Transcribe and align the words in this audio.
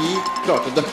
vi 0.00 0.16
klarte 0.44 0.70
det. 0.74 0.84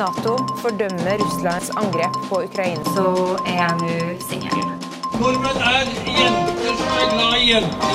Nato 0.00 0.36
fordømmer 0.62 1.18
Russlands 1.18 1.70
angrep 1.76 2.14
på 2.28 2.42
Ukraina. 2.44 2.84
Så 2.94 3.06
er 3.46 3.56
jeg 3.58 3.72
nå 3.80 3.94
singel. 4.28 4.66
Nordmenn 5.20 5.60
er 5.72 5.84
jenter 6.06 6.78
som 6.78 6.94
er 7.00 7.08
glad 7.14 7.34
i 7.36 7.50
jenter. 7.50 7.92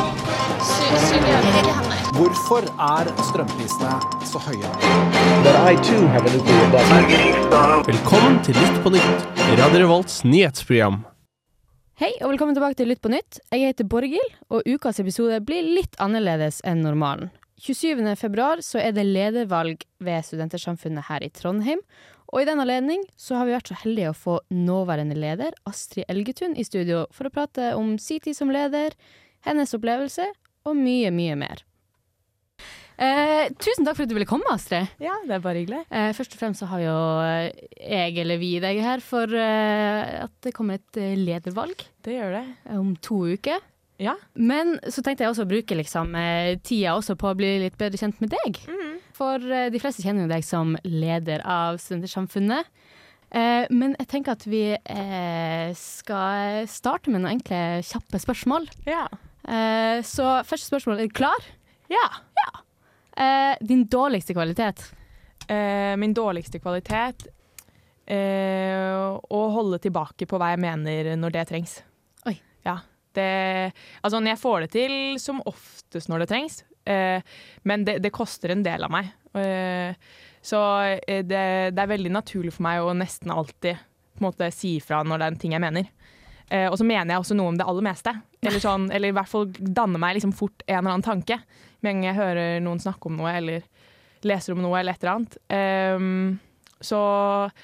Hvorfor 2.16 2.62
er 2.90 3.10
strømprisene 3.30 3.96
så 4.28 4.40
høye? 4.46 4.70
Velkommen 7.90 8.40
til 8.46 8.56
Lytt 8.62 8.80
på 8.84 8.94
nytt, 8.96 9.28
Radio 9.60 9.84
Revolts 9.86 10.24
nyhetsprogram. 10.24 11.04
Hei 11.96 12.10
og 12.20 12.34
velkommen 12.34 12.52
tilbake 12.58 12.76
til 12.76 12.90
Lytt 12.92 13.00
på 13.00 13.08
nytt. 13.08 13.38
Jeg 13.56 13.70
heter 13.70 13.86
Borghild, 13.88 14.34
og 14.52 14.66
ukas 14.68 14.98
episode 15.00 15.38
blir 15.48 15.64
litt 15.64 15.94
annerledes 16.04 16.58
enn 16.68 16.82
normalen. 16.84 17.30
27. 17.64 18.02
februar 18.20 18.60
så 18.68 18.82
er 18.82 18.92
det 18.98 19.06
ledervalg 19.08 19.86
ved 20.04 20.26
Studentersamfunnet 20.28 21.08
her 21.08 21.24
i 21.24 21.30
Trondheim. 21.32 21.80
Og 22.34 22.42
i 22.42 22.50
den 22.50 22.60
anledning 22.60 23.06
så 23.16 23.38
har 23.40 23.48
vi 23.48 23.56
vært 23.56 23.72
så 23.72 23.78
heldige 23.86 24.12
å 24.12 24.18
få 24.26 24.36
nåværende 24.52 25.16
leder, 25.16 25.56
Astrid 25.64 26.12
Elgetun, 26.12 26.58
i 26.60 26.68
studio 26.68 27.06
for 27.16 27.30
å 27.30 27.34
prate 27.38 27.72
om 27.80 27.96
sin 27.96 28.20
tid 28.28 28.36
som 28.36 28.52
leder, 28.52 28.92
hennes 29.48 29.72
opplevelse 29.80 30.28
og 30.68 30.76
mye, 30.76 31.16
mye 31.16 31.40
mer. 31.40 31.64
Eh, 32.98 33.50
tusen 33.60 33.84
takk 33.84 33.98
for 33.98 34.06
at 34.06 34.12
du 34.12 34.16
ville 34.16 34.28
komme, 34.30 34.48
Astrid. 34.54 34.88
Ja, 35.04 35.16
det 35.28 35.36
er 35.38 35.44
bare 35.44 35.60
hyggelig. 35.62 35.82
Eh, 35.92 36.12
først 36.16 36.36
og 36.36 36.40
fremst 36.40 36.64
så 36.64 36.70
har 36.72 36.84
jo 36.84 36.96
eh, 37.26 37.50
jeg 37.76 38.18
eller 38.24 38.40
vi 38.40 38.54
deg 38.64 38.80
her 38.84 39.04
for 39.04 39.28
eh, 39.36 40.24
at 40.24 40.36
det 40.46 40.54
kommer 40.56 40.80
et 40.80 41.00
eh, 41.02 41.16
ledervalg 41.20 41.84
Det 42.06 42.16
gjør 42.16 42.38
det. 42.38 42.46
om 42.78 42.94
to 43.04 43.26
uker. 43.36 43.60
Ja. 44.00 44.16
Men 44.36 44.78
så 44.92 45.04
tenkte 45.04 45.24
jeg 45.24 45.32
også 45.32 45.46
å 45.46 45.52
bruke 45.52 45.76
liksom, 45.80 46.16
eh, 46.20 46.56
tida 46.64 46.96
også 46.98 47.16
på 47.20 47.30
å 47.32 47.36
bli 47.40 47.54
litt 47.64 47.78
bedre 47.80 48.00
kjent 48.00 48.20
med 48.24 48.32
deg. 48.36 48.60
For 49.16 49.40
eh, 49.44 49.70
de 49.72 49.80
fleste 49.80 50.04
kjenner 50.04 50.26
jo 50.28 50.32
deg 50.34 50.44
som 50.48 50.76
leder 50.88 51.44
av 51.48 51.80
Studentersamfunnet. 51.84 52.68
Eh, 53.36 53.68
men 53.72 53.96
jeg 54.00 54.08
tenker 54.12 54.36
at 54.36 54.44
vi 54.48 54.66
eh, 54.76 55.70
skal 55.80 56.68
starte 56.72 57.12
med 57.12 57.24
noen 57.24 57.38
enkle, 57.38 57.62
kjappe 57.88 58.20
spørsmål. 58.24 58.68
Ja. 58.88 59.06
Eh, 59.48 60.00
så 60.08 60.38
første 60.48 60.68
spørsmål, 60.72 61.04
er 61.04 61.12
du 61.12 61.16
klar? 61.20 61.52
ja. 61.92 62.08
Eh, 63.16 63.56
din 63.62 63.86
dårligste 63.88 64.34
kvalitet? 64.34 64.92
Eh, 65.48 65.96
min 65.98 66.14
dårligste 66.14 66.60
kvalitet 66.60 67.28
eh, 68.06 68.98
Å 69.30 69.42
holde 69.54 69.78
tilbake 69.80 70.26
på 70.26 70.40
hva 70.42 70.52
jeg 70.52 70.62
mener 70.64 71.14
når 71.20 71.36
det 71.38 71.46
trengs. 71.52 71.78
Oi. 72.28 72.36
Ja. 72.66 72.80
Det, 73.16 73.72
altså, 74.04 74.20
jeg 74.20 74.42
får 74.42 74.66
det 74.66 74.72
til 74.74 74.96
som 75.24 75.40
oftest 75.48 76.12
når 76.12 76.26
det 76.26 76.32
trengs, 76.34 76.64
eh, 76.84 77.24
men 77.64 77.86
det, 77.88 78.02
det 78.04 78.12
koster 78.16 78.52
en 78.52 78.66
del 78.66 78.84
av 78.84 78.92
meg. 78.92 79.14
Eh, 79.40 79.96
så 80.46 80.60
eh, 80.84 81.24
det, 81.24 81.46
det 81.72 81.84
er 81.84 81.94
veldig 81.94 82.12
naturlig 82.12 82.52
for 82.58 82.68
meg 82.68 82.84
å 82.84 82.96
nesten 82.98 83.32
alltid 83.32 83.80
måte, 84.20 84.52
si 84.52 84.78
ifra 84.82 85.00
når 85.04 85.22
det 85.22 85.26
er 85.26 85.34
en 85.34 85.40
ting 85.40 85.56
jeg 85.56 85.64
mener. 85.64 85.88
Og 86.70 86.76
så 86.78 86.86
mener 86.86 87.10
jeg 87.10 87.24
også 87.24 87.36
noe 87.36 87.50
om 87.50 87.56
det 87.58 87.66
aller 87.66 87.84
meste. 87.88 88.12
Eller, 88.46 88.62
sånn, 88.62 88.84
eller 88.94 89.10
i 89.10 89.14
hvert 89.18 89.32
fall 89.32 89.48
danne 89.50 89.98
meg 89.98 90.14
liksom 90.20 90.32
fort 90.38 90.62
en 90.68 90.76
eller 90.78 90.92
annen 90.94 91.04
tanke 91.04 91.40
med 91.86 91.94
en 91.94 92.02
gang 92.02 92.10
jeg 92.10 92.20
hører 92.20 92.66
noen 92.66 92.82
snakke 92.82 93.12
om 93.12 93.20
noe 93.20 93.32
eller 93.38 93.70
leser 94.26 94.56
om 94.56 94.64
noe 94.64 94.80
eller 94.80 94.96
et 94.96 95.06
eller 95.06 95.16
annet. 95.16 95.40
Um, 96.02 96.38
så, 96.84 97.00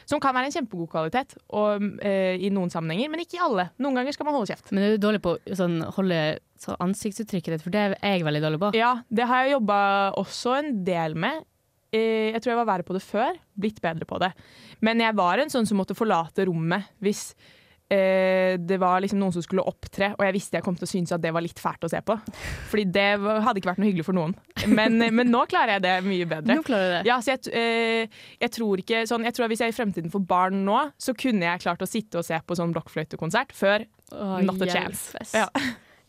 som 0.08 0.22
kan 0.24 0.34
være 0.34 0.50
en 0.50 0.56
kjempegod 0.56 0.90
kvalitet 0.94 1.36
og, 1.52 1.84
uh, 2.02 2.36
i 2.38 2.50
noen 2.54 2.72
sammenhenger, 2.74 3.12
men 3.12 3.24
ikke 3.24 3.38
i 3.40 3.44
alle. 3.44 3.68
Noen 3.82 4.00
ganger 4.00 4.16
skal 4.16 4.28
man 4.28 4.38
holde 4.38 4.54
kjeft. 4.54 4.72
Men 4.72 4.86
er 4.86 4.96
du 4.96 5.04
dårlig 5.04 5.22
på 5.26 5.36
å 5.36 5.58
sånn, 5.58 5.80
holde 5.98 6.20
så 6.62 6.78
ansiktsuttrykket 6.84 7.58
ditt? 7.58 7.66
For 7.66 7.74
det 7.74 7.86
er 7.90 7.96
jeg 8.00 8.28
veldig 8.28 8.44
dårlig 8.46 8.62
på. 8.64 8.74
Ja, 8.80 8.96
det 9.10 9.28
har 9.30 9.46
jeg 9.46 9.58
jobba 9.58 9.80
også 10.22 10.58
en 10.62 10.76
del 10.88 11.18
med. 11.20 11.44
Uh, 11.92 12.32
jeg 12.32 12.40
tror 12.40 12.54
jeg 12.54 12.62
var 12.62 12.70
verre 12.72 12.88
på 12.88 12.98
det 12.98 13.04
før, 13.06 13.42
blitt 13.60 13.82
bedre 13.84 14.08
på 14.08 14.22
det. 14.24 14.32
Men 14.86 15.04
jeg 15.04 15.18
var 15.20 15.42
en 15.42 15.52
sånn 15.54 15.68
som 15.70 15.82
måtte 15.82 15.98
forlate 15.98 16.48
rommet 16.50 16.94
hvis 17.04 17.32
eh, 17.92 18.56
det 18.58 18.78
var 18.82 19.02
liksom 19.04 19.20
noen 19.22 19.36
som 19.36 19.44
skulle 19.46 19.66
opptre, 19.68 20.14
og 20.18 20.24
jeg 20.26 20.36
visste 20.38 20.58
jeg 20.60 20.66
kom 20.66 20.78
til 20.80 20.88
å 20.88 20.92
synes 20.92 21.14
at 21.16 21.24
det 21.24 21.34
var 21.36 21.44
litt 21.46 21.60
fælt 21.62 21.86
å 21.88 21.92
se 21.92 22.02
på. 22.06 22.16
Fordi 22.72 22.86
det 22.96 23.08
hadde 23.20 23.62
ikke 23.62 23.72
vært 23.74 23.84
noe 23.84 23.90
hyggelig 23.92 24.08
for 24.08 24.18
noen. 24.18 24.36
Men, 24.72 24.98
men 25.02 25.32
nå 25.32 25.44
klarer 25.52 25.78
jeg 25.78 25.86
det 25.86 25.94
mye 26.08 26.28
bedre. 26.30 26.56
Nå 26.60 26.66
klarer 26.66 26.88
du 26.88 26.96
det. 26.98 27.04
Ja, 27.10 27.20
så 27.24 27.36
jeg, 27.36 27.54
eh, 27.58 28.24
jeg 28.42 28.54
tror 28.56 28.82
ikke 28.82 29.04
sånn, 29.10 29.26
Jeg 29.28 29.36
tror 29.36 29.48
at 29.48 29.54
Hvis 29.54 29.64
jeg 29.66 29.74
i 29.74 29.78
fremtiden 29.78 30.12
får 30.14 30.26
barn 30.30 30.64
nå, 30.68 30.80
så 31.02 31.16
kunne 31.18 31.48
jeg 31.48 31.64
klart 31.64 31.82
å 31.84 31.90
sitte 31.90 32.22
og 32.22 32.28
se 32.28 32.38
på 32.46 32.58
sånn 32.58 32.74
blokkfløytekonsert 32.76 33.56
før. 33.58 33.88
oh, 34.16 34.38
Not 34.46 34.62
a 34.62 34.70
chance. 34.70 35.16
Ja. 35.36 35.48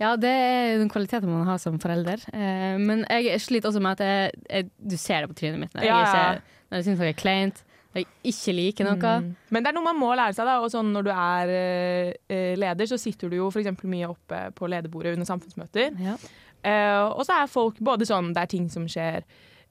Ja, 0.03 0.15
det 0.19 0.31
er 0.31 0.78
den 0.81 0.91
kvaliteten 0.91 1.31
man 1.31 1.47
har 1.47 1.60
som 1.62 1.78
forelder. 1.82 2.22
Eh, 2.34 2.78
men 2.81 3.04
jeg 3.06 3.38
sliter 3.44 3.71
også 3.71 3.82
med 3.84 4.00
at 4.00 4.06
jeg, 4.06 4.41
jeg, 4.48 4.71
du 4.78 4.97
ser 4.98 5.22
det 5.22 5.31
på 5.31 5.38
trynet 5.38 5.62
mitt 5.62 5.76
når 5.76 5.87
jeg, 5.87 5.92
Ja, 5.92 6.00
ser, 6.10 6.59
når 6.71 6.81
jeg 6.81 6.88
syns 6.88 7.03
noe 7.03 7.10
er 7.12 7.19
kleint, 7.19 7.62
jeg 7.92 8.08
ikke 8.32 8.54
liker 8.56 8.88
noe. 8.88 9.14
Mm. 9.20 9.30
Men 9.53 9.64
det 9.64 9.70
er 9.70 9.76
noe 9.76 9.86
man 9.91 10.00
må 10.00 10.10
lære 10.16 10.36
seg. 10.36 10.48
da, 10.48 10.58
og 10.64 10.72
sånn 10.72 10.92
Når 10.94 11.06
du 11.06 11.10
er 11.12 11.53
eh, 11.53 12.12
eh, 12.32 12.53
leder, 12.58 12.88
så 12.88 12.98
sitter 13.00 13.28
du 13.28 13.36
jo 13.36 13.50
eksempel 13.53 13.91
mye 13.92 14.08
oppe 14.08 14.47
på 14.56 14.70
lederbordet 14.70 15.16
under 15.16 15.28
samfunnsmøter. 15.28 15.97
Ja. 16.00 16.16
Eh, 16.62 17.04
og 17.10 17.25
så 17.26 17.42
er 17.42 17.50
folk 17.50 17.80
både 17.82 18.06
sånn 18.06 18.30
Det 18.32 18.44
er 18.44 18.50
ting 18.53 18.69
som 18.70 18.84
skjer 18.91 19.25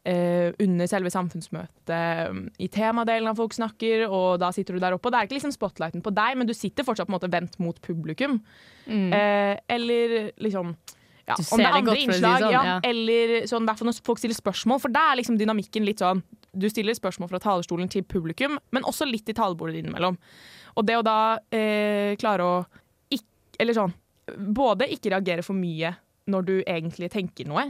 eh, 0.05 0.51
under 0.59 0.89
selve 0.91 1.11
samfunnsmøtet, 1.13 2.39
i 2.59 2.69
temadelen 2.73 3.31
av 3.31 3.39
folk 3.39 3.55
snakker, 3.55 4.07
og 4.09 4.39
da 4.43 4.51
sitter 4.55 4.77
du 4.77 4.83
der 4.83 4.97
oppe. 4.97 5.09
Og 5.09 5.13
det 5.13 5.19
er 5.19 5.29
ikke 5.29 5.39
liksom 5.39 5.55
spotlighten 5.55 6.03
på 6.05 6.13
deg, 6.15 6.37
men 6.39 6.49
du 6.49 6.55
sitter 6.57 6.87
fortsatt 6.87 7.09
på 7.09 7.13
en 7.13 7.19
måte 7.19 7.31
vendt 7.31 7.57
mot 7.63 7.77
publikum. 7.83 8.39
Mm. 8.87 9.11
Eh, 9.13 9.55
eller 9.77 10.31
liksom 10.41 10.75
ja, 11.27 11.37
om 11.37 11.61
det 11.61 11.67
er 11.67 11.77
andre 11.77 11.93
for 11.93 11.99
si 11.99 12.05
innslag, 12.07 12.43
sånn, 12.43 12.53
ja, 12.53 12.61
ja. 12.65 12.77
eller 12.87 13.35
sånn, 13.49 13.67
derfor 13.69 13.87
når 13.87 13.99
folk 14.05 14.21
stiller 14.21 14.37
spørsmål, 14.37 14.81
for 14.83 14.93
da 14.93 15.11
er 15.11 15.21
liksom 15.21 15.37
dynamikken 15.39 15.85
litt 15.87 16.01
sånn 16.01 16.23
Du 16.53 16.67
stiller 16.69 16.93
spørsmål 16.97 17.29
fra 17.31 17.39
talerstolen 17.39 17.89
til 17.91 18.03
publikum, 18.03 18.57
men 18.71 18.83
også 18.83 19.07
litt 19.07 19.29
i 19.31 19.35
talebordet 19.37 19.79
innimellom. 19.79 20.17
Og 20.75 20.85
det 20.87 20.97
å 20.99 21.03
da 21.05 21.37
eh, 21.51 22.15
klare 22.19 22.47
å 22.47 22.65
ikk- 23.11 23.59
Eller 23.59 23.75
sånn 23.75 23.93
Både 24.31 24.87
ikke 24.87 25.11
reagere 25.11 25.43
for 25.43 25.57
mye 25.57 25.95
når 26.31 26.45
du 26.45 26.53
egentlig 26.61 27.09
tenker 27.11 27.47
noe. 27.49 27.65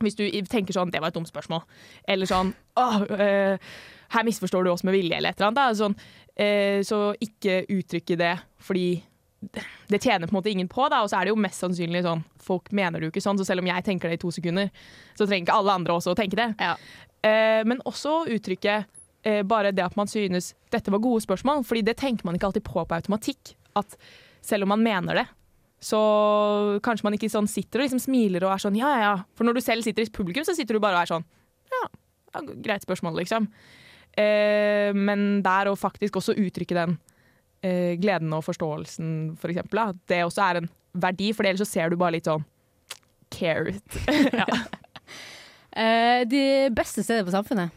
Hvis 0.00 0.14
du 0.16 0.24
tenker 0.48 0.72
sånn 0.72 0.90
'det 0.90 1.00
var 1.00 1.08
et 1.08 1.14
dumt 1.14 1.28
spørsmål', 1.28 1.64
eller 2.08 2.26
sånn 2.26 2.54
åh, 2.76 3.02
eh, 3.20 3.58
'her 4.10 4.24
misforstår 4.24 4.64
du 4.64 4.70
oss 4.70 4.84
med 4.84 4.94
vilje', 4.94 5.16
eller 5.16 5.30
et 5.30 5.40
eller 5.40 5.50
annet. 5.50 5.54
Da. 5.54 5.74
Sånn, 5.74 5.96
eh, 6.36 6.80
så 6.80 7.14
ikke 7.20 7.66
uttrykke 7.68 8.16
det 8.16 8.40
fordi 8.58 9.02
det 9.88 10.00
tjener 10.00 10.28
på 10.28 10.36
en 10.36 10.42
måte 10.42 10.50
ingen 10.50 10.68
på, 10.68 10.88
da. 10.88 11.02
Og 11.02 11.10
så 11.10 11.20
er 11.20 11.24
det 11.24 11.34
jo 11.34 11.36
mest 11.36 11.60
sannsynlig 11.60 12.02
sånn 12.04 12.24
folk 12.38 12.70
mener 12.72 13.00
det 13.00 13.08
jo 13.08 13.10
ikke 13.10 13.26
sånn, 13.26 13.38
så 13.38 13.44
selv 13.44 13.60
om 13.60 13.66
jeg 13.66 13.84
tenker 13.84 14.08
det 14.08 14.14
i 14.14 14.22
to 14.22 14.30
sekunder, 14.30 14.70
så 15.18 15.26
trenger 15.26 15.46
ikke 15.46 15.58
alle 15.58 15.72
andre 15.72 15.94
også 15.94 16.14
å 16.14 16.16
tenke 16.16 16.36
det. 16.38 16.54
Ja. 16.60 16.76
Eh, 17.22 17.62
men 17.68 17.82
også 17.86 18.24
uttrykke 18.34 18.80
eh, 19.22 19.42
bare 19.46 19.72
det 19.74 19.84
at 19.84 19.96
man 19.98 20.10
synes 20.10 20.52
dette 20.72 20.92
var 20.92 21.02
gode 21.02 21.22
spørsmål, 21.24 21.62
fordi 21.66 21.84
det 21.86 21.98
tenker 22.00 22.26
man 22.26 22.38
ikke 22.38 22.50
alltid 22.50 22.66
på 22.66 22.82
på 22.82 22.98
automatikk. 22.98 23.54
At 23.78 23.96
selv 24.42 24.66
om 24.66 24.74
man 24.74 24.82
mener 24.82 25.22
det, 25.22 25.26
så 25.82 25.98
kanskje 26.82 27.06
man 27.06 27.16
ikke 27.16 27.30
sånn 27.32 27.50
sitter 27.50 27.80
og 27.80 27.88
liksom 27.88 28.02
smiler 28.02 28.44
og 28.46 28.54
er 28.54 28.62
sånn 28.62 28.78
ja, 28.78 28.90
ja, 28.94 29.06
ja. 29.06 29.14
For 29.34 29.46
når 29.46 29.58
du 29.58 29.64
selv 29.64 29.86
sitter 29.86 30.04
i 30.04 30.12
publikum, 30.14 30.44
så 30.46 30.54
sitter 30.54 30.78
du 30.78 30.82
bare 30.82 31.00
og 31.00 31.02
er 31.02 31.10
sånn 31.10 31.24
ja, 31.72 31.80
ja 32.34 32.44
greit 32.62 32.84
spørsmål, 32.86 33.16
liksom. 33.22 33.48
Eh, 34.12 34.92
men 34.94 35.40
der 35.44 35.70
å 35.70 35.78
faktisk 35.78 36.20
også 36.20 36.36
uttrykke 36.38 36.76
den 36.76 36.98
eh, 37.64 37.98
gleden 38.00 38.34
og 38.36 38.44
forståelsen, 38.46 39.34
for 39.40 39.52
eksempel, 39.52 39.80
da, 39.80 39.98
det 40.12 40.22
også 40.26 40.44
er 40.46 40.62
en 40.62 40.70
verdi, 40.92 41.32
for 41.34 41.48
ellers 41.48 41.64
så 41.64 41.70
ser 41.70 41.90
du 41.90 41.98
bare 42.00 42.18
litt 42.18 42.28
sånn 42.28 42.44
care 43.32 43.72
ut. 43.72 44.00
ja. 44.40 44.46
Eh, 45.76 46.22
de 46.28 46.42
beste 46.74 47.04
stedene 47.04 47.26
på 47.26 47.34
samfunnet? 47.34 47.70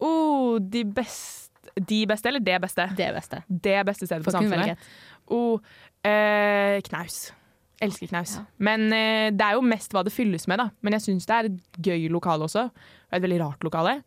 Oh, 0.00 0.56
de 0.60 0.84
beste 0.84 1.44
De 1.76 2.06
beste, 2.08 2.28
eller 2.30 2.40
det 2.40 2.60
beste? 2.62 2.86
Det 2.96 3.08
beste. 3.12 3.42
Det 3.48 3.80
beste 3.84 4.06
stedet 4.06 4.24
på 4.24 4.30
For 4.30 4.38
samfunnet. 4.38 4.78
Oh, 5.28 5.60
eh, 6.04 6.80
knaus. 6.86 7.32
Elsker 7.82 8.08
knaus. 8.08 8.38
Ja. 8.38 8.44
Men 8.56 8.86
eh, 8.96 9.28
det 9.36 9.44
er 9.44 9.58
jo 9.58 9.64
mest 9.66 9.92
hva 9.92 10.00
det 10.06 10.14
fylles 10.14 10.46
med, 10.48 10.62
da. 10.62 10.70
Men 10.80 10.96
jeg 10.96 11.04
syns 11.04 11.28
det 11.28 11.36
er 11.36 11.48
et 11.50 11.80
gøy 11.84 12.06
lokale 12.14 12.48
også. 12.48 12.70
Og 12.70 13.18
et 13.18 13.26
veldig 13.26 13.40
rart 13.42 13.66
lokale. 13.66 13.98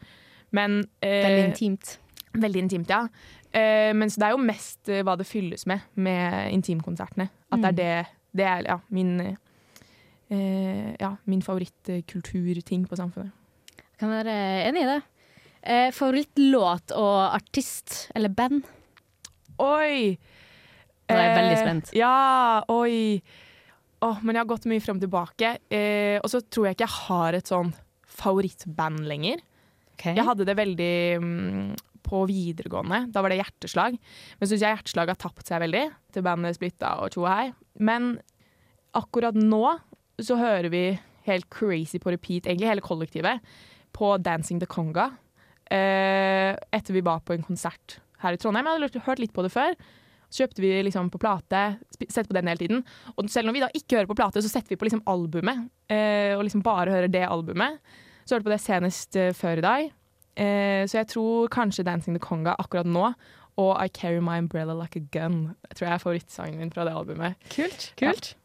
Men 0.58 0.80
eh, 1.06 1.28
Veldig 1.28 1.44
intimt. 1.52 2.00
Veldig 2.34 2.64
intimt, 2.66 2.90
ja. 2.90 3.04
Eh, 3.54 3.92
men 3.94 4.10
så 4.10 4.22
det 4.22 4.30
er 4.30 4.34
jo 4.34 4.42
mest 4.50 4.90
eh, 4.90 5.04
hva 5.06 5.16
det 5.20 5.30
fylles 5.30 5.68
med 5.70 5.86
med 6.02 6.50
intimkonsertene. 6.56 7.30
At 7.52 7.62
det 7.62 7.70
er 7.70 7.78
det 7.78 8.16
Det 8.40 8.46
er 8.46 8.66
ja, 8.66 8.80
min 8.90 9.38
ja, 10.30 11.16
min 11.26 11.42
favorittkulturting 11.42 12.84
på 12.90 12.98
samfunnet. 13.00 13.34
Kan 14.00 14.12
være 14.14 14.36
enig 14.70 14.84
i 14.86 14.90
det. 14.90 15.00
Eh, 15.60 15.90
favorittlåt 15.92 16.94
og 16.96 17.34
artist 17.36 18.06
eller 18.16 18.32
band? 18.32 18.62
Oi! 19.60 20.16
Nå 21.10 21.18
er 21.18 21.26
jeg 21.26 21.36
veldig 21.36 21.56
Eh, 21.58 21.64
spent. 21.64 21.92
Ja, 21.98 22.64
oi. 22.72 23.20
Oh, 24.06 24.22
men 24.24 24.36
jeg 24.38 24.46
har 24.46 24.48
gått 24.54 24.70
mye 24.70 24.80
frem 24.80 24.96
og 25.02 25.04
tilbake. 25.04 25.58
Eh, 25.68 26.16
og 26.22 26.30
så 26.32 26.40
tror 26.46 26.70
jeg 26.70 26.78
ikke 26.78 26.88
jeg 26.88 26.98
har 27.10 27.34
et 27.36 27.50
sånn 27.52 27.74
favorittband 28.20 29.04
lenger. 29.10 29.42
Jeg 30.00 30.24
hadde 30.24 30.46
det 30.48 30.56
veldig 30.56 30.94
mm, 31.20 31.74
på 32.08 32.22
videregående. 32.30 33.02
Da 33.12 33.20
var 33.20 33.34
det 33.34 33.42
hjerteslag. 33.42 33.98
Men 34.00 34.48
så 34.48 34.54
syns 34.54 34.64
jeg 34.64 34.78
hjerteslag 34.78 35.12
har 35.12 35.20
tapt 35.20 35.50
seg 35.50 35.60
veldig 35.66 35.84
til 36.16 36.24
bandet 36.24 36.56
Splitta 36.56 36.94
og 37.04 37.12
Tjo 37.12 37.26
og 37.26 37.34
Hei. 37.34 37.50
Men 37.84 38.14
akkurat 38.96 39.36
nå 39.36 39.66
så 40.26 40.38
hører 40.40 40.70
vi 40.74 40.84
helt 41.28 41.50
crazy 41.54 42.00
på 42.02 42.12
repeat, 42.14 42.48
egentlig 42.48 42.70
hele 42.70 42.86
kollektivet, 42.86 43.40
på 43.96 44.18
Dancing 44.24 44.62
the 44.62 44.70
Conga. 44.70 45.10
Eh, 45.70 46.56
etter 46.74 46.96
vi 46.96 47.06
var 47.06 47.22
på 47.26 47.36
en 47.36 47.46
konsert 47.46 48.00
her 48.24 48.36
i 48.36 48.42
Trondheim. 48.42 48.68
Jeg 48.68 48.90
hadde 48.90 49.06
hørt 49.06 49.22
litt 49.22 49.34
på 49.36 49.46
det 49.46 49.54
før. 49.54 49.76
Så 50.30 50.44
kjøpte 50.44 50.62
vi 50.62 50.72
liksom 50.86 51.10
på 51.10 51.22
plate, 51.22 51.62
setter 52.06 52.30
på 52.30 52.38
den 52.38 52.50
hele 52.52 52.62
tiden. 52.62 52.84
Og 53.18 53.30
selv 53.34 53.50
når 53.50 53.56
vi 53.56 53.64
da 53.64 53.70
ikke 53.74 53.98
hører 53.98 54.10
på 54.12 54.18
plate, 54.20 54.44
så 54.46 54.52
setter 54.52 54.76
vi 54.76 54.78
på 54.78 54.86
liksom 54.86 55.02
albumet. 55.10 55.70
Eh, 55.90 56.36
og 56.38 56.46
liksom 56.46 56.62
bare 56.66 56.94
hører 56.94 57.10
det 57.10 57.26
albumet. 57.26 57.80
Så 58.26 58.38
hørte 58.38 58.46
på 58.46 58.54
det 58.54 58.62
senest 58.62 59.18
eh, 59.18 59.34
før 59.34 59.62
i 59.62 59.66
dag. 59.66 59.90
Eh, 60.38 60.84
så 60.86 61.02
jeg 61.02 61.10
tror 61.16 61.50
kanskje 61.54 61.86
Dancing 61.88 62.18
the 62.18 62.22
Conga 62.22 62.54
akkurat 62.62 62.86
nå. 62.86 63.10
Og 63.60 63.72
I 63.82 63.90
Carry 63.90 64.22
My 64.24 64.38
Umbrella 64.40 64.78
Like 64.78 65.02
a 65.02 65.08
Gun. 65.12 65.56
Jeg 65.70 65.80
tror 65.80 65.88
jeg 65.88 65.94
er 65.94 66.04
favorittsangen 66.06 66.62
min 66.62 66.72
fra 66.72 66.86
det 66.86 66.94
albumet. 66.96 67.50
Kult. 67.50 67.94
kult. 67.98 68.36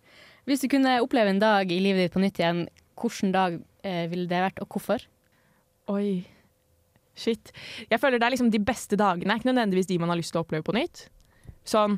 Hvis 0.45 0.61
du 0.61 0.69
kunne 0.73 0.99
oppleve 1.01 1.33
en 1.33 1.41
dag 1.41 1.71
i 1.73 1.81
livet 1.81 2.07
ditt 2.07 2.15
på 2.15 2.23
nytt 2.23 2.41
igjen, 2.41 2.67
hvilken 3.01 3.33
dag 3.35 3.57
eh, 3.85 4.05
ville 4.11 4.29
det 4.31 4.43
vært, 4.45 4.61
og 4.61 4.69
hvorfor? 4.75 5.07
Oi. 5.93 6.25
Shit. 7.17 7.53
Jeg 7.91 8.01
føler 8.03 8.19
det 8.19 8.27
er 8.27 8.35
liksom 8.35 8.51
de 8.53 8.61
beste 8.61 8.99
dagene, 8.99 9.39
ikke 9.39 9.53
nødvendigvis 9.53 9.89
de 9.89 9.99
man 10.03 10.13
har 10.13 10.19
lyst 10.19 10.35
til 10.35 10.43
å 10.43 10.45
oppleve 10.45 10.67
på 10.67 10.75
nytt. 10.77 11.07
Sånn, 11.69 11.97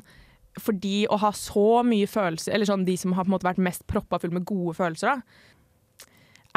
fordi 0.61 1.05
å 1.09 1.19
ha 1.21 1.33
så 1.35 1.83
mye 1.85 2.07
følelser, 2.09 2.53
eller 2.55 2.69
sånn 2.69 2.85
de 2.87 2.95
som 2.99 3.15
har 3.17 3.27
vært 3.27 3.61
mest 3.61 3.85
proppa 3.89 4.21
full 4.21 4.33
med 4.35 4.45
gode 4.47 4.77
følelser, 4.77 5.17
da, 5.17 6.07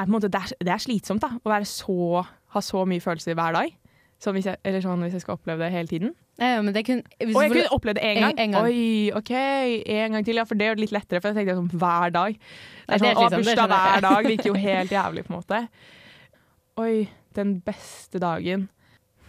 er 0.01 0.13
måte, 0.13 0.31
det, 0.33 0.41
er, 0.41 0.65
det 0.65 0.73
er 0.73 0.81
slitsomt 0.81 1.25
da, 1.25 1.35
å 1.43 1.59
så, 1.69 2.23
ha 2.55 2.63
så 2.65 2.85
mye 2.89 3.03
følelser 3.05 3.37
hver 3.37 3.57
dag. 3.57 3.75
Sånn 4.21 4.35
hvis 4.37 4.45
jeg, 4.51 4.59
eller 4.69 4.83
sånn 4.85 5.01
hvis 5.01 5.15
jeg 5.17 5.23
skal 5.25 5.39
oppleve 5.39 5.65
det 5.65 5.71
hele 5.73 5.89
tiden. 5.89 6.11
Ja, 6.41 6.59
men 6.61 6.75
det 6.77 6.83
kun, 6.85 6.99
Og 7.21 7.39
jeg 7.41 7.53
kunne 7.55 7.71
opplevd 7.73 7.97
det 7.97 8.05
én 8.05 8.19
gang. 8.21 8.33
En- 8.35 8.39
en 8.45 8.53
gang. 8.57 8.67
Oi, 8.69 9.13
OK, 9.17 9.31
en 9.33 10.13
gang 10.13 10.25
til. 10.27 10.37
Ja, 10.37 10.45
for 10.45 10.55
det 10.61 10.67
gjør 10.69 10.77
det 10.77 10.85
litt 10.85 10.93
lettere, 10.93 11.21
for 11.23 11.33
jeg 11.33 11.39
tenkte 11.41 11.57
sånn 11.57 11.71
hver 11.81 12.13
dag. 12.13 12.37
Det 12.37 13.01
Nei, 13.01 13.09
er 13.09 13.11
er 13.11 13.15
sånn, 13.17 13.31
det 13.31 13.41
bursdag 13.41 13.73
hver 13.73 14.01
dag 14.05 14.29
virker 14.29 14.51
jo 14.53 14.59
helt 14.69 14.91
jævlig, 14.93 15.25
på 15.25 15.33
en 15.33 15.41
måte. 15.41 15.63
Oi, 16.81 17.09
den 17.35 17.61
beste 17.65 18.21
dagen. 18.21 18.69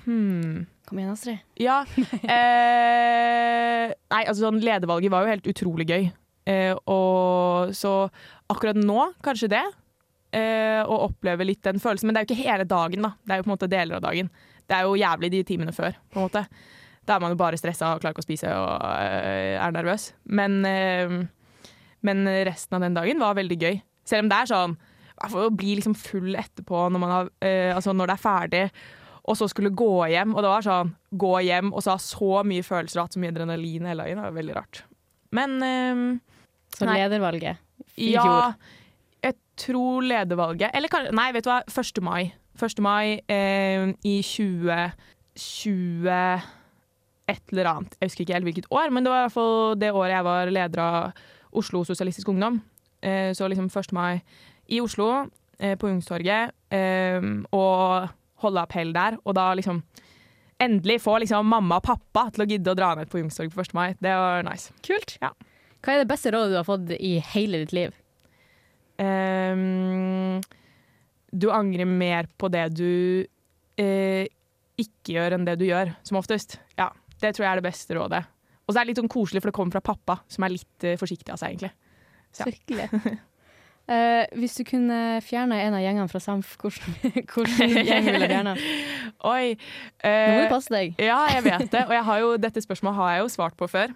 Hmm. 0.03 0.67
Kom 0.87 0.97
igjen, 0.99 1.11
Astrid. 1.15 1.39
Ja. 1.61 1.85
Eh, 2.31 3.91
nei, 4.11 4.23
altså 4.27 4.47
sånn 4.47 4.59
ledervalget 4.63 5.11
var 5.13 5.25
jo 5.25 5.31
helt 5.33 5.47
utrolig 5.51 5.87
gøy. 5.89 6.09
Eh, 6.49 6.73
og 6.89 7.71
så 7.77 8.09
akkurat 8.51 8.79
nå, 8.79 9.11
kanskje 9.25 9.49
det. 9.55 9.63
Eh, 10.33 10.81
å 10.87 10.97
oppleve 11.09 11.45
litt 11.47 11.61
den 11.67 11.79
følelsen. 11.81 12.07
Men 12.09 12.15
det 12.15 12.21
er 12.21 12.25
jo 12.25 12.31
ikke 12.35 12.49
hele 12.49 12.67
dagen, 12.69 13.01
da. 13.07 13.13
Det 13.25 13.33
er 13.35 13.41
jo 13.41 13.45
på 13.47 13.51
en 13.51 13.55
måte 13.57 13.71
deler 13.71 13.99
av 13.99 14.05
dagen. 14.07 14.29
Det 14.69 14.77
er 14.77 14.87
jo 14.87 14.99
jævlig 14.99 15.31
de 15.33 15.41
timene 15.47 15.73
før, 15.75 15.97
på 16.11 16.19
en 16.19 16.27
måte. 16.27 16.45
Da 17.07 17.15
er 17.15 17.23
man 17.23 17.33
jo 17.33 17.39
bare 17.39 17.57
stressa 17.59 17.95
og 17.95 18.01
klarer 18.03 18.13
ikke 18.13 18.23
å 18.23 18.27
spise 18.27 18.49
og 18.53 18.71
eh, 18.93 19.57
er 19.57 19.73
nervøs. 19.73 20.11
Men, 20.29 20.59
eh, 20.67 21.15
men 22.05 22.23
resten 22.47 22.77
av 22.77 22.85
den 22.85 22.97
dagen 22.97 23.21
var 23.21 23.37
veldig 23.39 23.57
gøy. 23.57 23.79
Selv 24.07 24.25
om 24.25 24.31
det 24.31 24.39
er 24.39 24.51
sånn 24.51 24.75
å 25.21 25.49
bli 25.53 25.75
liksom 25.77 25.93
full 25.97 26.33
etterpå 26.37 26.87
når, 26.89 27.01
man 27.01 27.13
har, 27.13 27.31
eh, 27.45 27.69
altså 27.75 27.93
når 27.93 28.09
det 28.09 28.15
er 28.15 28.23
ferdig, 28.23 28.63
og 29.21 29.37
så 29.37 29.47
skulle 29.49 29.73
gå 29.77 29.91
hjem. 30.13 30.35
Og 30.35 30.45
det 30.45 30.53
var 30.53 30.65
sånn 30.65 30.93
gå 31.21 31.33
hjem 31.45 31.73
og 31.73 31.83
så 31.85 31.95
ha 31.95 32.01
så 32.01 32.41
mye 32.47 32.65
følelser 32.65 33.01
og 33.01 33.07
hatt 33.09 33.17
så 33.17 33.21
mye 33.21 33.33
adrenalin 33.33 33.89
hele 33.89 34.05
dagen. 34.05 34.21
Det 34.21 34.27
var 34.29 34.37
veldig 34.37 34.57
rart. 34.57 34.83
Men 35.31 35.57
Så 36.75 36.87
ledervalget 36.87 37.61
i 37.99 38.13
ja, 38.13 38.23
fjor. 38.23 38.55
jeg 39.23 39.35
tror 39.59 40.05
ledervalget 40.07 40.73
Eller 40.75 41.11
nei, 41.15 41.29
vet 41.35 41.45
du 41.45 41.51
hva? 41.51 41.61
1. 41.67 42.01
mai. 42.03 42.31
1. 42.59 42.81
mai 42.83 43.19
eh, 43.31 43.93
i 44.03 44.21
2020 44.25 46.07
et 47.31 47.53
eller 47.53 47.69
annet. 47.71 47.95
Jeg 47.99 48.09
husker 48.09 48.25
ikke 48.25 48.35
helt 48.35 48.47
hvilket 48.49 48.71
år, 48.71 48.89
men 48.91 49.03
det 49.05 49.11
var 49.11 49.19
i 49.21 49.25
hvert 49.27 49.37
fall 49.37 49.79
det 49.79 49.91
året 49.95 50.15
jeg 50.15 50.27
var 50.27 50.51
leder 50.51 50.81
av 50.83 50.97
Oslo 51.61 51.83
Sosialistisk 51.87 52.29
Ungdom. 52.31 52.61
Eh, 53.01 53.31
så 53.33 53.47
liksom 53.47 53.69
1. 53.69 53.91
mai 53.95 54.21
i 54.67 54.81
Oslo, 54.81 55.27
eh, 55.59 55.77
på 55.77 55.89
Jungstorget, 55.89 56.51
eh, 56.69 57.21
og 57.51 58.09
holde 58.43 58.61
appell 58.61 58.93
der. 58.93 59.17
Og 59.25 59.35
da 59.35 59.53
liksom 59.53 59.83
endelig 60.61 61.01
få 61.01 61.17
liksom 61.19 61.45
mamma 61.49 61.79
og 61.81 61.87
pappa 61.87 62.29
til 62.31 62.45
å 62.45 62.49
gidde 62.49 62.73
å 62.73 62.77
dra 62.77 62.93
ned 62.95 63.09
på 63.09 63.21
Jungstorget 63.21 63.55
på 63.55 63.61
1. 63.63 63.73
mai. 63.73 63.95
Det 63.99 64.13
var 64.13 64.43
nice. 64.45 64.73
Kult. 64.85 65.17
Ja. 65.21 65.31
Hva 65.81 65.95
er 65.95 66.03
det 66.03 66.11
beste 66.11 66.31
rådet 66.33 66.53
du 66.53 66.59
har 66.59 66.67
fått 66.67 66.91
i 66.99 67.15
hele 67.33 67.63
ditt 67.63 67.73
liv? 67.73 67.95
Ehm, 69.01 70.41
du 71.31 71.47
angrer 71.51 71.87
mer 71.87 72.27
på 72.37 72.49
det 72.51 72.67
du 72.75 73.23
eh, 73.79 74.27
ikke 74.81 75.15
gjør, 75.15 75.37
enn 75.37 75.47
det 75.47 75.57
du 75.61 75.65
gjør, 75.69 75.93
som 76.07 76.19
oftest. 76.19 76.59
Ja, 76.79 76.91
Det 77.21 77.35
tror 77.35 77.45
jeg 77.45 77.51
er 77.51 77.61
det 77.61 77.69
beste 77.69 77.95
rådet. 77.95 78.23
Og 78.65 78.73
så 78.73 78.79
er 78.79 78.85
det 78.85 78.91
litt 78.93 79.01
sånn 79.01 79.11
koselig, 79.11 79.41
for 79.43 79.51
det 79.51 79.57
kommer 79.57 79.75
fra 79.77 79.83
pappa, 79.93 80.21
som 80.31 80.45
er 80.45 80.55
litt 80.55 80.87
eh, 80.87 80.97
forsiktig 80.99 81.33
av 81.33 81.41
seg, 81.41 81.53
egentlig. 81.53 81.73
Ja. 82.31 82.45
Så 82.45 82.49
hyggelig. 82.53 83.19
Eh, 83.91 84.23
hvis 84.37 84.53
du 84.55 84.61
kunne 84.63 85.17
fjerne 85.25 85.57
en 85.65 85.73
av 85.75 85.81
gjengene 85.81 86.07
fra 86.07 86.19
Samf, 86.21 86.53
hvordan, 86.61 86.93
hvordan 87.33 87.73
gjeng 87.81 88.05
ville 88.05 88.21
du 88.21 88.29
fjerna? 88.29 88.53
Oi. 89.33 89.55
Nå 89.57 90.11
må 90.13 90.37
eh, 90.37 90.43
du 90.45 90.53
passe 90.53 90.71
deg. 90.71 90.93
Ja, 91.01 91.17
jeg 91.33 91.43
vet 91.49 91.65
det. 91.73 91.81
Og 91.89 91.95
jeg 91.97 92.05
har 92.07 92.21
jo, 92.21 92.29
dette 92.39 92.63
spørsmålet 92.63 92.99
har 93.01 93.15
jeg 93.15 93.23
jo 93.25 93.31
svart 93.33 93.57
på 93.59 93.67
før. 93.67 93.91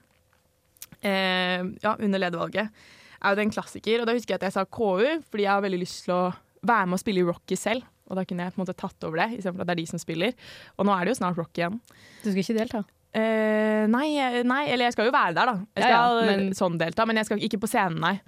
Uh, 1.06 1.70
ja, 1.84 1.94
under 1.94 2.20
ledervalget. 2.20 2.84
Er 3.22 3.38
jo 3.38 3.46
en 3.46 3.54
klassiker. 3.54 4.02
Og 4.02 4.10
da 4.10 4.18
husker 4.18 4.36
jeg 4.36 4.42
at 4.42 4.48
jeg 4.50 4.58
sa 4.58 4.66
KU, 4.66 5.06
fordi 5.30 5.46
jeg 5.46 5.54
har 5.54 5.64
veldig 5.64 5.82
lyst 5.86 6.04
til 6.10 6.16
å 6.18 6.24
være 6.68 6.90
med 6.90 6.98
å 7.00 7.04
spille 7.04 7.24
i 7.24 7.28
Rocky 7.28 7.58
selv. 7.60 7.86
Og 8.06 8.20
da 8.20 8.24
kunne 8.28 8.46
jeg 8.46 8.54
på 8.54 8.60
en 8.60 8.66
måte 8.66 8.76
tatt 8.78 9.06
over 9.08 9.18
det, 9.24 9.40
istedenfor 9.40 9.64
at 9.64 9.70
det 9.72 9.74
er 9.74 9.80
de 9.82 9.88
som 9.90 10.02
spiller. 10.02 10.36
Og 10.78 10.86
nå 10.86 10.94
er 10.94 11.06
det 11.08 11.16
jo 11.16 11.20
snart 11.24 11.40
Rocky 11.42 11.64
igjen. 11.64 11.80
Du 12.22 12.28
skal 12.30 12.42
ikke 12.44 12.58
delta? 12.60 12.84
Uh, 13.16 13.86
nei, 13.88 14.10
nei, 14.44 14.66
eller 14.68 14.90
jeg 14.90 14.98
skal 14.98 15.08
jo 15.08 15.14
være 15.16 15.34
der, 15.38 15.50
da. 15.50 15.56
Jeg 15.80 15.86
Ja, 15.86 15.90
ja, 15.90 16.02
skal 16.04 16.26
men- 16.30 16.52
sånn 16.58 16.78
delta, 16.78 17.06
men 17.08 17.16
jeg 17.22 17.26
skal 17.30 17.40
ikke 17.48 17.62
på 17.64 17.70
scenen, 17.72 18.02
nei. 18.04 18.20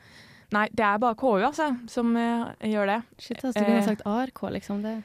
Nei, 0.55 0.69
det 0.71 0.85
er 0.87 0.97
bare 1.03 1.17
KU, 1.19 1.41
altså, 1.43 1.73
som 1.91 2.15
uh, 2.15 2.53
gjør 2.63 2.87
det. 2.87 2.97
Shit, 3.19 3.43
altså, 3.43 3.59
du 3.59 3.65
kunne 3.67 3.83
uh, 3.83 3.85
sagt 3.89 4.05
ARK, 4.07 4.41
liksom. 4.55 4.81
Det. 4.81 4.95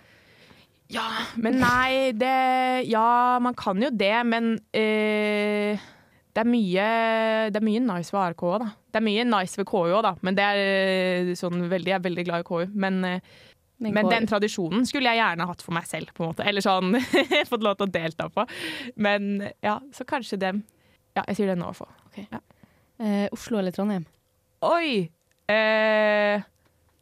Ja, 0.93 1.09
men 1.41 1.59
nei, 1.59 2.13
det 2.13 2.87
Ja, 2.89 3.39
man 3.43 3.55
kan 3.59 3.81
jo 3.83 3.91
det, 3.91 4.15
men 4.29 4.55
eh, 4.77 5.81
det, 6.33 6.41
er 6.43 6.49
mye, 6.49 6.85
det 7.53 7.61
er 7.61 7.65
mye 7.67 7.81
nice 7.85 8.13
ved 8.15 8.21
ARK 8.23 8.43
òg, 8.49 8.59
da. 8.63 8.69
Det 8.93 9.01
er 9.01 9.05
mye 9.05 9.25
nice 9.29 9.59
ved 9.61 9.67
KU 9.69 9.83
òg, 9.85 10.03
da. 10.07 10.13
Men 10.25 10.37
det 10.39 10.45
er 10.49 10.61
eh, 10.63 11.33
sånn 11.39 11.67
veldig, 11.69 11.93
jeg 11.93 11.99
er 11.99 12.05
veldig 12.07 12.25
glad 12.29 12.45
i 12.45 12.47
KU. 12.49 12.63
Men, 12.73 13.01
eh, 13.09 13.35
Men 13.83 13.97
men 13.99 14.07
KU. 14.07 14.13
den 14.15 14.29
tradisjonen 14.31 14.87
skulle 14.89 15.11
jeg 15.13 15.21
gjerne 15.21 15.49
hatt 15.51 15.63
for 15.65 15.75
meg 15.77 15.89
selv, 15.91 16.13
på 16.17 16.25
en 16.25 16.33
måte. 16.33 16.47
Eller 16.49 16.65
sånn 16.65 16.95
fått 17.51 17.67
lov 17.67 17.77
til 17.81 17.89
å 17.89 17.93
delta 17.93 18.29
på. 18.33 18.47
Men 18.97 19.49
ja, 19.65 19.79
så 19.93 20.07
kanskje 20.09 20.39
dem. 20.41 20.63
Ja, 21.17 21.25
jeg 21.29 21.37
sier 21.41 21.53
det 21.53 21.59
nå, 21.61 21.73
Ja. 22.17 22.41
Eh, 23.03 23.27
Oslo 23.35 23.59
eller 23.59 23.75
Trondheim? 23.75 24.07
Oi! 24.63 25.11
Eh, 25.51 26.41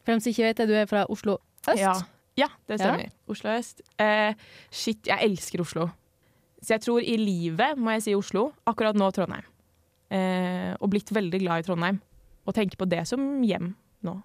For 0.01 0.11
dem 0.15 0.19
som 0.23 0.31
ikke 0.31 0.47
vet 0.49 0.57
det, 0.63 0.67
du 0.71 0.75
er 0.75 0.89
fra 0.89 1.05
Oslo 1.13 1.37
øst. 1.67 1.77
Ja, 1.79 1.93
ja 2.39 2.47
det 2.67 2.79
stemmer. 2.81 3.11
Oslo 3.29 3.53
øst. 3.53 3.83
Eh, 4.01 4.33
shit, 4.71 5.05
jeg 5.07 5.29
elsker 5.29 5.61
Oslo. 5.61 5.91
Så 6.61 6.75
jeg 6.75 6.83
tror 6.85 7.01
i 7.01 7.17
livet 7.17 7.79
må 7.79 7.95
jeg 7.95 8.05
si 8.05 8.15
Oslo. 8.17 8.51
Akkurat 8.69 8.97
nå 8.97 9.09
Trondheim. 9.15 9.47
Eh, 10.11 10.71
og 10.77 10.91
blitt 10.93 11.09
veldig 11.13 11.39
glad 11.41 11.63
i 11.63 11.67
Trondheim. 11.67 12.01
Og 12.45 12.55
tenker 12.57 12.77
på 12.77 12.89
det 12.89 13.03
som 13.09 13.41
hjem 13.45 13.73
nå. 14.05 14.15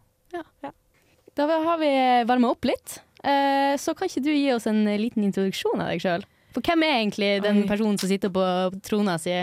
Da 1.36 1.46
har 1.46 1.80
vi 1.80 1.90
varma 2.28 2.52
opp 2.52 2.64
litt. 2.68 3.00
Eh, 3.24 3.74
så 3.80 3.94
kan 3.96 4.08
ikke 4.08 4.24
du 4.24 4.32
gi 4.32 4.50
oss 4.54 4.68
en 4.70 4.84
liten 5.00 5.24
introduksjon 5.26 5.80
av 5.80 5.92
deg 5.92 6.04
sjøl? 6.04 6.24
For 6.56 6.64
hvem 6.64 6.84
er 6.86 6.94
egentlig 7.02 7.30
den 7.44 7.64
Oi. 7.64 7.68
personen 7.68 7.98
som 8.00 8.08
sitter 8.08 8.32
på 8.32 8.44
trona 8.86 9.18
si 9.20 9.34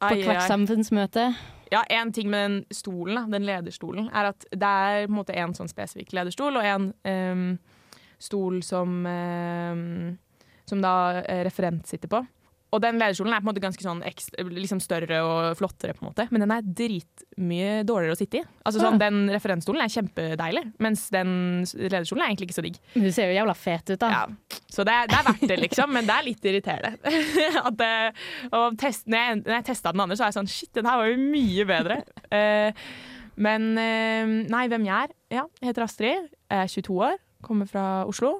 på 0.00 0.10
Ai, 0.12 0.20
hvert 0.20 0.42
ai. 0.42 0.48
samfunnsmøte? 0.50 1.30
Ja, 1.70 1.84
En 1.88 2.12
ting 2.12 2.28
med 2.30 2.50
den 2.50 2.64
stolen, 2.74 3.14
da, 3.14 3.38
den 3.38 3.46
lederstolen, 3.46 4.10
er 4.12 4.32
at 4.32 4.44
det 4.50 4.68
er 4.68 5.06
på 5.06 5.12
en 5.12 5.18
måte 5.20 5.36
en 5.38 5.54
sånn 5.54 5.70
spesifikk 5.70 6.12
lederstol, 6.12 6.58
og 6.58 6.66
en 6.66 6.88
um, 7.06 7.58
stol 8.18 8.58
som, 8.66 9.06
ehm, 9.06 10.18
som 10.70 10.82
da 10.84 10.94
eh, 11.22 11.42
referent 11.46 11.88
sitter 11.90 12.10
på. 12.12 12.22
Og 12.70 12.78
den 12.82 13.00
lederkjolen 13.00 13.34
er 13.34 13.40
på 13.42 13.48
en 13.48 13.50
måte 13.50 13.62
ganske 13.62 13.82
sånn 13.82 14.02
ekstra, 14.06 14.44
liksom 14.46 14.78
større 14.82 15.18
og 15.26 15.56
flottere, 15.58 15.94
på 15.96 16.04
en 16.04 16.10
måte, 16.12 16.26
men 16.30 16.44
den 16.44 16.52
er 16.54 16.66
dritmye 16.80 17.70
dårligere 17.86 18.14
å 18.14 18.18
sitte 18.18 18.38
i. 18.38 18.42
Altså 18.62 18.82
sånn. 18.82 19.00
Den 19.00 19.24
referentstolen 19.32 19.82
er 19.82 19.90
kjempedeilig, 19.90 20.62
mens 20.86 21.08
den 21.10 21.32
lederkjolen 21.66 22.22
er 22.22 22.30
egentlig 22.30 22.50
ikke 22.50 22.58
så 22.60 22.64
digg. 22.66 22.78
Men 22.94 23.08
Du 23.08 23.14
ser 23.16 23.32
jo 23.32 23.38
jævla 23.40 23.56
fet 23.58 23.90
ut, 23.90 23.98
da. 23.98 24.10
Ja. 24.14 24.60
Så 24.70 24.86
det 24.86 24.98
det 25.10 25.18
er 25.18 25.26
verdt 25.26 25.46
det, 25.50 25.56
liksom, 25.64 25.94
men 25.96 26.06
det 26.06 26.14
er 26.14 26.28
litt 26.28 26.46
irriterende. 26.46 27.14
At 27.70 27.82
og 28.54 28.78
test, 28.78 29.08
når 29.10 29.24
jeg, 29.24 29.40
når 29.42 29.56
jeg 29.56 29.66
testa 29.72 29.94
den 29.94 30.04
andre, 30.04 30.18
så 30.18 30.26
er 30.26 30.30
jeg 30.30 30.38
sånn 30.38 30.50
Shit, 30.50 30.70
den 30.76 30.86
her 30.86 31.00
var 31.00 31.10
jo 31.10 31.18
mye 31.24 31.66
bedre. 31.74 32.02
Eh, 32.30 32.70
men 33.42 33.64
eh, 33.80 34.28
nei, 34.52 34.60
hvem 34.70 34.84
jeg 34.86 35.08
er? 35.08 35.14
Ja, 35.34 35.42
jeg 35.58 35.72
heter 35.72 35.82
Astrid. 35.82 36.28
Jeg 36.46 36.68
er 36.68 36.70
22 36.70 36.98
år. 37.02 37.16
Kommer 37.42 37.66
fra 37.66 37.84
Oslo. 38.06 38.36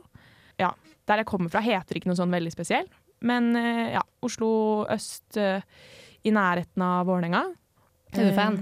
Ja, 0.60 0.70
Der 1.10 1.22
jeg 1.22 1.28
kommer 1.30 1.52
fra, 1.52 1.62
heter 1.64 1.98
ikke 1.98 2.10
noe 2.10 2.18
sånn 2.18 2.34
veldig 2.34 2.52
spesielt. 2.54 2.92
Men 3.26 3.50
eh, 3.58 3.96
ja, 3.96 4.04
Oslo 4.24 4.50
øst, 4.88 5.36
eh, 5.36 5.64
i 6.24 6.32
nærheten 6.32 6.84
av 6.84 7.08
Vålerenga. 7.08 7.42
Er 8.14 8.30
du 8.30 8.36
fan? 8.36 8.60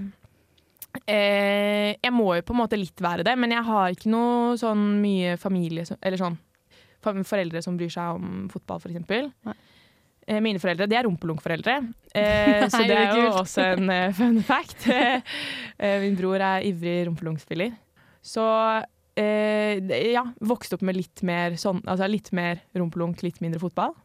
Eh, 1.05 1.95
jeg 2.00 2.12
må 2.12 2.33
jo 2.38 2.45
på 2.45 2.55
en 2.55 2.62
måte 2.62 2.78
litt 2.81 3.00
være 3.05 3.25
det, 3.26 3.37
men 3.38 3.52
jeg 3.55 3.64
har 3.69 3.95
ikke 3.95 4.11
noe 4.11 4.57
sånn 4.61 4.85
mye 5.02 5.37
familie 5.40 5.85
Eller 6.00 6.21
sånn 6.21 6.38
foreldre 6.99 7.62
som 7.62 7.76
bryr 7.78 7.93
seg 7.93 8.19
om 8.19 8.49
fotball, 8.52 8.81
for 8.83 8.93
eksempel. 8.93 9.31
Eh, 10.28 10.40
mine 10.45 10.61
foreldre 10.61 10.88
de 10.90 10.97
er 10.99 11.07
rumpelunkforeldre, 11.07 11.76
eh, 12.19 12.67
så 12.69 12.83
det 12.85 12.99
er 12.99 13.17
jo 13.17 13.28
også 13.38 13.64
en 13.76 13.93
eh, 13.95 14.12
fun 14.17 14.43
fact. 14.45 14.88
min 16.05 16.19
bror 16.19 16.43
er 16.43 16.67
ivrig 16.69 17.07
rumpelunkspiller. 17.09 17.73
Så 18.21 18.45
eh, 19.18 20.12
ja, 20.12 20.25
vokste 20.40 20.78
opp 20.78 20.84
med 20.87 20.98
litt 20.98 21.22
mer 21.26 21.56
sånn 21.60 21.80
Altså 21.88 22.08
litt 22.10 22.30
mer 22.37 22.62
rumpelunk, 22.76 23.25
litt 23.26 23.42
mindre 23.44 23.60
fotball. 23.62 23.96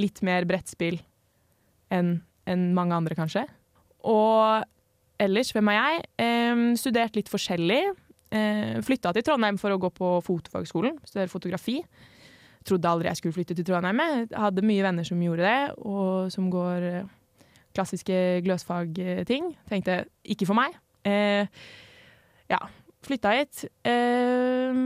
Litt 0.00 0.22
mer 0.26 0.46
brettspill 0.48 0.98
enn 1.92 2.18
en 2.46 2.66
mange 2.76 2.94
andre, 2.94 3.16
kanskje. 3.18 3.42
Og 4.06 4.62
ellers, 5.22 5.50
hvem 5.54 5.70
er 5.72 5.78
jeg? 5.78 6.02
Eh, 6.22 6.60
studert 6.78 7.16
litt 7.18 7.30
forskjellig. 7.32 7.80
Eh, 8.30 8.76
Flytta 8.86 9.12
til 9.14 9.24
Trondheim 9.26 9.58
for 9.58 9.74
å 9.74 9.80
gå 9.80 9.90
på 9.94 10.12
fotofagskolen, 10.26 10.98
studere 11.06 11.32
fotografi. 11.32 11.80
Trodde 12.66 12.90
aldri 12.90 13.10
jeg 13.10 13.20
skulle 13.20 13.36
flytte 13.36 13.54
til 13.54 13.66
Trondheim. 13.66 14.00
Jeg 14.02 14.30
hadde 14.34 14.64
mye 14.66 14.86
venner 14.86 15.06
som 15.06 15.20
gjorde 15.22 15.46
det, 15.46 15.60
og 15.86 16.32
som 16.34 16.48
går 16.50 16.86
eh, 16.90 17.12
klassiske 17.76 18.16
gløsfagting. 18.46 19.52
Tenkte 19.70 20.00
ikke 20.26 20.48
for 20.48 20.58
meg. 20.58 20.74
Eh, 21.06 21.46
ja, 22.50 22.58
flytta 23.06 23.32
hit. 23.36 23.64
Eh, 23.86 24.82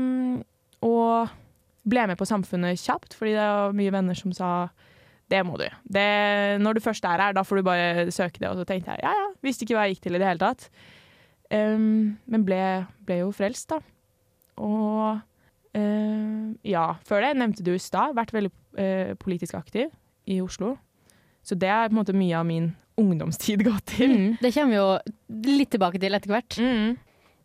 og 0.87 1.33
ble 1.91 2.07
med 2.11 2.21
på 2.21 2.29
Samfunnet 2.29 2.81
kjapt, 2.81 3.17
fordi 3.17 3.35
det 3.37 3.49
var 3.49 3.77
mye 3.77 3.95
venner 3.95 4.19
som 4.19 4.35
sa 4.37 4.53
det 5.31 5.45
må 5.47 5.55
du. 5.61 5.67
Det, 5.87 6.07
når 6.59 6.77
du 6.77 6.83
først 6.83 7.05
er 7.07 7.23
her, 7.23 7.35
da 7.37 7.45
får 7.47 7.61
du 7.61 7.67
bare 7.69 8.11
søke 8.11 8.41
det. 8.43 8.49
Og 8.51 8.59
så 8.59 8.67
tenkte 8.67 8.97
jeg 8.97 9.05
ja, 9.05 9.13
ja, 9.15 9.29
visste 9.47 9.63
ikke 9.63 9.77
hva 9.79 9.87
jeg 9.87 9.97
gikk 9.97 10.09
til 10.09 10.19
i 10.19 10.23
det 10.23 10.27
hele 10.27 10.43
tatt. 10.43 10.67
Um, 11.51 12.17
men 12.31 12.47
ble, 12.47 12.61
ble 13.07 13.21
jo 13.23 13.31
frelst, 13.35 13.71
da. 13.71 13.79
Og 14.61 15.21
uh, 15.79 16.45
ja, 16.67 16.87
før 17.07 17.27
det 17.27 17.33
nevnte 17.39 17.67
du 17.67 17.73
i 17.77 17.83
stad, 17.83 18.17
vært 18.19 18.35
veldig 18.35 18.51
uh, 18.51 19.13
politisk 19.23 19.55
aktiv 19.59 19.91
i 20.31 20.41
Oslo. 20.43 20.75
Så 21.47 21.57
det 21.59 21.71
er 21.71 21.89
på 21.89 21.95
en 21.95 22.01
måte 22.03 22.17
mye 22.17 22.37
av 22.39 22.49
min 22.49 22.73
ungdomstid 23.01 23.63
gått 23.69 23.95
til. 23.95 24.13
Mm, 24.13 24.33
det 24.43 24.53
kommer 24.55 24.75
vi 24.75 24.81
jo 24.81 25.55
litt 25.55 25.71
tilbake 25.73 26.03
til 26.03 26.19
etter 26.19 26.35
hvert. 26.35 26.59
Mm. 26.59 26.99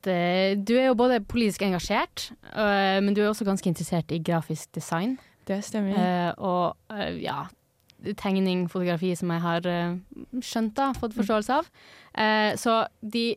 Det- 0.05 0.63
Du 0.65 0.75
er 0.77 0.87
jo 0.91 0.95
både 0.95 1.19
politisk 1.25 1.61
engasjert, 1.65 2.29
uh, 2.53 3.01
men 3.01 3.13
du 3.13 3.21
er 3.23 3.29
også 3.31 3.45
ganske 3.47 3.65
interessert 3.67 4.11
i 4.13 4.19
grafisk 4.21 4.71
design. 4.77 5.17
Det 5.45 5.59
stemmer. 5.65 5.93
Eh, 5.93 6.33
og 6.41 6.75
ja, 7.21 7.43
tegning, 8.17 8.67
fotografi, 8.69 9.11
som 9.17 9.29
jeg 9.29 9.41
har 9.43 9.61
skjønt 10.41 10.73
da, 10.73 10.87
fått 10.97 11.13
forståelse 11.13 11.53
av. 11.53 11.67
Så 12.57 12.73
de 13.05 13.35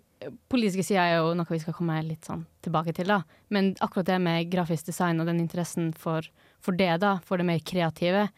politiske 0.49 0.85
sida 0.87 1.05
er 1.05 1.19
jo 1.19 1.35
noe 1.37 1.47
vi 1.53 1.59
skal 1.61 1.75
komme 1.77 1.99
litt 2.07 2.25
sånn 2.25 2.47
tilbake 2.65 2.95
til, 2.97 3.07
da. 3.13 3.21
Men 3.51 3.75
akkurat 3.85 4.07
det 4.09 4.17
med 4.25 4.49
grafisk 4.51 4.87
design 4.89 5.21
og 5.21 5.27
den 5.29 5.39
interessen 5.45 5.93
for, 5.95 6.23
for 6.65 6.73
det, 6.73 6.99
da, 7.01 7.19
for 7.29 7.37
det 7.37 7.45
mer 7.47 7.61
kreative, 7.61 8.29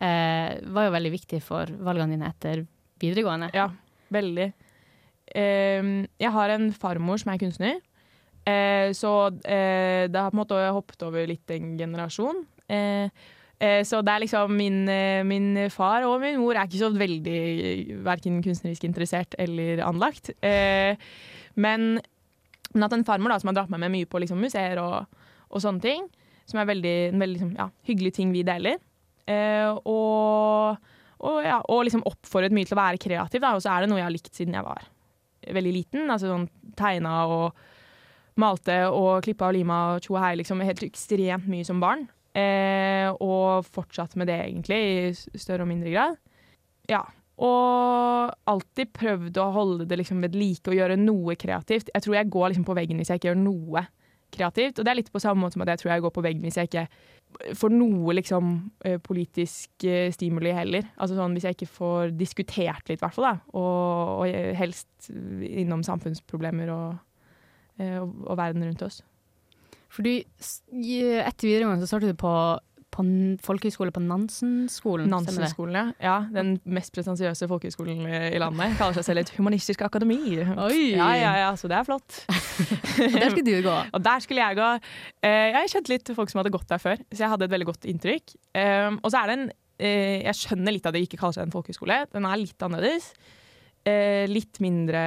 var 0.00 0.88
jo 0.88 0.96
veldig 0.98 1.12
viktig 1.14 1.40
for 1.42 1.66
valgene 1.66 2.16
dine 2.18 2.28
etter 2.34 2.66
videregående. 3.00 3.50
Ja, 3.54 3.68
veldig. 4.10 4.52
Ehm, 5.38 6.06
jeg 6.20 6.32
har 6.34 6.54
en 6.54 6.70
farmor 6.74 7.20
som 7.22 7.32
er 7.32 7.40
kunstner, 7.42 7.76
eh, 8.48 8.90
så 8.96 9.12
eh, 9.44 10.06
det 10.10 10.18
har 10.18 10.32
på 10.32 10.36
en 10.36 10.42
måte 10.42 10.62
hoppet 10.74 11.04
over 11.06 11.28
litt 11.28 11.50
en 11.54 11.76
generasjon. 11.78 12.42
Eh, 12.70 13.10
så 13.60 13.98
det 14.00 14.12
er 14.12 14.22
liksom 14.22 14.54
min, 14.56 14.86
min 15.28 15.48
far 15.68 16.06
og 16.08 16.22
min 16.22 16.38
mor 16.40 16.56
er 16.56 16.64
ikke 16.64 16.78
så 16.80 16.88
veldig 16.96 17.98
verken 18.06 18.38
kunstnerisk 18.40 18.86
interessert 18.88 19.34
eller 19.36 19.82
anlagt. 19.84 20.30
Men, 20.40 21.84
men 22.72 22.86
at 22.86 22.94
en 22.96 23.04
farmor 23.04 23.34
da, 23.34 23.36
som 23.42 23.50
har 23.50 23.58
dratt 23.58 23.74
meg 23.74 23.82
med 23.82 23.92
mye 23.92 24.08
på 24.08 24.22
liksom, 24.24 24.40
museer 24.40 24.80
og, 24.80 25.04
og 25.52 25.60
sånne 25.60 25.84
ting, 25.84 26.08
som 26.48 26.62
er 26.62 26.70
veldig, 26.70 26.94
en 27.10 27.20
veldig 27.20 27.36
liksom, 27.36 27.52
ja, 27.60 27.68
hyggelig 27.90 28.14
ting 28.16 28.32
vi 28.32 28.46
deler. 28.48 28.80
Eh, 29.28 29.68
og 29.84 30.80
og, 31.20 31.42
ja, 31.44 31.58
og 31.68 31.82
liksom 31.84 32.00
oppfordret 32.08 32.54
mye 32.56 32.64
til 32.64 32.78
å 32.78 32.80
være 32.80 33.00
kreativ. 33.02 33.44
Og 33.44 33.60
så 33.60 33.74
er 33.74 33.84
det 33.84 33.90
noe 33.90 34.00
jeg 34.00 34.06
har 34.06 34.14
likt 34.14 34.32
siden 34.32 34.56
jeg 34.56 34.64
var 34.64 34.88
veldig 35.46 35.74
liten. 35.74 36.08
Altså 36.08 36.30
sånn 36.30 36.48
tegna 36.78 37.24
og 37.30 37.60
malte 38.40 38.82
og 38.88 39.24
klippa 39.24 39.50
og 39.50 39.56
lima 39.56 39.78
og 39.94 40.04
tjo 40.04 40.16
og 40.16 40.24
hei 40.24 40.34
liksom 40.40 40.62
helt 40.64 40.84
ekstremt 40.86 41.48
mye 41.50 41.66
som 41.66 41.80
barn. 41.82 42.06
Eh, 42.36 43.08
og 43.18 43.66
fortsatt 43.66 44.14
med 44.20 44.30
det, 44.30 44.38
egentlig, 44.44 44.82
i 45.34 45.40
større 45.40 45.66
og 45.66 45.70
mindre 45.72 45.94
grad. 45.94 46.20
Ja. 46.90 47.02
Og 47.40 48.34
alltid 48.50 48.92
prøvd 48.94 49.38
å 49.40 49.48
holde 49.54 49.86
det 49.88 49.96
liksom 49.98 50.20
ved 50.22 50.36
like 50.36 50.70
og 50.70 50.76
gjøre 50.76 50.98
noe 51.00 51.36
kreativt. 51.40 51.88
Jeg 51.94 52.04
tror 52.04 52.18
jeg 52.18 52.32
går 52.32 52.52
liksom 52.52 52.66
på 52.68 52.76
veggen 52.76 53.00
hvis 53.00 53.10
jeg 53.10 53.20
ikke 53.20 53.32
gjør 53.32 53.40
noe 53.40 53.86
kreativt. 54.34 54.78
Og 54.78 54.86
det 54.86 54.92
er 54.92 54.98
litt 55.00 55.12
på 55.12 55.22
samme 55.22 55.42
måte 55.42 55.56
som 55.56 55.64
at 55.64 55.72
jeg 55.74 55.82
tror 55.82 55.92
jeg 55.92 56.04
går 56.04 56.14
på 56.16 56.24
veggen 56.24 56.46
hvis 56.46 56.58
jeg 56.60 56.70
ikke 56.70 56.86
får 57.58 57.74
noe 57.74 58.14
liksom 58.18 58.50
eh, 58.84 58.98
politisk 59.02 59.86
eh, 59.86 60.08
stimuli 60.14 60.54
heller. 60.54 60.88
Altså 60.96 61.18
sånn 61.18 61.36
hvis 61.36 61.46
jeg 61.48 61.58
ikke 61.58 61.70
får 61.70 62.14
diskutert 62.18 62.90
litt, 62.90 62.98
i 62.98 63.04
hvert 63.04 63.16
fall. 63.16 63.28
da. 63.30 63.36
Og, 63.58 64.24
og 64.24 64.56
helst 64.58 65.10
innom 65.10 65.84
samfunnsproblemer 65.86 66.72
og, 66.74 66.98
eh, 67.78 67.98
og, 68.00 68.16
og 68.26 68.40
verden 68.40 68.66
rundt 68.66 68.86
oss. 68.86 69.00
Fordi 69.90 70.20
etter 70.22 71.48
videregående 71.48 71.82
så 71.82 71.90
startet 71.90 72.14
du 72.14 72.18
på, 72.20 72.32
på 72.90 73.04
folkehøyskole 73.44 73.92
på 73.94 74.02
Nansen-skolen. 74.02 75.08
Nansen-skolen, 75.10 75.76
ja. 75.76 75.84
ja. 76.04 76.16
Den 76.34 76.56
mest 76.68 76.92
pretensiøse 76.96 77.48
folkehøyskolen 77.50 78.02
i 78.06 78.40
landet. 78.42 78.74
Kaller 78.80 78.98
seg 78.98 79.06
selv 79.06 79.22
et 79.22 79.32
humanistisk 79.36 79.84
akademi. 79.86 80.18
Oi! 80.40 80.90
Ja, 80.96 81.10
ja, 81.18 81.32
ja, 81.44 81.52
så 81.58 81.70
det 81.70 81.78
er 81.78 81.86
flott. 81.88 82.20
Og 82.26 83.16
der 83.20 83.30
skulle 83.30 83.46
du 83.46 83.64
gå. 83.66 83.78
Og 83.96 84.04
der 84.04 84.26
skulle 84.26 84.44
jeg 84.44 84.60
gå. 84.60 84.68
Eh, 85.26 85.48
jeg 85.54 85.72
kjente 85.74 85.94
litt 85.94 86.12
folk 86.16 86.32
som 86.32 86.42
hadde 86.42 86.54
gått 86.54 86.68
der 86.70 86.82
før, 86.82 87.00
så 87.10 87.24
jeg 87.24 87.32
hadde 87.34 87.48
et 87.48 87.54
veldig 87.54 87.70
godt 87.70 87.88
inntrykk. 87.90 88.36
Eh, 88.58 88.90
og 88.98 89.08
så 89.08 89.22
er 89.22 89.30
det 89.30 89.38
en 89.38 89.48
eh, 89.50 90.18
Jeg 90.26 90.38
skjønner 90.42 90.76
litt 90.76 90.86
at 90.88 90.96
det 90.96 91.04
ikke 91.06 91.20
kaller 91.20 91.38
seg 91.38 91.48
en 91.48 91.54
folkehøyskole. 91.54 92.04
Den 92.12 92.28
er 92.28 92.42
litt 92.42 92.66
annerledes. 92.66 93.12
Eh, 93.88 94.26
litt 94.30 94.60
mindre 94.60 95.02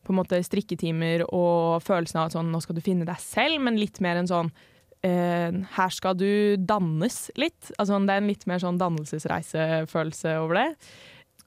på 0.00 0.14
en 0.14 0.18
måte 0.18 0.40
strikketimer 0.42 1.26
og 1.28 1.84
følelsen 1.84 2.18
av 2.18 2.30
at 2.30 2.34
sånn, 2.34 2.50
nå 2.50 2.58
skal 2.64 2.78
du 2.78 2.82
finne 2.82 3.06
deg 3.06 3.20
selv, 3.22 3.60
men 3.62 3.78
litt 3.78 4.00
mer 4.02 4.18
en 4.18 4.30
sånn 4.30 4.48
her 5.00 5.92
skal 5.96 6.12
du 6.20 6.56
dannes 6.60 7.30
litt. 7.40 7.70
Altså, 7.78 7.96
det 8.04 8.12
er 8.12 8.20
en 8.20 8.28
litt 8.28 8.42
mer 8.50 8.60
sånn 8.60 8.76
dannelsesreisefølelse 8.80 10.34
over 10.42 10.58
det. 10.58 10.66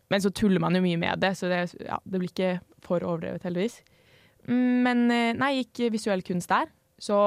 Men 0.09 0.23
så 0.23 0.31
tuller 0.33 0.61
man 0.61 0.73
jo 0.73 0.81
mye 0.81 0.99
med 1.01 1.21
det, 1.21 1.35
så 1.37 1.49
det, 1.51 1.59
ja, 1.85 1.99
det 2.01 2.21
blir 2.21 2.31
ikke 2.31 2.55
for 2.85 3.05
overdrevet, 3.05 3.45
heldigvis. 3.47 3.79
Men 4.49 5.05
eh, 5.13 5.31
nei, 5.37 5.51
gikk 5.61 5.87
visuell 5.93 6.23
kunst 6.25 6.51
der. 6.51 6.67
Så 7.01 7.17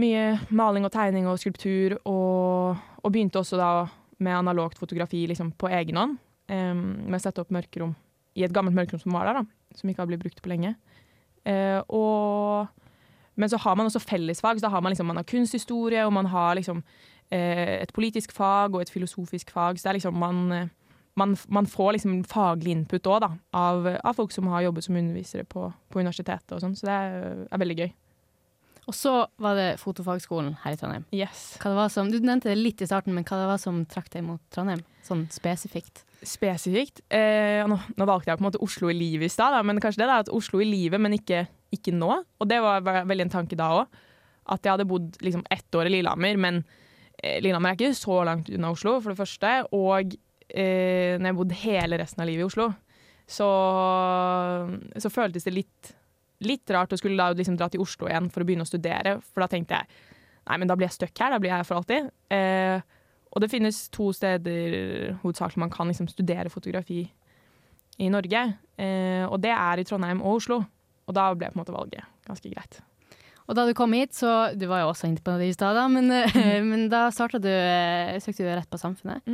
mye 0.00 0.38
maling 0.54 0.86
og 0.88 0.92
tegning 0.94 1.26
og 1.28 1.40
skulptur, 1.42 1.98
og, 2.08 2.78
og 3.02 3.12
begynte 3.12 3.42
også 3.42 3.58
da 3.60 3.72
med 4.22 4.38
analogt 4.38 4.80
fotografi 4.80 5.24
liksom 5.28 5.52
på 5.58 5.70
egen 5.72 5.98
hånd. 5.98 6.20
Um, 6.52 6.82
med 7.06 7.16
å 7.16 7.22
sette 7.22 7.40
opp 7.40 7.52
mørkerom 7.54 7.94
i 8.36 8.42
et 8.44 8.52
gammelt 8.52 8.76
mørkerom 8.76 9.00
som 9.00 9.14
var 9.14 9.28
der, 9.28 9.40
da, 9.40 9.76
som 9.78 9.88
ikke 9.88 10.02
har 10.02 10.08
blitt 10.10 10.22
brukt 10.24 10.40
på 10.42 10.50
lenge. 10.52 10.74
Uh, 11.46 11.80
og, 11.92 12.82
men 13.34 13.48
så 13.48 13.58
har 13.62 13.76
man 13.76 13.88
også 13.88 14.02
fellesfag. 14.02 14.60
Så 14.60 14.66
da 14.66 14.72
har 14.74 14.82
man, 14.84 14.92
liksom, 14.92 15.08
man 15.08 15.20
har 15.20 15.28
kunsthistorie, 15.28 16.04
og 16.06 16.12
man 16.12 16.28
har 16.32 16.54
liksom, 16.58 16.82
eh, 17.30 17.80
et 17.80 17.92
politisk 17.96 18.32
fag 18.36 18.74
og 18.74 18.82
et 18.82 18.92
filosofisk 18.92 19.50
fag. 19.50 19.78
Så 19.78 19.88
det 19.88 19.92
er 19.92 19.98
liksom 20.00 20.18
man, 20.20 20.52
eh, 20.52 20.68
man, 21.16 21.36
man 21.48 21.66
får 21.66 21.96
liksom 21.96 22.20
faglig 22.28 22.76
input 22.76 23.08
òg, 23.08 23.24
da, 23.24 23.32
av, 23.56 23.88
av 24.02 24.14
folk 24.16 24.32
som 24.32 24.50
har 24.52 24.66
jobbet 24.68 24.84
som 24.84 24.96
undervisere 24.96 25.44
på, 25.48 25.70
på 25.88 26.00
universitetet 26.00 26.56
og 26.56 26.64
sånn. 26.64 26.76
Så 26.76 26.88
det 26.88 26.98
er, 26.98 27.44
er 27.48 27.64
veldig 27.64 27.80
gøy. 27.82 27.92
Og 28.90 28.96
så 28.98 29.12
var 29.38 29.54
det 29.54 29.66
fotofagskolen 29.78 30.56
her 30.64 30.74
i 30.74 30.78
Trondheim. 30.78 31.04
Yes. 31.14 31.52
Som, 31.94 32.10
du 32.10 32.18
nevnte 32.18 32.50
det 32.50 32.58
litt 32.58 32.82
i 32.82 32.88
starten, 32.88 33.14
men 33.14 33.24
hva 33.28 33.38
det 33.38 33.50
var 33.52 33.60
som 33.62 33.84
trakk 33.86 34.10
deg 34.10 34.24
mot 34.26 34.42
Trondheim? 34.52 34.82
Sånn 35.06 35.28
spesifikt. 35.30 36.02
Spesifikt. 36.26 37.02
Eh, 37.10 37.62
nå, 37.70 37.78
nå 37.78 38.08
valgte 38.08 38.32
jeg 38.32 38.40
på 38.40 38.42
en 38.42 38.48
måte 38.48 38.62
Oslo 38.62 38.90
i 38.90 38.96
livet 38.98 39.30
i 39.30 39.32
stad, 39.32 39.54
men 39.66 39.78
kanskje 39.82 40.02
det 40.02 40.10
da, 40.10 40.18
at 40.24 40.32
Oslo 40.34 40.62
i 40.62 40.66
livet, 40.66 41.02
men 41.02 41.14
ikke, 41.14 41.44
ikke 41.74 41.94
nå. 41.96 42.10
Og 42.40 42.48
det 42.48 42.60
var 42.64 42.84
veldig 42.84 43.28
en 43.28 43.36
tanke 43.36 43.58
da 43.58 43.70
òg. 43.80 44.00
At 44.52 44.64
jeg 44.64 44.74
hadde 44.74 44.88
bodd 44.90 45.18
liksom 45.22 45.44
ett 45.54 45.78
år 45.78 45.88
i 45.88 45.96
Lillehammer, 45.96 46.38
men 46.40 46.62
eh, 47.22 47.38
Lillehammer 47.42 47.72
er 47.72 47.78
ikke 47.78 47.98
så 47.98 48.22
langt 48.26 48.50
unna 48.50 48.72
Oslo, 48.74 48.96
for 49.00 49.12
det 49.12 49.20
første. 49.20 49.52
Og 49.76 50.16
eh, 50.48 51.18
når 51.18 51.28
jeg 51.30 51.38
bodde 51.38 51.60
hele 51.62 52.00
resten 52.02 52.24
av 52.24 52.30
livet 52.30 52.44
i 52.44 52.48
Oslo, 52.50 52.72
så, 53.32 53.50
så 54.98 55.12
føltes 55.12 55.46
det 55.46 55.54
litt, 55.54 55.92
litt 56.44 56.72
rart 56.74 56.92
å 56.92 56.98
skulle 56.98 57.20
da 57.20 57.36
liksom 57.36 57.56
dra 57.60 57.70
til 57.72 57.84
Oslo 57.84 58.10
igjen 58.10 58.28
for 58.32 58.42
å 58.42 58.48
begynne 58.48 58.66
å 58.66 58.70
studere. 58.70 59.16
For 59.30 59.44
da 59.44 59.50
tenkte 59.52 59.78
jeg 59.78 60.02
nei, 60.42 60.58
men 60.58 60.68
da 60.68 60.76
blir 60.76 60.90
jeg 60.90 60.98
stuck 60.98 61.22
her, 61.22 61.32
da 61.32 61.40
blir 61.40 61.52
jeg 61.52 61.62
her 61.62 61.68
for 61.68 61.80
alltid. 61.80 62.10
Eh, 62.34 63.00
og 63.32 63.40
det 63.40 63.48
finnes 63.48 63.86
to 63.94 64.10
steder 64.12 65.14
hovedsakelig 65.22 65.62
man 65.62 65.72
kan 65.72 65.88
liksom 65.88 66.10
studere 66.10 66.52
fotografi 66.52 67.06
i 68.02 68.08
Norge. 68.12 68.42
Eh, 68.76 69.24
og 69.28 69.38
det 69.40 69.52
er 69.54 69.80
i 69.80 69.86
Trondheim 69.88 70.20
og 70.20 70.40
Oslo. 70.40 70.62
Og 71.08 71.16
da 71.16 71.28
ble 71.34 71.50
på 71.50 71.58
en 71.58 71.62
måte 71.64 71.74
valget 71.74 72.08
ganske 72.28 72.52
greit. 72.52 72.80
Og 73.50 73.56
da 73.58 73.64
du 73.66 73.72
kom 73.74 73.92
hit, 73.96 74.14
så 74.14 74.54
Du 74.56 74.68
var 74.70 74.84
jo 74.84 74.92
også 74.92 75.08
inne 75.10 75.22
på 75.22 75.34
det 75.40 75.48
i 75.50 75.54
stad, 75.56 75.76
men, 75.90 76.08
men, 76.08 76.68
men 76.70 76.84
da 76.92 77.08
starta 77.12 77.40
du 77.42 77.50
eh, 77.50 78.14
Søkte 78.22 78.46
du 78.46 78.50
rett 78.52 78.70
på 78.70 78.78
Samfunnet 78.80 79.26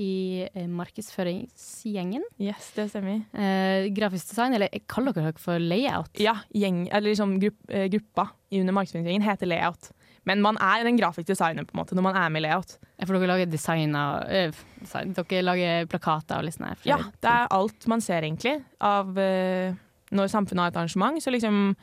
i 0.00 0.46
eh, 0.46 0.68
markedsføringsgjengen. 0.70 2.24
Yes, 2.40 2.70
det 2.76 2.88
stemmer. 2.92 3.24
Eh, 3.34 3.90
grafisk 3.96 4.30
design, 4.30 4.54
eller 4.56 4.70
kaller 4.90 5.16
dere 5.16 5.34
for 5.40 5.60
layout? 5.60 6.12
Ja, 6.22 6.38
gjeng, 6.54 6.84
eller 6.88 7.10
liksom 7.10 7.38
grupp, 7.42 7.58
eh, 7.68 7.88
gruppa 7.92 8.30
under 8.54 8.76
markedsføringsgjengen 8.76 9.26
heter 9.26 9.50
layout. 9.50 9.90
Men 10.28 10.42
man 10.44 10.58
er 10.60 10.84
den 10.84 10.98
grafiske 11.00 11.32
designer 11.32 11.64
på 11.64 11.74
en 11.74 11.80
måte 11.80 11.96
når 11.96 12.04
man 12.04 12.18
er 12.20 12.32
med 12.32 12.42
i 12.42 12.46
layout. 12.46 12.76
For 13.02 13.16
dere 13.16 13.30
lager 13.30 13.50
design 13.50 13.96
og 13.98 14.26
øh, 14.28 14.58
design. 14.82 15.14
Dere 15.16 15.44
lager 15.46 15.86
plakater 15.90 16.40
og 16.40 16.46
litt 16.48 16.58
sånn. 16.58 16.74
Ja, 16.88 16.98
det 17.24 17.32
er 17.32 17.48
alt 17.56 17.88
man 17.90 18.04
ser 18.04 18.26
egentlig 18.26 18.58
av, 18.84 19.16
eh, 19.18 19.72
når 20.16 20.30
samfunnet 20.32 20.64
har 20.64 20.72
et 20.72 20.78
arrangement, 20.80 21.20
så 21.22 21.32
liksom 21.32 21.74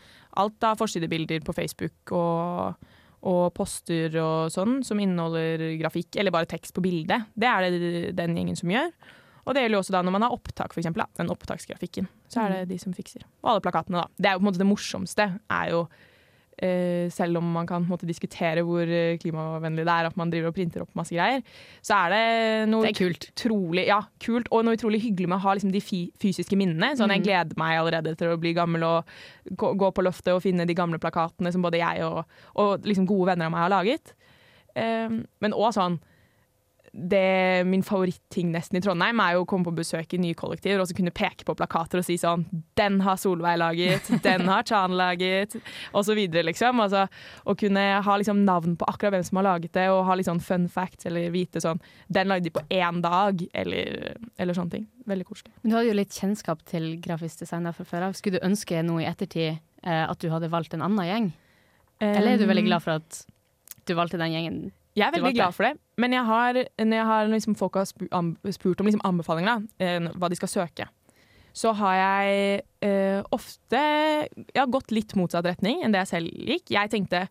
alt 0.41 0.67
av 0.67 0.79
forsidebilder 0.79 1.45
på 1.45 1.55
Facebook 1.55 2.13
og, 2.15 2.89
og 3.27 3.43
poster 3.57 4.17
og 4.21 4.51
sånn 4.53 4.81
som 4.87 4.99
inneholder 5.01 5.69
grafikk, 5.79 6.17
eller 6.19 6.35
bare 6.35 6.49
tekst 6.49 6.75
på 6.75 6.83
bildet, 6.85 7.29
det 7.35 7.49
er 7.49 7.67
det 7.67 8.17
den 8.17 8.35
gjengen 8.37 8.59
som 8.59 8.73
gjør. 8.73 8.91
Og 9.47 9.55
det 9.55 9.63
gjelder 9.63 9.77
jo 9.77 9.83
også 9.85 9.95
da 9.95 10.03
når 10.03 10.15
man 10.17 10.25
har 10.27 10.35
opptak, 10.35 10.75
eksempel, 10.75 11.05
den 11.15 11.31
opptaksgrafikken. 11.31 12.09
Så 12.27 12.43
er 12.43 12.53
det 12.53 12.73
de 12.73 12.77
som 12.81 12.95
fikser. 12.95 13.23
Og 13.45 13.53
alle 13.53 13.63
plakatene, 13.63 14.03
da. 14.03 14.19
Det 14.19 14.27
er 14.27 14.35
jo 14.35 14.41
på 14.41 14.43
en 14.43 14.49
måte 14.49 14.59
det 14.59 14.67
morsomste, 14.67 15.27
er 15.47 15.69
jo 15.71 15.85
selv 17.13 17.37
om 17.37 17.51
man 17.53 17.67
kan 17.69 17.83
måte, 17.85 18.07
diskutere 18.09 18.63
hvor 18.65 18.81
eh, 18.89 19.17
klimavennlig 19.21 19.85
det 19.85 19.93
er 19.93 20.07
at 20.09 20.17
man 20.17 20.31
driver 20.33 20.49
og 20.49 20.55
printer 20.57 20.81
opp 20.81 20.95
masse 20.97 21.13
greier, 21.13 21.43
så 21.85 21.99
er 21.99 22.15
det 22.15 22.69
noe 22.71 22.87
Det 22.87 22.93
er 22.95 22.97
kult. 22.97 23.27
utrolig, 23.33 23.85
ja, 23.91 23.99
kult 24.23 24.49
og 24.49 24.65
noe 24.65 24.77
utrolig 24.79 25.01
hyggelig 25.03 25.29
med 25.29 25.37
å 25.37 25.43
ha 25.45 25.53
liksom, 25.57 25.71
de 25.75 25.83
fysiske 25.83 26.57
minnene. 26.57 26.95
Sånn, 26.97 27.13
Jeg 27.13 27.27
gleder 27.27 27.59
meg 27.61 27.77
allerede 27.77 28.15
til 28.17 28.33
å 28.33 28.39
bli 28.41 28.55
gammel 28.57 28.83
og 28.87 29.15
gå, 29.53 29.73
gå 29.77 29.91
på 29.93 30.05
loftet 30.05 30.33
og 30.33 30.41
finne 30.41 30.65
de 30.65 30.77
gamle 30.77 30.99
plakatene 30.99 31.53
som 31.53 31.61
både 31.65 31.83
jeg 31.83 32.05
og, 32.07 32.23
og 32.57 32.85
liksom, 32.89 33.05
gode 33.09 33.33
venner 33.33 33.51
av 33.51 33.53
meg 33.53 33.65
har 33.67 33.75
laget. 33.77 34.13
Um, 34.77 35.23
men 35.41 35.53
òg 35.57 35.71
sånn 35.73 36.01
det, 36.93 37.63
Min 37.65 37.83
favoritting 37.83 38.51
nesten 38.53 38.77
i 38.77 38.81
Trondheim 38.81 39.19
er 39.23 39.35
jo 39.35 39.43
å 39.43 39.47
komme 39.49 39.67
på 39.67 39.75
besøk 39.77 40.13
i 40.15 40.19
nye 40.21 40.37
kollektiver 40.37 40.81
og 40.81 40.89
så 40.89 40.95
kunne 40.97 41.13
peke 41.15 41.45
på 41.47 41.55
plakater 41.57 42.01
og 42.01 42.07
si 42.07 42.17
sånn 42.21 42.45
Den 42.77 42.99
har 43.05 43.19
Solveig 43.19 43.59
laget, 43.59 44.09
den 44.25 44.47
har 44.49 44.65
Chan 44.67 44.95
laget, 44.97 45.57
videre, 46.17 46.45
liksom. 46.47 46.79
Altså, 46.81 47.05
å 47.43 47.55
kunne 47.57 47.83
ha 48.03 48.17
liksom 48.17 48.43
navn 48.47 48.77
på 48.79 48.87
akkurat 48.89 49.17
hvem 49.17 49.25
som 49.27 49.39
har 49.41 49.47
laget 49.49 49.73
det, 49.75 49.87
og 49.91 50.05
ha 50.07 50.17
sånn 50.23 50.41
fun 50.43 50.67
facts, 50.71 51.05
eller 51.09 51.31
vite 51.33 51.61
sånn 51.63 51.81
Den 52.07 52.31
lagde 52.31 52.47
de 52.47 52.53
på 52.55 52.63
én 52.73 53.01
dag, 53.03 53.43
eller, 53.53 54.15
eller 54.37 54.57
sånne 54.57 54.73
ting. 54.77 54.87
Veldig 55.07 55.27
koselig. 55.27 55.53
Men 55.61 55.71
du 55.71 55.77
hadde 55.77 55.91
jo 55.91 55.97
litt 55.99 56.15
kjennskap 56.15 56.63
til 56.69 56.95
grafisk 57.03 57.43
design 57.43 57.67
fra 57.73 57.85
før 57.87 58.09
av. 58.09 58.17
Skulle 58.17 58.39
du 58.39 58.47
ønske 58.47 58.81
nå 58.85 58.99
i 59.01 59.09
ettertid 59.09 59.57
eh, 59.57 60.03
at 60.07 60.19
du 60.21 60.29
hadde 60.33 60.51
valgt 60.53 60.75
en 60.77 60.85
annen 60.85 61.07
gjeng? 61.07 61.29
Eller 62.03 62.35
er 62.35 62.41
du 62.41 62.47
veldig 62.49 62.67
glad 62.67 62.83
for 62.85 62.99
at 62.99 63.23
du 63.87 63.95
valgte 63.97 64.19
den 64.21 64.35
gjengen? 64.35 64.59
Jeg 64.97 65.05
er 65.05 65.13
veldig 65.13 65.33
glad 65.37 65.53
for 65.53 65.67
det, 65.67 65.77
men 66.01 66.13
jeg 66.15 66.25
har, 66.25 66.57
når 66.81 66.97
jeg 66.97 67.05
har 67.05 67.27
liksom 67.29 67.55
folk 67.59 67.75
har 67.77 67.85
spurt 67.85 68.81
om 68.81 68.87
liksom 68.89 69.03
anbefalinger, 69.05 69.59
da, 69.77 69.85
eh, 69.85 70.07
hva 70.17 70.29
de 70.31 70.39
skal 70.39 70.49
søke, 70.49 70.87
så 71.57 71.73
har 71.77 71.97
jeg 71.97 72.61
eh, 72.85 73.21
ofte 73.33 73.81
jeg 73.81 74.57
har 74.57 74.69
gått 74.73 74.93
litt 74.93 75.15
motsatt 75.17 75.45
retning 75.47 75.81
enn 75.83 75.93
det 75.93 76.03
jeg 76.03 76.11
selv 76.11 76.49
gikk. 76.51 76.73
Jeg 76.75 76.91
tenkte, 76.93 77.23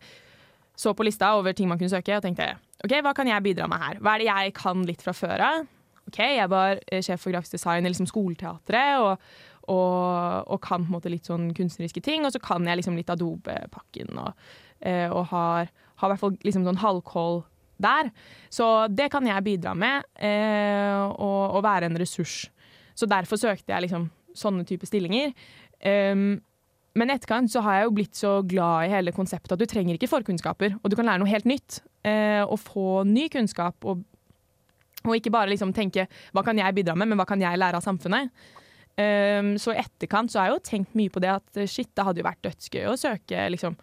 så 0.77 0.93
på 0.95 1.05
lista 1.07 1.33
over 1.37 1.55
ting 1.55 1.69
man 1.71 1.79
kunne 1.79 1.91
søke, 1.91 2.15
og 2.17 2.25
tenkte 2.25 2.53
OK, 2.85 2.99
hva 3.03 3.13
kan 3.17 3.29
jeg 3.29 3.45
bidra 3.45 3.67
med 3.71 3.81
her? 3.81 3.99
Hva 4.03 4.15
er 4.15 4.23
det 4.23 4.29
jeg 4.29 4.55
kan 4.57 4.83
litt 4.87 5.03
fra 5.03 5.15
før 5.15 5.43
av? 5.47 5.67
OK, 6.07 6.19
jeg 6.23 6.51
var 6.51 6.79
eh, 6.87 7.03
sjef 7.03 7.23
for 7.23 7.35
grafisk 7.35 7.57
design 7.57 7.87
i 7.87 7.91
liksom 7.91 8.07
skoleteatret, 8.07 9.03
og, 9.03 9.27
og, 9.67 10.47
og 10.47 10.61
kan 10.63 10.85
på 10.85 10.91
en 10.91 10.95
måte 10.95 11.11
litt 11.11 11.27
sånn 11.27 11.49
kunstneriske 11.57 12.03
ting. 12.05 12.27
Og 12.27 12.35
så 12.35 12.41
kan 12.43 12.67
jeg 12.67 12.79
liksom 12.79 12.95
litt 12.99 13.11
Adobe-pakken, 13.11 14.13
og, 14.21 14.49
eh, 14.79 15.07
og 15.11 15.27
har, 15.33 15.71
har 15.71 16.07
i 16.07 16.13
hvert 16.13 16.23
fall 16.23 16.37
liksom 16.47 16.67
sånn 16.67 16.83
halvkål 16.83 17.41
der. 17.81 18.11
Så 18.49 18.87
det 18.93 19.09
kan 19.13 19.25
jeg 19.27 19.45
bidra 19.45 19.73
med, 19.77 20.07
eh, 20.15 20.97
og, 20.97 21.57
og 21.57 21.63
være 21.65 21.89
en 21.89 21.99
ressurs. 21.99 22.45
Så 22.97 23.09
derfor 23.09 23.39
søkte 23.39 23.73
jeg 23.73 23.85
liksom 23.85 24.09
sånne 24.37 24.65
type 24.67 24.87
stillinger. 24.89 25.33
Um, 25.81 26.37
men 26.97 27.13
etterkant 27.13 27.51
så 27.53 27.61
har 27.65 27.77
jeg 27.77 27.87
jo 27.87 27.95
blitt 27.99 28.17
så 28.17 28.31
glad 28.47 28.87
i 28.87 28.93
hele 28.95 29.13
konseptet 29.13 29.53
at 29.53 29.61
du 29.61 29.69
trenger 29.69 29.97
ikke 29.97 30.09
forkunnskaper, 30.09 30.79
og 30.81 30.89
du 30.89 30.97
kan 30.97 31.05
lære 31.05 31.21
noe 31.21 31.29
helt 31.29 31.45
nytt. 31.49 31.81
Eh, 32.07 32.41
og 32.41 32.57
få 32.61 33.03
ny 33.05 33.27
kunnskap, 33.33 33.85
og, 33.85 34.01
og 35.03 35.13
ikke 35.17 35.33
bare 35.33 35.51
liksom 35.51 35.73
tenke 35.75 36.07
hva 36.33 36.43
kan 36.45 36.57
jeg 36.57 36.77
bidra 36.77 36.95
med, 36.97 37.11
men 37.11 37.19
hva 37.19 37.27
kan 37.29 37.41
jeg 37.41 37.59
lære 37.59 37.77
av 37.77 37.85
samfunnet. 37.85 38.31
Um, 38.97 39.51
så 39.61 39.75
i 39.75 39.81
etterkant 39.83 40.33
så 40.33 40.39
har 40.39 40.47
jeg 40.47 40.55
jo 40.55 40.65
tenkt 40.71 40.95
mye 40.97 41.11
på 41.13 41.21
det 41.21 41.29
at 41.29 41.59
eh, 41.61 41.69
shit, 41.69 41.91
det 41.93 42.01
hadde 42.01 42.23
jo 42.23 42.25
vært 42.25 42.47
dødsgøy 42.47 42.87
å 42.89 42.95
søke 42.97 43.43
liksom 43.53 43.75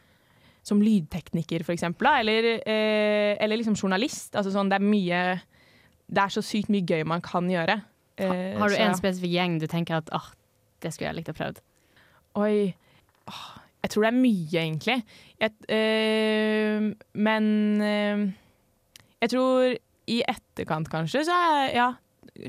som 0.65 0.81
lydtekniker, 0.81 1.63
eksempel, 1.75 2.09
eller, 2.21 2.47
eh, 2.65 3.37
eller 3.39 3.61
liksom 3.61 3.77
journalist. 3.77 4.33
Altså 4.35 4.51
sånn, 4.55 4.71
det 4.73 4.81
er 4.81 4.87
mye 4.87 5.25
Det 6.05 6.21
er 6.21 6.29
så 6.29 6.43
sykt 6.45 6.69
mye 6.69 6.85
gøy 6.85 7.05
man 7.09 7.23
kan 7.25 7.47
gjøre. 7.49 7.79
Eh, 8.19 8.59
Har 8.59 8.69
du 8.69 8.75
så- 8.75 8.81
en 8.85 8.95
spesifikk 8.95 9.33
gjeng 9.33 9.59
du 9.61 9.67
tenker 9.67 9.97
at 9.97 10.11
oh, 10.13 10.27
det 10.81 10.93
skulle 10.93 11.09
jeg 11.09 11.17
likt 11.17 11.31
å 11.33 11.37
prøve? 11.39 11.57
Oi. 12.37 12.75
oh, 13.29 13.59
jeg 13.83 13.91
tror 13.91 14.03
det 14.05 14.13
er 14.13 14.21
mye, 14.21 14.61
egentlig. 14.61 15.05
Jeg, 15.41 15.53
eh, 15.69 16.93
men 17.15 17.81
eh, 17.81 18.33
jeg 19.23 19.31
tror 19.31 19.77
i 20.07 20.23
etterkant, 20.29 20.89
kanskje, 20.93 21.25
så 21.25 21.33
er 21.33 21.75
ja, 21.75 21.89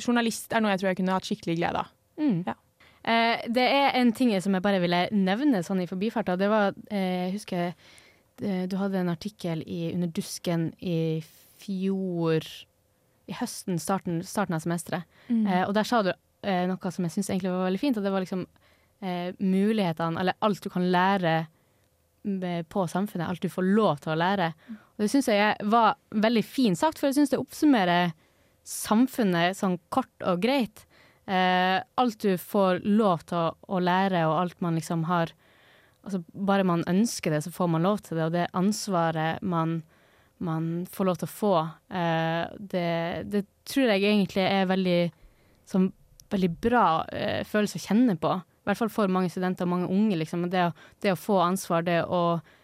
journalist 0.01 0.51
er 0.53 0.59
noe 0.63 0.71
jeg 0.75 0.79
tror 0.81 0.89
jeg 0.91 0.97
kunne 0.97 1.15
hatt 1.15 1.27
skikkelig 1.27 1.57
glede 1.59 1.83
av. 1.85 1.91
Mm. 2.19 2.43
Ja. 2.47 2.55
Eh, 3.05 3.41
det 3.47 3.65
er 3.71 3.91
en 4.01 4.11
ting 4.17 4.31
som 4.41 4.53
jeg 4.57 4.63
bare 4.65 4.81
ville 4.81 5.07
nevne 5.13 5.63
sånn 5.63 5.81
i 5.83 5.87
forbifarta. 5.87 6.35
Det 6.37 6.49
var, 6.49 6.73
eh, 6.89 7.29
jeg 7.29 7.33
husker 7.37 7.73
du 8.41 8.75
hadde 8.75 8.99
en 8.99 9.11
artikkel 9.13 9.61
i 9.63 9.93
Under 9.93 10.09
dusken 10.11 10.67
i 10.83 11.21
fjor 11.61 12.43
I 13.25 13.35
høsten, 13.39 13.79
starten, 13.79 14.19
starten 14.27 14.57
av 14.57 14.63
semesteret. 14.65 15.07
Eh, 15.47 15.63
og 15.63 15.73
der 15.77 15.87
sa 15.87 16.01
du 16.03 16.11
eh, 16.11 16.65
noe 16.69 16.91
som 16.91 17.07
jeg 17.07 17.15
syns 17.15 17.31
egentlig 17.31 17.53
var 17.53 17.67
veldig 17.69 17.81
fint, 17.81 17.97
at 17.97 18.05
det 18.05 18.13
var 18.13 18.25
liksom 18.25 18.43
eh, 19.01 19.31
mulighetene, 19.39 20.19
eller 20.21 20.37
alt 20.45 20.61
du 20.61 20.69
kan 20.69 20.85
lære 20.91 21.37
på 22.69 22.87
samfunnet, 22.89 23.27
alt 23.27 23.43
du 23.43 23.51
får 23.53 23.67
lov 23.77 23.99
til 24.01 24.15
å 24.15 24.17
lære. 24.17 24.47
Og 24.97 25.03
det 25.03 25.11
syns 25.11 25.27
jeg 25.29 25.67
var 25.69 25.97
veldig 26.09 26.41
fint 26.41 26.79
sagt, 26.79 26.97
for 26.97 27.11
jeg 27.11 27.19
syns 27.19 27.33
det 27.35 27.37
oppsummerer 27.41 28.15
samfunnet 28.65 29.57
sånn 29.57 29.77
kort 29.93 30.25
og 30.25 30.41
greit. 30.41 30.87
Eh, 31.29 31.77
alt 31.81 32.21
du 32.21 32.33
får 32.41 32.81
lov 32.85 33.25
til 33.29 33.37
å, 33.37 33.53
å 33.77 33.81
lære, 33.81 34.25
og 34.29 34.39
alt 34.39 34.61
man 34.65 34.77
liksom 34.79 35.05
har 35.09 35.33
Altså 36.05 36.21
bare 36.47 36.65
man 36.67 36.85
ønsker 36.89 37.33
det, 37.33 37.43
så 37.45 37.51
får 37.51 37.69
man 37.73 37.85
lov 37.85 38.03
til 38.05 38.19
det, 38.19 38.25
og 38.27 38.33
det 38.35 38.47
ansvaret 38.53 39.41
man, 39.41 39.79
man 40.37 40.85
får 40.93 41.07
lov 41.09 41.19
til 41.19 41.25
å 41.25 41.33
få, 41.33 41.53
eh, 41.89 42.43
det, 42.59 42.89
det 43.33 43.41
tror 43.65 43.89
jeg 43.89 44.03
egentlig 44.05 44.43
er 44.45 44.67
veldig 44.69 44.99
som, 45.65 45.87
veldig 46.29 46.51
bra 46.61 46.85
eh, 47.09 47.41
følelse 47.47 47.81
å 47.81 47.85
kjenne 47.87 48.17
på. 48.21 48.33
I 48.37 48.69
hvert 48.69 48.81
fall 48.81 48.93
for 48.93 49.11
mange 49.13 49.29
studenter 49.33 49.67
og 49.67 49.73
mange 49.75 49.89
unge. 49.93 50.17
Liksom. 50.21 50.47
Det, 50.49 50.67
å, 50.69 50.95
det 51.03 51.13
å 51.13 51.19
få 51.19 51.39
ansvar, 51.45 51.85
det 51.85 51.99
å 52.05 52.23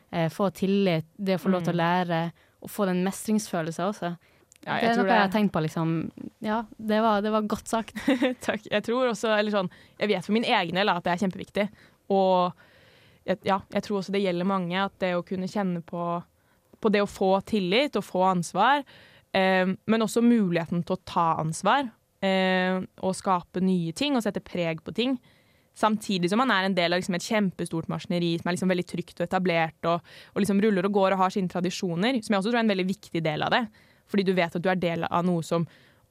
eh, 0.09 0.29
få 0.33 0.49
tillit, 0.57 1.09
det 1.17 1.37
å 1.37 1.43
få 1.43 1.53
lov 1.53 1.65
til 1.65 1.75
å 1.75 1.81
lære, 1.81 2.21
og 2.61 2.69
få 2.69 2.87
den 2.89 3.03
mestringsfølelsen 3.05 3.89
også. 3.89 4.13
Ja, 4.61 4.75
det 4.77 4.91
er 4.91 4.97
noe 4.99 5.07
noe 5.07 5.15
jeg 5.15 5.23
har 5.23 5.31
tenkt 5.33 5.53
på, 5.53 5.61
liksom. 5.65 5.93
Ja, 6.45 6.59
det 6.77 6.99
var, 7.01 7.23
det 7.25 7.31
var 7.33 7.47
godt 7.49 7.69
sagt. 7.69 7.97
Takk. 8.45 8.67
Jeg 8.69 8.85
tror 8.85 9.09
også, 9.09 9.31
eller 9.33 9.53
sånn, 9.53 9.71
jeg 9.97 10.11
vet 10.11 10.27
for 10.27 10.37
min 10.37 10.45
egen 10.45 10.77
del 10.77 10.91
at 10.93 11.05
det 11.05 11.15
er 11.15 11.23
kjempeviktig. 11.23 11.65
Og 12.13 12.67
jeg, 13.27 13.41
ja, 13.47 13.59
jeg 13.73 13.85
tror 13.85 14.01
også 14.01 14.13
det 14.15 14.23
gjelder 14.23 14.49
mange, 14.49 14.77
at 14.81 14.93
det 15.03 15.13
å 15.17 15.25
kunne 15.25 15.49
kjenne 15.51 15.83
på, 15.85 16.05
på 16.81 16.93
det 16.93 17.03
å 17.03 17.09
få 17.09 17.33
tillit 17.47 17.97
og 17.99 18.05
få 18.07 18.23
ansvar, 18.31 18.85
eh, 19.37 19.67
men 19.69 20.05
også 20.05 20.23
muligheten 20.25 20.85
til 20.85 20.97
å 20.97 21.03
ta 21.07 21.27
ansvar 21.41 21.85
eh, 22.25 22.81
og 23.01 23.17
skape 23.17 23.63
nye 23.63 23.93
ting 23.97 24.17
og 24.17 24.25
sette 24.25 24.43
preg 24.45 24.81
på 24.85 24.95
ting. 24.97 25.19
Samtidig 25.77 26.29
som 26.31 26.41
man 26.41 26.51
er 26.51 26.67
en 26.67 26.75
del 26.75 26.91
av 26.91 26.99
liksom 26.99 27.15
et 27.15 27.25
kjempestort 27.25 27.87
maskineri 27.91 28.33
som 28.39 28.49
er 28.49 28.57
liksom 28.57 28.73
veldig 28.73 28.87
trygt 28.89 29.21
og 29.21 29.27
etablert 29.27 29.87
og, 29.87 30.03
og 30.33 30.43
liksom 30.43 30.59
ruller 30.63 30.87
og 30.87 30.97
går 30.97 31.15
og 31.15 31.23
har 31.23 31.33
sine 31.33 31.51
tradisjoner, 31.51 32.19
som 32.19 32.35
jeg 32.35 32.41
også 32.41 32.51
tror 32.51 32.59
er 32.59 32.65
en 32.65 32.73
veldig 32.73 32.89
viktig 32.89 33.23
del 33.23 33.45
av 33.45 33.55
det. 33.55 33.63
Fordi 34.11 34.25
du 34.27 34.33
vet 34.35 34.57
at 34.57 34.63
du 34.63 34.67
er 34.69 34.79
del 34.79 35.07
av 35.07 35.23
noe 35.25 35.45
som 35.47 35.65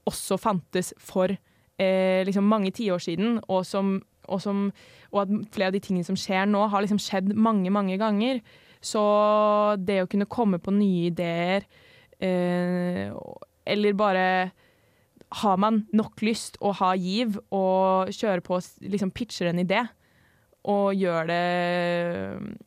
også 0.09 0.39
fantes 0.41 0.95
for 0.97 1.29
eh, 1.31 2.23
liksom 2.25 2.49
mange 2.49 2.73
tiår 2.77 3.03
siden, 3.05 3.37
og, 3.49 3.67
som, 3.69 3.99
og, 4.31 4.41
som, 4.43 4.69
og 5.11 5.23
at 5.25 5.37
flere 5.55 5.71
av 5.71 5.77
de 5.77 5.83
tingene 5.85 6.07
som 6.07 6.19
skjer 6.19 6.49
nå, 6.49 6.63
har 6.71 6.85
liksom 6.85 7.01
skjedd 7.03 7.35
mange, 7.35 7.73
mange 7.75 7.99
ganger. 8.01 8.41
Så 8.81 9.03
det 9.83 10.01
å 10.05 10.09
kunne 10.11 10.31
komme 10.31 10.61
på 10.63 10.73
nye 10.73 11.11
ideer, 11.11 11.67
eh, 12.23 13.13
eller 13.71 13.99
bare 13.99 14.27
har 15.41 15.59
man 15.63 15.85
nok 15.95 16.23
lyst 16.27 16.57
og 16.59 16.79
har 16.81 16.99
giv 16.99 17.37
og 17.55 18.11
kjører 18.11 18.43
på 18.43 18.59
liksom 18.83 19.13
pitcher 19.15 19.53
en 19.53 19.63
idé 19.63 19.85
og 20.69 20.97
gjør 20.99 21.29
det, 21.31 21.45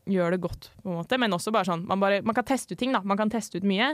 gjør 0.10 0.34
det 0.34 0.39
godt, 0.41 0.69
på 0.82 0.89
en 0.89 1.02
måte. 1.02 1.19
Men 1.21 1.36
også 1.36 1.52
bare 1.54 1.67
sånn 1.67 1.84
man, 1.89 1.99
bare, 2.02 2.21
man 2.26 2.38
kan 2.38 2.47
teste 2.47 2.73
ut 2.73 2.80
ting, 2.80 2.93
da. 2.95 3.04
Man 3.06 3.19
kan 3.19 3.30
teste 3.30 3.60
ut 3.60 3.67
mye. 3.67 3.91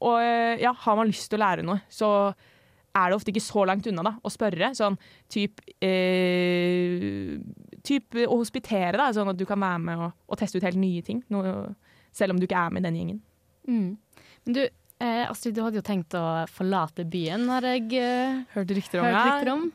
Og 0.00 0.16
ja, 0.62 0.72
har 0.72 0.96
man 0.98 1.10
lyst 1.10 1.28
til 1.30 1.38
å 1.38 1.44
lære 1.44 1.66
noe, 1.66 1.82
så 1.92 2.32
er 2.96 3.10
det 3.10 3.16
ofte 3.16 3.30
ikke 3.32 3.44
så 3.44 3.64
langt 3.68 3.86
unna 3.86 4.04
da, 4.06 4.14
å 4.22 4.32
spørre. 4.32 4.72
Sånn 4.76 4.96
typ, 5.30 5.62
eh, 5.84 7.36
typ 7.86 8.18
å 8.26 8.40
hospitere, 8.40 8.96
da, 8.98 9.10
sånn 9.14 9.30
at 9.30 9.38
du 9.38 9.46
kan 9.48 9.60
være 9.62 9.82
med 9.84 10.02
og, 10.06 10.16
og 10.26 10.40
teste 10.40 10.58
ut 10.58 10.66
helt 10.66 10.80
nye 10.80 11.04
ting. 11.06 11.22
Noe, 11.32 11.70
selv 12.14 12.34
om 12.34 12.40
du 12.40 12.48
ikke 12.48 12.58
er 12.58 12.74
med 12.74 12.82
i 12.82 12.88
den 12.88 12.98
gjengen. 13.00 13.22
Mm. 13.70 13.90
Men 14.46 14.56
du, 14.56 14.62
eh, 14.66 15.22
Astrid, 15.28 15.54
du 15.54 15.62
hadde 15.62 15.80
jo 15.80 15.86
tenkt 15.86 16.16
å 16.18 16.24
forlate 16.50 17.06
byen, 17.08 17.46
har 17.52 17.68
jeg 17.74 17.86
eh, 18.00 18.42
Hørte 18.56 18.76
rykter 18.78 19.02
om 19.02 19.08
hørt 19.08 19.28
rykter 19.28 19.52
om. 19.54 19.66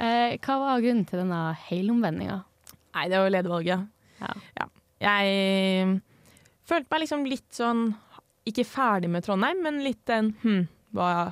Eh, 0.00 0.36
hva 0.42 0.60
var 0.64 0.84
grunnen 0.84 1.06
til 1.08 1.22
denne 1.22 1.40
helomvendinga? 1.68 2.42
Nei, 2.96 3.08
det 3.12 3.22
var 3.22 3.30
ledervalget. 3.30 3.88
Ja. 4.20 4.66
Jeg 5.00 6.00
følte 6.68 6.92
meg 6.92 7.00
liksom 7.00 7.22
litt 7.24 7.54
sånn 7.56 7.86
Ikke 8.50 8.66
ferdig 8.68 9.08
med 9.08 9.24
Trondheim, 9.24 9.62
men 9.64 9.78
litt 9.80 10.02
den 10.10 10.34
hm, 10.42 10.66
hva, 10.96 11.30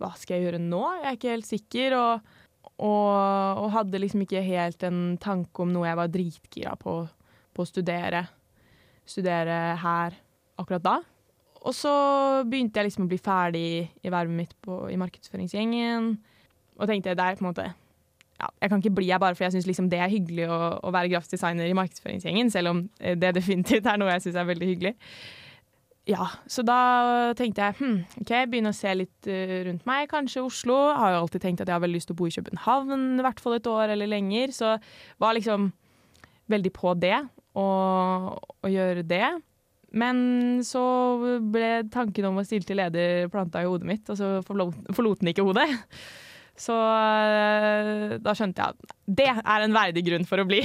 hva 0.00 0.12
skal 0.18 0.36
jeg 0.36 0.48
gjøre 0.48 0.62
nå? 0.62 0.82
Jeg 1.00 1.08
er 1.08 1.18
ikke 1.18 1.34
helt 1.34 1.48
sikker. 1.48 1.96
Og, 1.98 2.32
og, 2.76 3.62
og 3.62 3.72
hadde 3.76 4.00
liksom 4.02 4.24
ikke 4.26 4.44
helt 4.44 4.86
en 4.88 5.02
tanke 5.22 5.64
om 5.64 5.72
noe 5.72 5.88
jeg 5.88 6.00
var 6.00 6.12
dritgira 6.12 6.76
på, 6.80 6.98
på 7.56 7.64
å 7.64 7.68
studere. 7.68 8.26
Studere 9.06 9.76
her 9.80 10.18
akkurat 10.60 10.84
da. 10.84 10.96
Og 11.66 11.74
så 11.74 11.92
begynte 12.46 12.78
jeg 12.78 12.90
liksom 12.90 13.06
å 13.06 13.10
bli 13.10 13.18
ferdig 13.18 13.66
i 13.86 14.12
vervet 14.12 14.36
mitt 14.36 14.54
på, 14.62 14.84
i 14.92 14.98
markedsføringsgjengen. 15.00 16.12
Og 16.76 16.90
tenkte 16.90 17.16
det 17.16 17.24
er 17.24 17.38
på 17.38 17.44
en 17.46 17.48
måte 17.48 17.66
ja, 18.36 18.50
Jeg 18.60 18.68
kan 18.68 18.82
ikke 18.82 18.94
bli 18.98 19.08
her 19.08 19.20
bare 19.22 19.34
fordi 19.34 19.46
jeg 19.46 19.56
syns 19.56 19.68
liksom 19.70 19.88
det 19.90 19.98
er 20.02 20.12
hyggelig 20.12 20.44
å, 20.52 20.58
å 20.84 20.92
være 20.92 21.08
grafisk 21.14 21.38
designer 21.38 21.70
i 21.70 21.76
markedsføringsgjengen, 21.78 22.52
selv 22.52 22.74
om 22.74 22.82
eh, 23.00 23.16
det 23.16 23.32
definitivt 23.38 23.88
er 23.88 24.00
noe 24.00 24.12
jeg 24.12 24.26
syns 24.26 24.38
er 24.42 24.50
veldig 24.50 24.68
hyggelig. 24.68 24.94
Ja, 26.06 26.28
så 26.46 26.62
da 26.62 26.78
tenkte 27.34 27.64
jeg 27.64 27.78
hm, 27.80 27.96
OK, 28.22 28.30
begynne 28.46 28.70
å 28.70 28.76
se 28.76 28.92
litt 28.94 29.26
eh, 29.30 29.64
rundt 29.66 29.86
meg. 29.88 30.06
Kanskje 30.12 30.44
Oslo. 30.46 30.76
Jeg 30.92 31.00
har 31.02 31.16
jo 31.16 31.22
alltid 31.24 31.42
tenkt 31.42 31.64
at 31.64 31.72
jeg 31.72 31.74
har 31.74 31.82
veldig 31.82 31.98
lyst 31.98 32.10
til 32.10 32.14
å 32.14 32.20
bo 32.20 32.28
i 32.30 32.36
København 32.36 33.18
i 33.18 33.24
hvert 33.26 33.42
fall 33.42 33.56
et 33.56 33.66
år 33.70 33.94
eller 33.96 34.10
lenger. 34.12 34.54
Så 34.54 34.76
var 35.22 35.34
liksom 35.34 35.72
veldig 36.52 36.70
på 36.76 36.94
det, 37.02 37.18
og 37.58 38.70
gjøre 38.70 39.02
det. 39.02 39.26
Men 39.96 40.18
så 40.66 40.84
ble 41.42 41.88
tanken 41.90 42.28
om 42.28 42.38
å 42.38 42.46
stille 42.46 42.66
til 42.68 42.78
leder 42.78 43.30
planta 43.32 43.62
i 43.64 43.68
hodet 43.68 43.88
mitt, 43.88 44.06
og 44.12 44.18
så 44.18 44.30
forlot 44.46 45.22
den 45.22 45.32
ikke 45.32 45.46
hodet. 45.46 45.68
Så 46.56 46.72
eh, 46.72 48.16
da 48.22 48.34
skjønte 48.36 48.62
jeg 48.62 48.76
at 48.76 48.94
det 49.18 49.28
er 49.34 49.64
en 49.64 49.74
verdig 49.76 50.06
grunn 50.06 50.28
for 50.28 50.40
å 50.40 50.46
bli. 50.48 50.62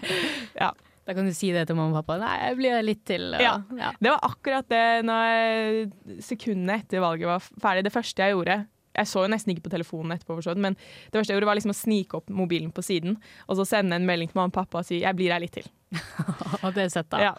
ja. 0.62 0.72
Da 1.10 1.14
kan 1.18 1.26
du 1.26 1.34
si 1.34 1.48
det 1.50 1.64
til 1.66 1.74
mamma 1.74 1.98
og 1.98 2.04
pappa. 2.04 2.20
Nei, 2.22 2.34
jeg 2.38 2.56
blir 2.60 2.82
litt 2.86 3.00
til. 3.08 3.24
Og, 3.34 3.40
Ja. 3.42 3.56
ja. 3.74 3.88
Det 3.98 4.12
var 4.12 4.20
akkurat 4.28 4.68
det 4.70 4.82
når 5.08 6.20
sekundene 6.22 6.76
etter 6.78 7.02
valget 7.02 7.26
var 7.26 7.42
ferdig. 7.42 7.82
Det 7.88 7.92
første 7.96 8.22
jeg 8.22 8.36
gjorde 8.36 8.60
Jeg 8.90 9.06
så 9.06 9.22
jo 9.22 9.30
nesten 9.30 9.52
ikke 9.52 9.64
på 9.68 9.70
telefonen 9.70 10.16
etterpå, 10.16 10.34
men 10.58 10.74
det 10.74 11.14
første 11.14 11.30
jeg 11.30 11.38
gjorde, 11.38 11.46
var 11.46 11.58
liksom 11.58 11.70
å 11.70 11.78
snike 11.78 12.16
opp 12.18 12.30
mobilen 12.34 12.72
på 12.74 12.82
siden 12.82 13.14
og 13.46 13.56
så 13.56 13.64
sende 13.64 13.94
en 13.94 14.06
melding 14.06 14.28
til 14.28 14.38
mamma 14.38 14.50
og 14.50 14.56
pappa 14.56 14.78
og 14.78 14.84
si 14.84 15.00
'jeg 15.00 15.14
blir 15.14 15.30
her 15.30 15.38
litt 15.40 15.54
til'. 15.54 15.70
Og 16.64 16.74
det 16.74 16.84
er 16.84 16.88
søtt, 16.88 17.08
da. 17.10 17.20
Ja. 17.22 17.34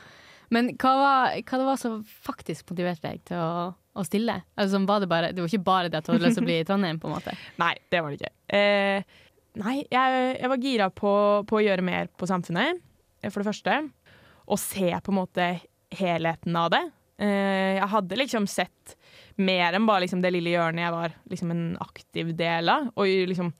Men 0.49 0.75
hva 0.75 0.91
var, 0.95 1.35
hva 1.35 1.57
det 1.59 1.67
var 1.67 1.79
som 1.79 2.03
faktisk 2.03 2.71
motiverte 2.71 3.07
deg 3.07 3.23
til 3.27 3.37
å, 3.37 3.73
å 3.95 4.03
stille? 4.03 4.41
Altså, 4.59 4.79
var 4.87 4.99
det, 4.99 5.09
bare, 5.11 5.31
det 5.31 5.43
var 5.43 5.47
ikke 5.51 5.63
bare 5.63 5.89
det 5.89 5.97
at 6.01 6.05
du 6.05 6.11
hadde 6.13 6.25
lyst 6.25 6.39
til 6.39 6.43
å 6.43 6.49
bli 6.49 6.59
i 6.59 6.67
Trondheim? 6.67 6.99
på 6.99 7.07
en 7.07 7.15
måte. 7.15 7.35
Nei, 7.63 7.75
det 7.91 8.01
var 8.01 8.11
det 8.11 8.19
ikke. 8.19 8.33
Eh, 8.47 9.03
nei, 9.55 9.77
jeg, 9.91 10.37
jeg 10.41 10.49
var 10.49 10.57
gira 10.57 10.89
på, 10.89 11.13
på 11.47 11.59
å 11.59 11.63
gjøre 11.63 11.81
mer 11.83 12.07
på 12.19 12.27
samfunnet, 12.27 12.75
eh, 12.75 12.81
for 13.29 13.41
det 13.41 13.51
første. 13.51 13.77
Og 14.49 14.59
se 14.59 14.89
på 14.89 15.13
en 15.13 15.19
måte 15.19 15.51
helheten 15.93 16.55
av 16.57 16.71
det. 16.73 16.83
Eh, 17.21 17.77
jeg 17.77 17.89
hadde 17.91 18.17
liksom 18.17 18.47
sett 18.49 18.95
mer 19.41 19.75
enn 19.77 19.85
bare 19.87 20.05
liksom 20.05 20.23
det 20.23 20.33
lille 20.33 20.55
hjørnet 20.55 20.85
jeg 20.85 20.95
var 20.95 21.13
liksom 21.29 21.53
en 21.53 21.65
aktiv 21.83 22.33
del 22.37 22.71
av. 22.71 22.89
Og 22.95 23.29
liksom 23.29 23.51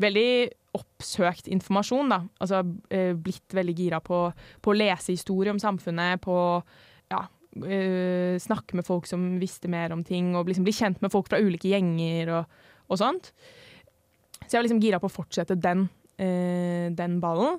veldig 0.00 0.30
oppsøkt 0.78 1.50
informasjon, 1.50 2.12
da. 2.12 2.20
Altså 2.40 2.62
eh, 2.94 3.12
blitt 3.18 3.56
veldig 3.56 3.74
gira 3.76 4.00
på, 4.04 4.22
på 4.62 4.72
å 4.72 4.78
lese 4.78 5.16
historie 5.16 5.52
om 5.52 5.58
samfunnet, 5.60 6.22
på 6.22 6.36
ja, 7.10 7.24
eh, 7.66 8.38
snakke 8.40 8.78
med 8.78 8.86
folk 8.86 9.10
som 9.10 9.32
visste 9.42 9.70
mer 9.72 9.92
om 9.96 10.04
ting, 10.06 10.32
og 10.38 10.48
liksom 10.48 10.68
bli 10.68 10.76
kjent 10.76 11.02
med 11.02 11.12
folk 11.12 11.28
fra 11.28 11.42
ulike 11.42 11.72
gjenger 11.72 12.30
og, 12.38 12.62
og 12.86 13.02
sånt. 13.02 13.32
Så 14.46 14.54
jeg 14.54 14.60
var 14.60 14.68
liksom 14.68 14.82
gira 14.82 15.02
på 15.02 15.10
å 15.10 15.12
fortsette 15.12 15.58
den, 15.58 15.84
den 16.16 17.18
ballen. 17.22 17.58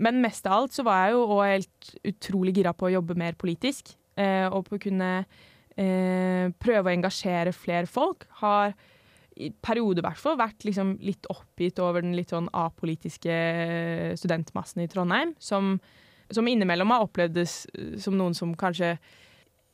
Men 0.00 0.20
mest 0.24 0.46
av 0.48 0.62
alt 0.62 0.76
så 0.76 0.84
var 0.86 1.04
jeg 1.04 1.16
jo 1.16 1.24
òg 1.36 1.42
helt 1.44 1.90
utrolig 2.08 2.54
gira 2.56 2.72
på 2.76 2.88
å 2.88 2.94
jobbe 2.96 3.16
mer 3.18 3.36
politisk. 3.40 3.92
Eh, 4.20 4.46
og 4.48 4.66
på 4.68 4.78
å 4.78 4.82
kunne 4.82 5.10
eh, 5.20 6.46
prøve 6.60 6.88
å 6.88 6.94
engasjere 6.94 7.52
flere 7.56 7.88
folk. 7.90 8.26
Har 8.40 8.74
i 9.40 9.50
perioder 9.62 10.02
i 10.02 10.06
hvert 10.08 10.20
fall 10.20 10.36
vært 10.40 10.66
liksom 10.66 10.96
litt 11.04 11.28
oppgitt 11.32 11.78
over 11.80 12.04
den 12.04 12.16
litt 12.16 12.32
sånn 12.34 12.50
apolitiske 12.56 13.32
studentmassen 14.20 14.84
i 14.84 14.90
Trondheim. 14.90 15.34
Som, 15.40 15.76
som 16.32 16.48
innimellom 16.48 16.92
har 16.94 17.06
opplevdes 17.06 17.64
eh, 17.74 17.96
som 18.00 18.16
noen 18.18 18.36
som 18.36 18.56
kanskje 18.58 18.96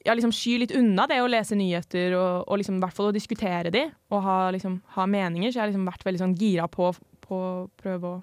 ja, 0.07 0.15
liksom 0.15 0.35
skyr 0.35 0.63
litt 0.63 0.75
unna 0.79 1.09
det 1.11 1.19
å 1.19 1.27
lese 1.31 1.57
nyheter 1.59 2.15
og, 2.15 2.47
og 2.47 2.61
liksom, 2.61 2.79
i 2.79 2.85
hvert 2.85 2.95
fall 2.95 3.11
å 3.11 3.15
diskutere 3.17 3.73
de 3.75 3.89
og 4.15 4.23
ha, 4.23 4.39
liksom, 4.55 4.79
ha 4.95 5.07
meninger. 5.11 5.51
Så 5.51 5.59
jeg 5.59 5.65
har 5.65 5.73
liksom 5.73 5.89
vært 5.89 6.07
veldig 6.07 6.23
sånn 6.23 6.39
gira 6.39 6.69
på 6.71 6.93
på 7.27 7.37
å 7.43 7.55
prøve 7.79 8.11
å, 8.11 8.19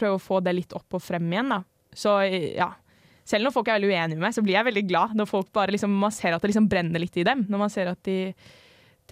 prøve 0.00 0.18
å 0.18 0.22
få 0.22 0.40
det 0.44 0.56
litt 0.56 0.74
opp 0.76 0.98
og 0.98 1.04
frem 1.04 1.28
igjen. 1.30 1.52
Da. 1.52 1.62
Så 1.96 2.16
ja. 2.30 2.72
Selv 3.30 3.46
når 3.46 3.54
folk 3.54 3.68
er 3.68 3.78
veldig 3.78 3.92
uenige 3.92 4.16
med 4.16 4.24
meg, 4.24 4.34
så 4.34 4.42
blir 4.42 4.56
jeg 4.56 4.66
veldig 4.66 4.84
glad 4.88 5.12
når 5.18 5.28
folk 5.30 5.50
bare 5.54 5.74
liksom, 5.74 5.92
man 6.02 6.14
ser 6.14 6.34
at 6.34 6.42
det 6.42 6.50
liksom 6.50 6.66
brenner 6.70 7.02
litt 7.02 7.18
i 7.20 7.26
dem. 7.26 7.44
Når 7.46 7.62
man 7.62 7.72
ser 7.72 7.92
at 7.92 8.00
de, 8.08 8.32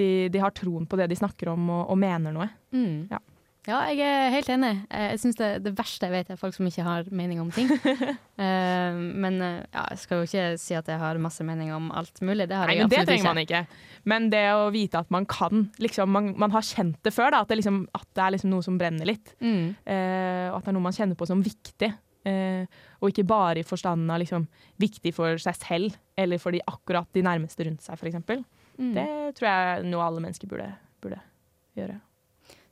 de, 0.01 0.09
de 0.33 0.42
har 0.42 0.55
troen 0.57 0.88
på 0.88 0.98
det 0.98 1.11
de 1.12 1.18
snakker 1.20 1.53
om 1.53 1.68
og, 1.70 1.83
og 1.92 2.01
mener 2.01 2.35
noe. 2.35 2.48
Mm. 2.74 3.12
Ja. 3.12 3.20
Ja, 3.68 3.83
jeg 3.92 4.00
er 4.00 4.31
helt 4.33 4.48
enig. 4.48 4.70
Eh, 4.88 5.11
Jeg 5.12 5.20
synes 5.20 5.37
det, 5.37 5.48
det 5.66 5.74
verste 5.76 6.09
jeg 6.09 6.14
vet, 6.14 6.31
er 6.33 6.40
folk 6.40 6.54
som 6.57 6.66
ikke 6.68 6.85
har 6.87 7.09
mening 7.12 7.40
om 7.42 7.50
ting. 7.52 7.68
uh, 7.68 8.96
men 9.24 9.37
eh, 9.44 9.61
ja, 9.74 9.85
jeg 9.92 10.00
skal 10.04 10.22
jo 10.22 10.28
ikke 10.28 10.46
si 10.62 10.76
at 10.78 10.88
jeg 10.88 11.00
har 11.02 11.20
masse 11.20 11.44
mening 11.44 11.74
om 11.76 11.90
alt 11.92 12.22
mulig. 12.24 12.48
Det 12.48 12.57
har 12.57 12.70
Nei, 12.70 12.78
jeg 12.78 12.87
men 12.87 12.94
Det 12.94 13.00
absolutt 13.02 13.12
trenger 13.12 13.28
man 13.28 13.42
ikke. 13.44 13.62
Men 14.09 14.31
det 14.33 14.44
å 14.57 14.64
vite 14.72 15.02
at 15.04 15.12
man 15.12 15.28
kan 15.28 15.68
liksom, 15.85 16.12
man, 16.16 16.33
man 16.40 16.57
har 16.57 16.64
kjent 16.64 16.96
det 17.04 17.12
før, 17.12 17.35
da, 17.35 17.44
at, 17.44 17.52
det 17.52 17.61
liksom, 17.61 17.83
at 17.92 18.09
det 18.09 18.24
er 18.24 18.37
liksom 18.38 18.54
noe 18.54 18.64
som 18.64 18.81
brenner 18.81 19.12
litt. 19.12 19.37
Mm. 19.44 19.76
Uh, 19.85 20.46
og 20.48 20.61
at 20.61 20.64
det 20.64 20.72
er 20.72 20.78
noe 20.78 20.87
man 20.88 20.96
kjenner 20.96 21.20
på 21.20 21.28
som 21.28 21.44
viktig. 21.44 21.92
Uh, 22.28 22.64
og 23.02 23.12
ikke 23.12 23.28
bare 23.28 23.61
i 23.61 23.68
forstanden 23.68 24.09
av 24.12 24.24
liksom, 24.24 24.48
viktig 24.81 25.12
for 25.16 25.37
seg 25.44 25.61
selv, 25.61 26.02
eller 26.16 26.40
for 26.40 26.57
de, 26.57 26.64
akkurat 26.64 27.12
de 27.12 27.24
nærmeste 27.26 27.68
rundt 27.68 27.85
seg, 27.85 28.00
f.eks. 28.00 28.16
Mm. 28.81 28.92
Det 28.96 29.09
tror 29.37 29.52
jeg 29.52 29.88
noe 29.92 30.09
alle 30.09 30.24
mennesker 30.24 30.48
burde, 30.48 30.72
burde 31.04 31.20
gjøre. 31.76 32.00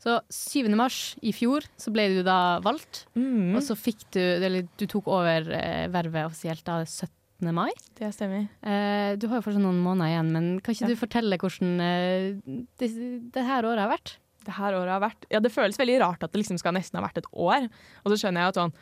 Så 0.07 0.21
7. 0.31 0.69
mars 0.79 1.17
i 1.27 1.33
fjor 1.35 1.65
så 1.83 1.91
ble 1.91 2.05
du 2.15 2.21
da 2.23 2.61
valgt, 2.63 3.07
Mm, 3.19 3.57
og 3.59 3.63
så 3.67 3.75
fikk 3.75 4.05
du 4.15 4.21
Eller 4.23 4.69
du 4.79 4.85
tok 4.87 5.09
over 5.11 5.49
eh, 5.51 5.89
vervet 5.91 6.29
offisielt 6.29 6.63
da 6.65 6.85
17. 6.87 7.51
mai. 7.53 7.73
det 7.99 8.13
stemmer. 8.15 8.47
Eh, 8.63 9.17
du 9.19 9.27
har 9.29 9.41
jo 9.41 9.45
fortsatt 9.49 9.61
noen 9.65 9.83
måneder 9.83 10.13
igjen, 10.15 10.31
men 10.33 10.47
kan 10.61 10.73
ikke 10.77 10.87
Ja. 10.87 10.93
du 10.95 11.01
fortelle 11.01 11.39
hvordan 11.43 11.81
eh, 11.83 12.63
det, 12.79 12.89
det 13.35 13.45
her 13.45 13.67
året 13.67 13.83
har 13.83 13.91
vært? 13.97 14.15
det 14.47 14.55
her 14.55 14.77
året 14.79 14.93
har 14.95 15.01
vært 15.03 15.27
Ja, 15.35 15.41
det 15.43 15.51
føles 15.51 15.77
veldig 15.77 15.99
rart 16.01 16.23
at 16.23 16.31
det 16.31 16.39
liksom 16.39 16.59
skal 16.63 16.73
nesten 16.79 17.01
ha 17.01 17.03
vært 17.09 17.19
et 17.19 17.27
år. 17.35 17.67
Og 18.05 18.13
så 18.13 18.21
skjønner 18.23 18.47
jeg 18.47 18.49
at 18.55 18.61
sånn 18.63 18.73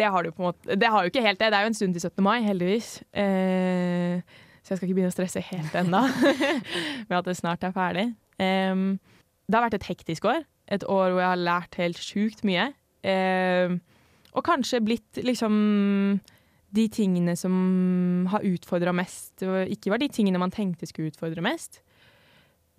Det 0.00 0.08
har 0.10 0.22
du 0.24 0.30
på 0.32 0.40
en 0.40 0.48
måte 0.48 0.78
Det 0.80 0.88
har 0.88 1.04
jo 1.04 1.10
ikke 1.12 1.26
helt 1.26 1.38
det. 1.38 1.50
Det 1.52 1.58
er 1.60 1.66
jo 1.68 1.72
en 1.74 1.76
stund 1.76 1.92
til 1.92 2.00
17. 2.08 2.24
mai, 2.24 2.40
heldigvis. 2.42 3.02
Eh, 3.12 4.22
så 4.64 4.72
jeg 4.72 4.78
skal 4.80 4.88
ikke 4.88 4.96
begynne 4.96 5.12
å 5.12 5.18
stresse 5.18 5.42
helt 5.44 5.74
ennå 5.76 6.00
med 7.10 7.18
at 7.18 7.26
det 7.28 7.36
snart 7.36 7.62
er 7.68 7.74
ferdig. 7.76 8.06
Um, 8.40 8.96
det 9.44 9.58
har 9.58 9.66
vært 9.68 9.76
et 9.76 9.88
hektisk 9.92 10.24
år. 10.24 10.40
Et 10.72 10.84
år 10.88 11.10
hvor 11.12 11.20
jeg 11.20 11.32
har 11.32 11.42
lært 11.42 11.80
helt 11.80 12.00
sjukt 12.00 12.44
mye. 12.46 12.70
Eh, 13.04 13.74
og 14.34 14.46
kanskje 14.46 14.82
blitt 14.82 15.20
liksom 15.20 15.56
de 16.74 16.84
tingene 16.90 17.36
som 17.38 18.26
har 18.32 18.46
utfordra 18.48 18.94
mest, 18.96 19.44
og 19.46 19.70
ikke 19.70 19.92
var 19.92 20.00
de 20.02 20.08
tingene 20.10 20.40
man 20.42 20.54
tenkte 20.54 20.88
skulle 20.90 21.12
utfordre 21.12 21.44
mest 21.44 21.84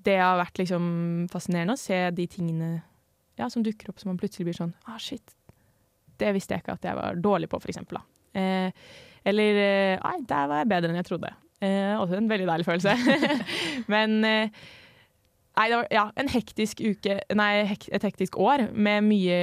det 0.06 0.20
har 0.22 0.38
vært 0.40 0.62
liksom 0.62 0.86
fascinerende 1.32 1.76
å 1.76 1.82
se 1.82 1.98
de 2.16 2.28
tingene 2.30 2.70
ja, 3.40 3.50
som 3.52 3.64
dukker 3.66 3.92
opp 3.92 4.00
som 4.02 4.12
man 4.14 4.20
plutselig 4.22 4.48
blir 4.50 4.58
sånn 4.58 4.76
ah, 4.88 5.00
shit. 5.02 5.34
Det 6.16 6.32
visste 6.36 6.56
jeg 6.56 6.64
ikke 6.64 6.78
at 6.78 6.88
jeg 6.88 6.98
var 6.98 7.18
dårlig 7.20 7.50
på, 7.52 7.60
for 7.60 7.72
eksempel. 7.72 8.00
Eh, 8.38 8.70
eller 9.28 9.60
Nei, 10.00 10.16
der 10.30 10.50
var 10.52 10.62
jeg 10.62 10.72
bedre 10.72 10.92
enn 10.92 11.00
jeg 11.02 11.08
trodde. 11.10 11.32
Eh, 11.64 11.96
også 11.98 12.20
en 12.20 12.30
veldig 12.30 12.48
deilig 12.48 12.68
følelse. 12.68 12.94
Men 13.94 14.16
eh, 14.28 14.62
Nei, 15.56 15.68
det 15.72 15.78
var 15.80 15.88
ja, 15.94 16.06
en 16.20 16.30
hektisk 16.32 16.82
uke 16.84 17.20
Nei, 17.38 17.52
hek, 17.70 17.88
et 17.96 18.04
hektisk 18.04 18.36
år 18.44 18.68
med 18.76 19.06
mye, 19.08 19.40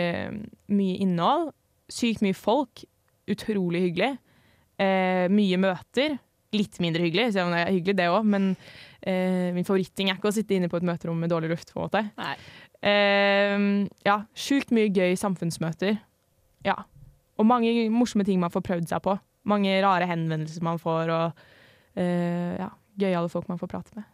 mye 0.72 0.98
innhold. 1.01 1.53
Sykt 1.92 2.25
mye 2.25 2.37
folk. 2.37 2.85
Utrolig 3.33 3.87
hyggelig. 3.87 4.12
Eh, 4.83 5.27
mye 5.33 5.61
møter. 5.61 6.18
Litt 6.53 6.77
mindre 6.85 7.07
hyggelig, 7.07 7.31
selv 7.33 7.48
om 7.48 7.55
det 7.57 7.62
er 7.62 7.72
hyggelig, 7.72 7.96
det 7.96 8.11
òg. 8.12 8.29
Men 8.29 8.51
eh, 9.01 9.48
min 9.57 9.64
favoritting 9.64 10.11
er 10.12 10.20
ikke 10.20 10.29
å 10.29 10.37
sitte 10.37 10.59
inne 10.59 10.68
på 10.72 10.81
et 10.81 10.88
møterom 10.88 11.20
med 11.22 11.33
dårlig 11.33 11.55
luft. 11.55 11.72
på 11.72 11.81
en 11.81 11.88
måte. 11.88 12.05
Nei. 12.20 12.37
Eh, 12.83 13.66
ja, 14.05 14.18
sjukt 14.37 14.75
mye 14.75 14.92
gøy 14.92 15.16
samfunnsmøter. 15.16 15.96
Ja. 16.66 16.77
Og 17.40 17.48
mange 17.48 17.72
morsomme 17.90 18.27
ting 18.29 18.40
man 18.42 18.53
får 18.53 18.66
prøvd 18.68 18.92
seg 18.92 19.05
på. 19.07 19.16
Mange 19.48 19.75
rare 19.83 20.07
henvendelser 20.07 20.62
man 20.62 20.79
får, 20.79 21.11
og 21.11 21.44
eh, 21.98 22.59
ja, 22.61 22.68
gøyale 23.01 23.33
folk 23.33 23.48
man 23.51 23.59
får 23.59 23.72
prate 23.72 23.96
med. 23.96 24.07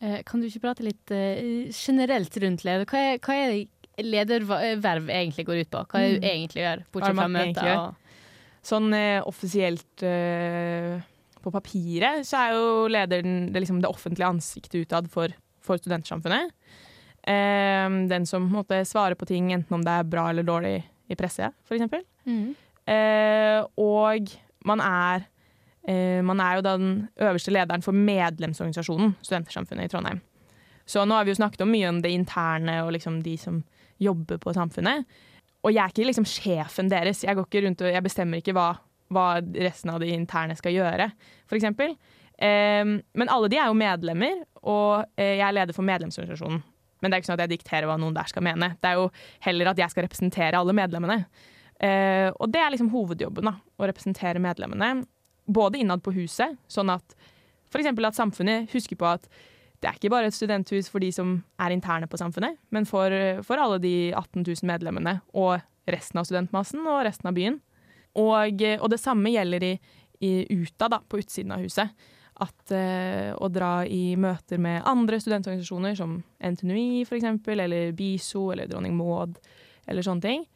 Eh, 0.00 0.20
kan 0.26 0.40
du 0.40 0.46
ikke 0.46 0.62
prate 0.62 0.84
litt 0.86 1.10
eh, 1.10 1.68
generelt 1.74 2.36
rundt 2.42 2.62
leder? 2.66 2.86
Hva 2.86 3.00
er, 3.14 3.18
hva 3.18 3.34
er 3.34 4.02
lederverv 4.04 5.08
egentlig 5.10 5.46
går 5.48 5.62
ut 5.64 5.70
på? 5.72 5.80
Hva 5.90 5.98
er 6.02 6.08
det 6.12 6.20
du 6.20 6.26
Mm. 6.26 6.30
egentlig 6.30 6.62
gjør, 6.62 6.84
bortsett 6.94 7.18
fra 7.18 7.28
møter? 7.34 7.72
Og, 7.78 8.04
Sånn 8.68 8.92
eh, 8.92 9.22
offisielt 9.24 10.02
på 11.42 11.50
papiret 11.54 12.26
så 12.26 12.36
er 12.42 12.54
jo 12.56 12.88
lederen 12.90 13.52
det, 13.52 13.62
liksom, 13.62 13.78
det 13.80 13.88
offentlige 13.88 14.28
ansiktet 14.28 14.82
utad 14.86 15.08
for, 15.10 15.32
for 15.64 15.78
studentsamfunnet. 15.78 16.50
Den 17.24 18.26
som 18.26 18.46
måte 18.50 18.82
svarer 18.88 19.14
på 19.18 19.26
ting, 19.28 19.50
enten 19.52 19.74
om 19.78 19.82
det 19.84 19.94
er 19.94 20.04
bra 20.10 20.26
eller 20.30 20.42
dårlig 20.46 20.82
i 21.08 21.16
presse, 21.16 21.50
f.eks. 21.68 22.04
mm. 22.26 22.54
Og 23.78 24.30
man 24.68 24.80
er, 24.84 25.26
man 25.88 26.40
er 26.44 26.58
jo 26.58 26.64
da 26.66 26.74
den 26.76 26.92
øverste 27.24 27.52
lederen 27.54 27.84
for 27.84 27.96
medlemsorganisasjonen 27.96 29.14
Studentersamfunnet 29.24 29.88
i 29.88 29.92
Trondheim. 29.92 30.18
Så 30.88 31.04
nå 31.04 31.16
har 31.16 31.24
vi 31.24 31.32
jo 31.32 31.38
snakket 31.38 31.64
om 31.64 31.72
mye 31.72 31.88
om 31.88 32.02
det 32.04 32.12
interne 32.12 32.78
og 32.84 32.94
liksom 32.96 33.22
de 33.24 33.34
som 33.40 33.62
jobber 34.00 34.38
på 34.40 34.54
Samfunnet. 34.56 35.08
Og 35.66 35.74
jeg 35.74 35.82
er 35.82 35.92
ikke 35.92 36.06
liksom 36.06 36.28
sjefen 36.28 36.88
deres. 36.88 37.24
Jeg 37.26 37.36
går 37.36 37.48
ikke 37.48 37.64
rundt 37.66 37.82
og 37.84 37.92
jeg 37.92 38.04
bestemmer 38.06 38.40
ikke 38.40 38.54
hva, 38.56 38.70
hva 39.12 39.26
resten 39.58 39.92
av 39.92 40.00
de 40.00 40.12
interne 40.14 40.56
skal 40.58 40.76
gjøre, 40.76 41.10
f.eks. 41.50 41.68
Um, 42.38 42.94
men 43.18 43.32
alle 43.34 43.50
de 43.50 43.58
er 43.58 43.66
jo 43.66 43.76
medlemmer, 43.76 44.44
og 44.62 45.08
eh, 45.18 45.34
jeg 45.40 45.44
er 45.48 45.56
leder 45.56 45.74
for 45.74 45.86
medlemsorganisasjonen. 45.86 46.60
Men 47.02 47.10
det 47.10 47.16
er 47.16 47.22
ikke 47.22 47.30
sånn 47.30 47.38
at 47.38 47.44
jeg 47.46 47.56
dikterer 47.56 47.88
hva 47.90 47.98
noen 47.98 48.14
der 48.14 48.30
skal 48.30 48.44
mene. 48.46 48.72
Det 48.78 48.90
er 48.90 48.98
jo 48.98 49.08
heller 49.44 49.70
at 49.70 49.80
jeg 49.82 49.92
skal 49.92 50.06
representere 50.06 50.58
alle 50.58 50.74
medlemmene. 50.74 51.18
Eh, 51.78 52.30
og 52.30 52.50
det 52.54 52.62
er 52.62 52.72
liksom 52.74 52.90
hovedjobben, 52.94 53.50
da. 53.50 53.54
Å 53.58 53.90
representere 53.90 54.42
medlemmene. 54.42 55.04
Både 55.48 55.80
innad 55.80 56.02
på 56.04 56.12
huset, 56.12 56.58
sånn 56.68 56.92
at 56.92 57.16
f.eks. 57.72 57.88
at 57.88 58.18
samfunnet 58.18 58.68
husker 58.74 58.98
på 59.00 59.08
at 59.08 59.24
det 59.78 59.88
er 59.88 59.98
ikke 59.98 60.10
bare 60.10 60.28
et 60.28 60.34
studenthus 60.34 60.88
for 60.90 61.02
de 61.02 61.10
som 61.14 61.36
er 61.62 61.72
interne 61.74 62.08
på 62.10 62.18
samfunnet, 62.18 62.58
men 62.74 62.86
for, 62.88 63.14
for 63.46 63.62
alle 63.62 63.78
de 63.82 64.10
18 64.10 64.42
000 64.42 64.66
medlemmene 64.66 65.20
og 65.38 65.60
resten 65.88 66.18
av 66.18 66.26
studentmassen 66.26 66.82
og 66.82 67.04
resten 67.06 67.30
av 67.30 67.36
byen. 67.36 67.60
Og, 68.18 68.64
og 68.80 68.88
det 68.90 68.98
samme 68.98 69.30
gjelder 69.30 69.66
i, 69.68 69.72
i 70.24 70.32
UTA, 70.50 70.88
da, 70.90 70.98
på 70.98 71.20
utsiden 71.22 71.54
av 71.54 71.62
huset. 71.62 71.94
At 72.42 72.74
eh, 72.74 73.30
å 73.34 73.48
dra 73.50 73.82
i 73.86 74.16
møter 74.18 74.60
med 74.62 74.82
andre 74.86 75.18
studentorganisasjoner, 75.22 75.94
som 75.98 76.18
NTNUI 76.42 77.04
f.eks., 77.06 77.30
eller 77.54 77.94
BISO 77.98 78.48
eller 78.54 78.70
Dronning 78.70 78.98
Maud, 78.98 79.38
eller 79.86 80.06
sånne 80.06 80.26
ting. 80.26 80.46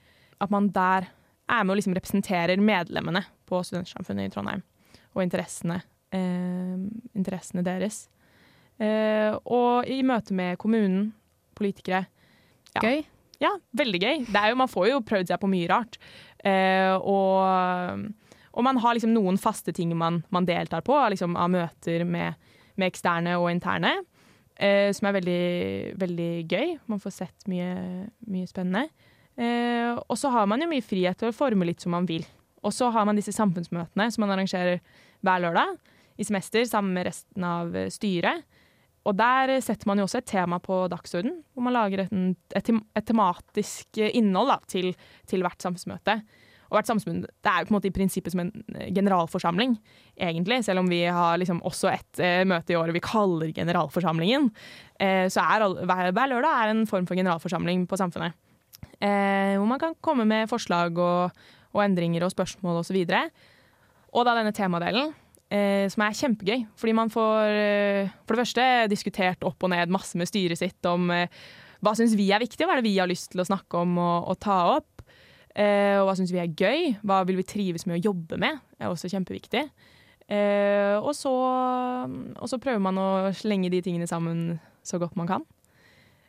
At 0.42 0.50
man 0.50 0.70
der 0.74 1.08
er 1.52 1.64
med 1.64 1.74
og 1.74 1.80
liksom 1.80 1.94
representerer 1.94 2.62
medlemmene 2.62 3.24
på 3.46 3.62
Studentsamfunnet 3.66 4.30
i 4.30 4.34
Trondheim. 4.34 4.62
Og 5.12 5.24
interessene, 5.24 5.82
eh, 6.14 6.76
interessene 7.18 7.64
deres. 7.66 8.06
Eh, 8.80 9.32
og 9.44 9.88
i 9.90 10.00
møte 10.06 10.34
med 10.34 10.58
kommunen, 10.58 11.12
politikere. 11.58 12.06
Ja. 12.74 12.80
Gøy. 12.80 13.04
Ja, 13.42 13.50
veldig 13.76 14.00
gøy. 14.00 14.24
Det 14.30 14.42
jo, 14.52 14.58
man 14.58 14.70
får 14.70 14.88
jo 14.92 15.02
prøvd 15.04 15.32
seg 15.32 15.40
på 15.42 15.50
mye 15.50 15.68
rart. 15.70 15.98
Eh, 16.46 16.94
og, 16.94 18.06
og 18.52 18.66
man 18.66 18.80
har 18.82 18.96
liksom 18.96 19.12
noen 19.14 19.38
faste 19.40 19.74
ting 19.74 19.92
man, 19.98 20.22
man 20.30 20.46
deltar 20.48 20.84
på, 20.86 20.96
liksom 21.12 21.36
av 21.36 21.50
møter 21.52 22.06
med, 22.08 22.38
med 22.78 22.92
eksterne 22.92 23.36
og 23.40 23.50
interne. 23.52 23.96
Eh, 24.62 24.92
som 24.94 25.08
er 25.08 25.16
veldig, 25.18 25.42
veldig 25.98 26.30
gøy. 26.46 26.76
Man 26.90 27.02
får 27.02 27.16
sett 27.22 27.48
mye, 27.50 27.72
mye 28.30 28.50
spennende. 28.50 28.86
Eh, 29.34 29.90
og 29.96 30.16
så 30.20 30.30
har 30.32 30.46
man 30.46 30.62
jo 30.62 30.70
mye 30.70 30.84
frihet 30.84 31.18
til 31.18 31.32
å 31.32 31.36
forme 31.36 31.66
litt 31.66 31.82
som 31.82 31.94
man 31.96 32.06
vil. 32.08 32.26
Og 32.62 32.74
så 32.74 32.90
har 32.94 33.06
man 33.08 33.18
disse 33.18 33.34
samfunnsmøtene 33.34 34.08
som 34.12 34.24
man 34.24 34.34
arrangerer 34.34 34.82
hver 35.22 35.42
lørdag 35.44 35.76
i 36.20 36.26
semester 36.26 36.64
sammen 36.68 36.94
med 36.96 37.08
resten 37.10 37.46
av 37.46 37.76
eh, 37.76 37.90
styret. 37.92 38.44
Og 39.08 39.16
der 39.18 39.56
setter 39.64 39.88
man 39.90 39.98
jo 39.98 40.06
også 40.06 40.20
et 40.20 40.30
tema 40.30 40.60
på 40.62 40.84
dagsorden, 40.90 41.40
hvor 41.52 41.66
man 41.66 41.74
lager 41.74 42.04
et, 42.04 42.12
et, 42.54 42.70
et 42.70 43.06
tematisk 43.08 43.98
innhold 43.98 44.52
da, 44.52 44.60
til, 44.70 44.92
til, 45.26 45.42
hvert 45.42 45.64
samfunnsmøte. 45.64 46.20
Og 46.70 46.76
hvert 46.78 46.88
samfunnsmøte 46.88 47.32
det 47.44 47.50
er 47.50 47.64
jo 47.64 47.68
på 47.68 47.74
en 47.74 47.76
måte 47.76 47.90
i 47.90 47.94
prinsippet 47.96 48.34
som 48.34 48.44
en 48.44 48.52
generalforsamling, 48.94 49.74
egentlig. 50.14 50.62
Selv 50.64 50.84
om 50.84 50.90
vi 50.90 51.02
har 51.04 51.40
liksom 51.42 51.60
også 51.66 51.90
et 51.90 52.22
eh, 52.22 52.44
møte 52.48 52.72
i 52.72 52.78
året 52.78 52.94
vi 52.94 53.02
kaller 53.02 53.50
generalforsamlingen. 53.56 54.48
Eh, 55.02 55.26
så 55.32 55.42
er 55.42 55.66
hver, 55.82 56.12
hver, 56.14 56.30
lørdag 56.30 56.62
er 56.62 56.72
en 56.72 56.86
form 56.88 57.10
for 57.10 57.18
generalforsamling 57.18 57.84
på 57.90 57.98
Samfunnet. 57.98 58.38
Eh, 59.02 59.58
hvor 59.58 59.66
man 59.66 59.82
kan 59.82 59.98
komme 60.00 60.24
med 60.28 60.48
forslag 60.50 60.96
og, 61.02 61.42
og 61.72 61.82
endringer 61.84 62.24
og 62.24 62.32
spørsmål 62.34 62.80
osv. 62.82 63.00
Og, 63.02 63.10
så 63.10 64.12
og 64.12 64.28
da 64.28 64.36
denne 64.38 64.54
temadelen 64.56 65.12
Eh, 65.52 65.84
som 65.92 66.00
er 66.06 66.16
kjempegøy. 66.16 66.62
Fordi 66.80 66.94
man 66.96 67.10
får 67.12 67.50
eh, 67.52 68.12
for 68.24 68.34
det 68.34 68.46
første 68.46 68.64
diskutert 68.88 69.44
opp 69.44 69.60
og 69.60 69.72
ned 69.72 69.92
masse 69.92 70.16
med 70.16 70.30
styret 70.30 70.56
sitt 70.56 70.88
om 70.88 71.10
eh, 71.12 71.28
hva 71.84 71.92
syns 71.98 72.14
vi 72.16 72.30
er 72.32 72.40
viktig, 72.40 72.64
hva 72.64 72.78
er 72.78 72.80
det 72.80 72.88
vi 72.88 72.96
har 72.96 73.10
lyst 73.10 73.32
til 73.34 73.42
å 73.42 73.48
snakke 73.48 73.82
om 73.82 73.98
og, 74.00 74.30
og 74.32 74.38
ta 74.40 74.58
opp. 74.78 75.02
Eh, 75.52 75.98
og 75.98 76.06
hva 76.08 76.14
syns 76.16 76.32
vi 76.32 76.40
er 76.40 76.54
gøy, 76.56 76.94
hva 77.04 77.20
vil 77.28 77.36
vi 77.42 77.44
trives 77.44 77.84
med 77.84 77.98
å 77.98 78.04
jobbe 78.06 78.38
med, 78.40 78.62
er 78.80 78.88
også 78.88 79.10
kjempeviktig. 79.12 79.66
Eh, 80.32 80.96
og, 80.96 81.12
så, 81.18 81.32
og 81.34 82.48
så 82.48 82.60
prøver 82.62 82.80
man 82.80 83.00
å 83.02 83.10
slenge 83.36 83.68
de 83.74 83.82
tingene 83.84 84.08
sammen 84.08 84.54
så 84.86 85.02
godt 85.02 85.18
man 85.20 85.28
kan. 85.28 85.44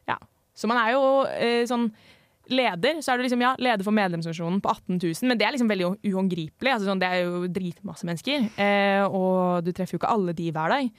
Ja. 0.09 0.17
Så 0.57 0.67
man 0.67 0.81
er 0.81 0.97
jo 0.97 1.05
eh, 1.31 1.63
sånn 1.69 1.87
leder, 2.51 2.99
så 3.03 3.13
er 3.13 3.19
du 3.19 3.25
liksom, 3.25 3.41
ja, 3.43 3.53
leder 3.61 3.85
for 3.85 3.95
medlemsorganisasjonen 3.95 4.61
på 4.63 4.71
18 4.73 4.97
000, 4.99 5.29
men 5.29 5.39
det 5.39 5.45
er 5.47 5.55
liksom 5.55 5.69
veldig 5.71 5.89
uhåndgripelig. 6.09 6.71
Altså 6.73 6.89
sånn, 6.89 7.01
det 7.01 7.09
er 7.09 7.21
jo 7.23 7.51
dritmasse 7.51 8.07
mennesker, 8.09 8.49
eh, 8.59 9.03
og 9.07 9.63
du 9.63 9.71
treffer 9.71 9.95
jo 9.95 10.01
ikke 10.01 10.11
alle 10.11 10.35
de 10.37 10.49
hver 10.55 10.73
dag. 10.75 10.89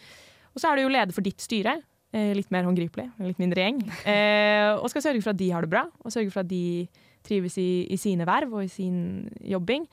Og 0.55 0.63
så 0.63 0.71
er 0.71 0.79
du 0.79 0.85
jo 0.87 0.95
leder 0.95 1.17
for 1.17 1.27
ditt 1.27 1.45
styre, 1.45 1.77
eh, 2.15 2.33
litt 2.39 2.53
mer 2.55 2.65
håndgripelig, 2.69 3.11
litt 3.27 3.43
mindre 3.43 3.67
gjeng, 3.67 3.83
eh, 4.09 4.73
og 4.79 4.89
skal 4.93 5.09
sørge 5.11 5.25
for 5.25 5.35
at 5.35 5.43
de 5.43 5.51
har 5.53 5.67
det 5.67 5.73
bra, 5.75 5.85
og 6.01 6.15
sørge 6.15 6.33
for 6.33 6.45
at 6.45 6.51
de 6.51 6.89
trives 7.25 7.59
i, 7.61 7.87
i 7.93 8.01
sine 8.01 8.27
verv 8.29 8.57
og 8.57 8.65
i 8.65 8.73
sin 8.73 8.99
jobbing, 9.45 9.87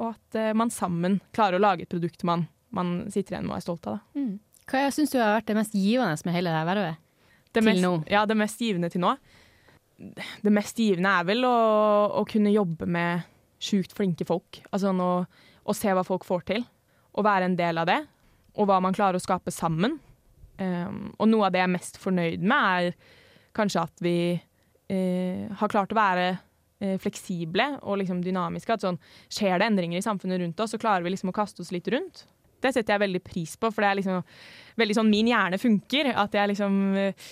og 0.00 0.12
at 0.12 0.40
eh, 0.40 0.54
man 0.56 0.72
sammen 0.72 1.20
klarer 1.36 1.56
å 1.56 1.64
lage 1.64 1.86
et 1.86 1.92
produkt 1.92 2.24
man, 2.28 2.46
man 2.76 3.06
sitter 3.12 3.36
igjen 3.36 3.48
med 3.48 3.56
og 3.56 3.60
er 3.60 3.68
stolt 3.68 3.88
av. 3.88 4.00
Mm. 4.16 4.34
Hva 4.70 4.88
syns 4.94 5.12
du 5.12 5.18
har 5.18 5.38
vært 5.38 5.48
det 5.48 5.58
mest 5.58 5.72
givende 5.74 6.26
med 6.26 6.36
hele 6.36 6.52
det 6.52 6.60
her 6.60 6.68
vervet? 6.68 7.06
Det 7.50 7.58
til 7.58 7.66
mest, 7.66 7.82
nå? 7.82 7.94
Ja, 8.06 8.22
det 8.30 8.36
mest 8.38 8.60
givende 8.62 8.90
til 8.92 9.02
nå 9.02 9.16
det 10.00 10.52
mest 10.52 10.78
givende 10.80 11.12
er 11.12 11.26
vel 11.28 11.44
å, 11.44 11.56
å 12.20 12.24
kunne 12.28 12.52
jobbe 12.54 12.88
med 12.88 13.26
sjukt 13.60 13.92
flinke 13.96 14.24
folk. 14.28 14.62
Altså 14.72 14.92
å, 14.94 15.10
å, 15.62 15.76
se 15.76 15.92
hva 15.94 16.04
folk 16.06 16.24
får 16.28 16.46
til, 16.48 16.64
og 17.12 17.26
være 17.26 17.50
en 17.50 17.56
del 17.58 17.80
av 17.82 17.88
det. 17.90 18.00
Og 18.56 18.68
hva 18.68 18.80
man 18.82 18.96
klarer 18.96 19.20
å 19.20 19.22
skape 19.22 19.52
sammen. 19.54 19.98
Um, 20.60 21.10
og 21.18 21.28
noe 21.30 21.48
av 21.48 21.54
det 21.54 21.62
jeg 21.62 21.68
er 21.68 21.74
mest 21.76 21.98
fornøyd 22.00 22.44
med, 22.44 22.90
er 22.92 23.18
kanskje 23.56 23.84
at 23.84 24.04
vi 24.04 24.16
uh, 24.36 25.44
har 25.60 25.72
klart 25.72 25.92
å 25.92 25.98
være 25.98 26.26
uh, 26.34 26.96
fleksible 27.00 27.68
og 27.82 28.00
liksom 28.00 28.24
dynamiske. 28.24 28.76
At 28.76 28.86
sånn, 28.86 29.00
skjer 29.32 29.60
det 29.60 29.70
endringer 29.70 30.00
i 30.00 30.06
samfunnet 30.06 30.42
rundt 30.42 30.64
oss, 30.64 30.74
så 30.74 30.80
klarer 30.80 31.04
vi 31.06 31.14
liksom 31.14 31.32
å 31.32 31.36
kaste 31.36 31.64
oss 31.64 31.72
litt 31.76 31.88
rundt. 31.92 32.24
Det 32.60 32.74
setter 32.74 32.92
jeg 32.96 33.04
veldig 33.06 33.22
pris 33.24 33.54
på, 33.56 33.70
for 33.72 33.84
det 33.84 33.88
er 33.88 34.00
liksom 34.02 34.18
veldig 34.80 34.96
sånn 34.98 35.12
min 35.12 35.30
hjerne 35.30 35.60
funker. 35.60 36.12
At 36.24 36.36
jeg 36.36 36.52
liksom 36.52 36.80
uh, 36.96 37.30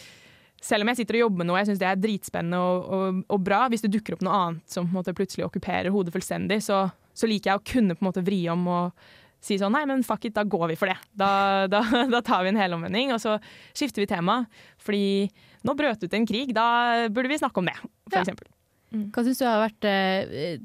selv 0.64 0.82
om 0.82 0.90
jeg 0.90 1.00
sitter 1.00 1.18
og 1.18 1.24
jobber 1.26 1.42
med 1.42 1.48
noe 1.50 1.60
jeg 1.60 1.70
syns 1.70 1.80
det 1.82 1.88
er 1.88 2.00
dritspennende 2.02 2.58
og, 2.58 2.88
og, 2.94 3.22
og, 3.30 3.40
bra, 3.46 3.60
hvis 3.70 3.84
det 3.84 3.92
dukker 3.94 4.16
opp 4.16 4.24
noe 4.26 4.40
annet 4.42 4.74
som 4.74 4.88
måte, 4.90 5.14
plutselig 5.16 5.46
okkuperer 5.46 5.92
hodet 5.94 6.14
fullstendig, 6.14 6.60
så, 6.66 6.86
så, 7.14 7.30
liker 7.30 7.52
jeg 7.52 7.60
å 7.60 7.66
kunne 7.72 7.96
på 7.96 8.02
en 8.02 8.10
måte 8.10 8.24
vri 8.26 8.40
om 8.52 8.66
og 8.72 9.08
si 9.44 9.54
sånn 9.60 9.70
nei, 9.76 9.84
men 9.86 10.02
fuck 10.06 10.26
it, 10.26 10.34
da 10.34 10.42
går 10.42 10.72
vi 10.72 10.76
for 10.80 10.90
det. 10.90 10.98
Da, 11.14 11.30
da, 11.74 11.84
da 12.10 12.22
tar 12.26 12.42
vi 12.42 12.52
en 12.52 12.58
helomvending, 12.58 13.14
og 13.14 13.22
så 13.22 13.36
skifter 13.70 14.02
vi 14.02 14.10
tema. 14.10 14.40
Fordi 14.82 15.28
nå 15.66 15.74
brøt 15.78 16.02
ut 16.02 16.16
en 16.18 16.26
krig, 16.26 16.50
da 16.56 17.06
burde 17.06 17.30
vi 17.30 17.38
snakke 17.38 17.62
om 17.62 17.70
det, 17.70 17.76
for 18.08 18.18
ja. 18.18 18.24
eksempel. 18.24 18.50
Mm. 18.88 19.08
Hva 19.12 19.22
syns 19.24 19.38
du 19.38 19.44
har 19.44 19.62
vært 19.62 19.80
det, 19.84 19.96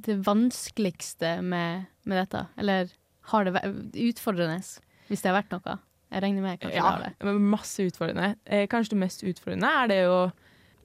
det 0.06 0.18
vanskeligste 0.26 1.36
med, 1.46 1.90
med, 2.08 2.22
dette? 2.24 2.46
Eller 2.58 2.94
har 3.30 3.46
det 3.46 3.54
vært 3.58 3.98
utfordrende, 4.10 4.62
hvis 5.10 5.22
det 5.22 5.30
har 5.30 5.42
vært 5.42 5.54
noe? 5.54 5.78
Jeg 6.14 6.24
regner 6.24 6.46
med 6.46 6.62
kanskje 6.62 6.78
ja, 6.78 6.96
det 7.02 7.12
det. 7.18 7.36
Masse 7.42 7.86
utfordrende. 7.90 8.36
Eh, 8.46 8.68
kanskje 8.72 8.94
det 8.94 9.02
mest 9.02 9.24
utfordrende 9.26 9.70
er 9.82 9.90
det 9.90 10.02
å 10.10 10.18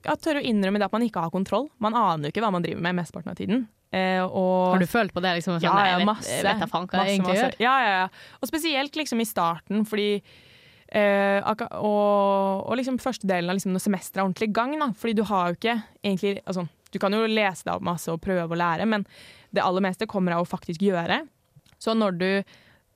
ja, 0.07 0.15
tørre 0.17 0.41
å 0.41 0.47
innrømme 0.47 0.81
det 0.81 0.87
at 0.89 0.95
man 0.95 1.05
ikke 1.05 1.25
har 1.25 1.35
kontroll. 1.35 1.69
Man 1.83 1.97
aner 1.99 2.29
jo 2.29 2.33
ikke 2.35 2.45
hva 2.45 2.53
man 2.55 2.65
driver 2.65 2.85
med 2.87 2.97
mesteparten 3.01 3.35
av 3.35 3.39
tiden. 3.39 3.67
Eh, 3.89 4.21
og, 4.21 4.75
har 4.75 4.85
du 4.85 4.89
følt 4.89 5.15
på 5.17 5.23
det? 5.25 5.39
Liksom, 5.39 5.57
sånn, 5.57 5.65
ja, 5.65 5.95
ja, 5.95 6.03
masse. 6.05 6.29
Jeg 6.31 6.45
vet, 6.45 6.61
vet 6.61 6.73
faen 6.73 6.89
hva 6.89 7.01
masse, 7.01 7.09
jeg 7.09 7.17
egentlig 7.17 7.35
masse. 7.35 7.47
gjør. 7.47 7.57
Ja, 7.65 7.75
ja, 7.85 7.95
ja. 8.03 8.37
Og 8.41 8.51
spesielt 8.51 9.01
liksom 9.01 9.25
i 9.25 9.29
starten, 9.29 9.87
fordi 9.89 10.09
eh, 10.19 11.49
og, 11.49 11.65
og, 11.89 12.75
liksom 12.81 13.01
første 13.03 13.29
delen 13.29 13.51
av 13.51 13.59
liksom, 13.59 13.75
når 13.77 13.85
semesteret 13.85 14.23
er 14.23 14.27
ordentlig 14.27 14.51
i 14.51 14.57
gang. 14.61 14.77
Da, 14.81 14.91
fordi 15.01 15.17
du 15.19 15.25
har 15.29 15.51
jo 15.51 15.59
ikke 15.61 15.79
egentlig 16.05 16.37
altså, 16.45 16.69
Du 16.89 16.97
kan 17.01 17.13
jo 17.13 17.27
lese 17.29 17.67
deg 17.67 17.75
opp 17.75 17.85
masse 17.85 18.09
og 18.13 18.23
prøve 18.25 18.49
å 18.49 18.61
lære, 18.61 18.87
men 18.89 19.05
det 19.53 19.65
aller 19.65 19.85
meste 19.85 20.09
kommer 20.09 20.37
av 20.37 20.45
å 20.45 20.49
faktisk 20.49 20.85
gjøre. 20.85 21.23
Så 21.81 21.93
når 21.97 22.17
du 22.17 22.31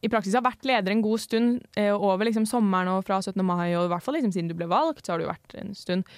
i 0.02 0.10
praksis 0.10 0.34
har 0.34 0.44
vært 0.44 0.66
leder 0.66 0.94
en 0.94 1.02
god 1.04 1.22
stund 1.22 1.60
eh, 1.78 1.92
over 1.94 2.26
liksom 2.26 2.46
sommeren 2.48 2.90
og 2.96 3.04
fra 3.06 3.20
17. 3.22 3.38
mai, 3.46 3.70
og 3.78 3.86
i 3.86 3.92
hvert 3.92 4.04
fall 4.04 4.18
liksom 4.18 4.32
siden 4.34 4.50
du 4.50 4.56
ble 4.58 4.66
valgt, 4.70 5.04
så 5.06 5.14
har 5.14 5.22
du 5.22 5.28
vært 5.28 5.54
en 5.60 5.70
stund. 5.78 6.08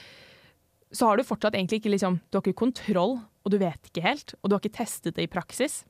Så 0.95 1.09
har 1.09 1.19
du 1.19 1.27
fortsatt 1.27 1.57
egentlig 1.59 1.83
ikke 1.83 1.93
liksom, 1.93 2.21
Du 2.31 2.39
har 2.39 2.45
ikke 2.45 2.63
kontroll, 2.65 3.19
og 3.45 3.53
du 3.53 3.59
vet 3.61 3.91
ikke 3.91 4.05
helt. 4.05 4.37
Og 4.41 4.49
du 4.49 4.57
har 4.57 4.63
ikke 4.63 4.79
testet 4.79 5.19
det 5.19 5.27
i 5.27 5.31
praksis. 5.31 5.83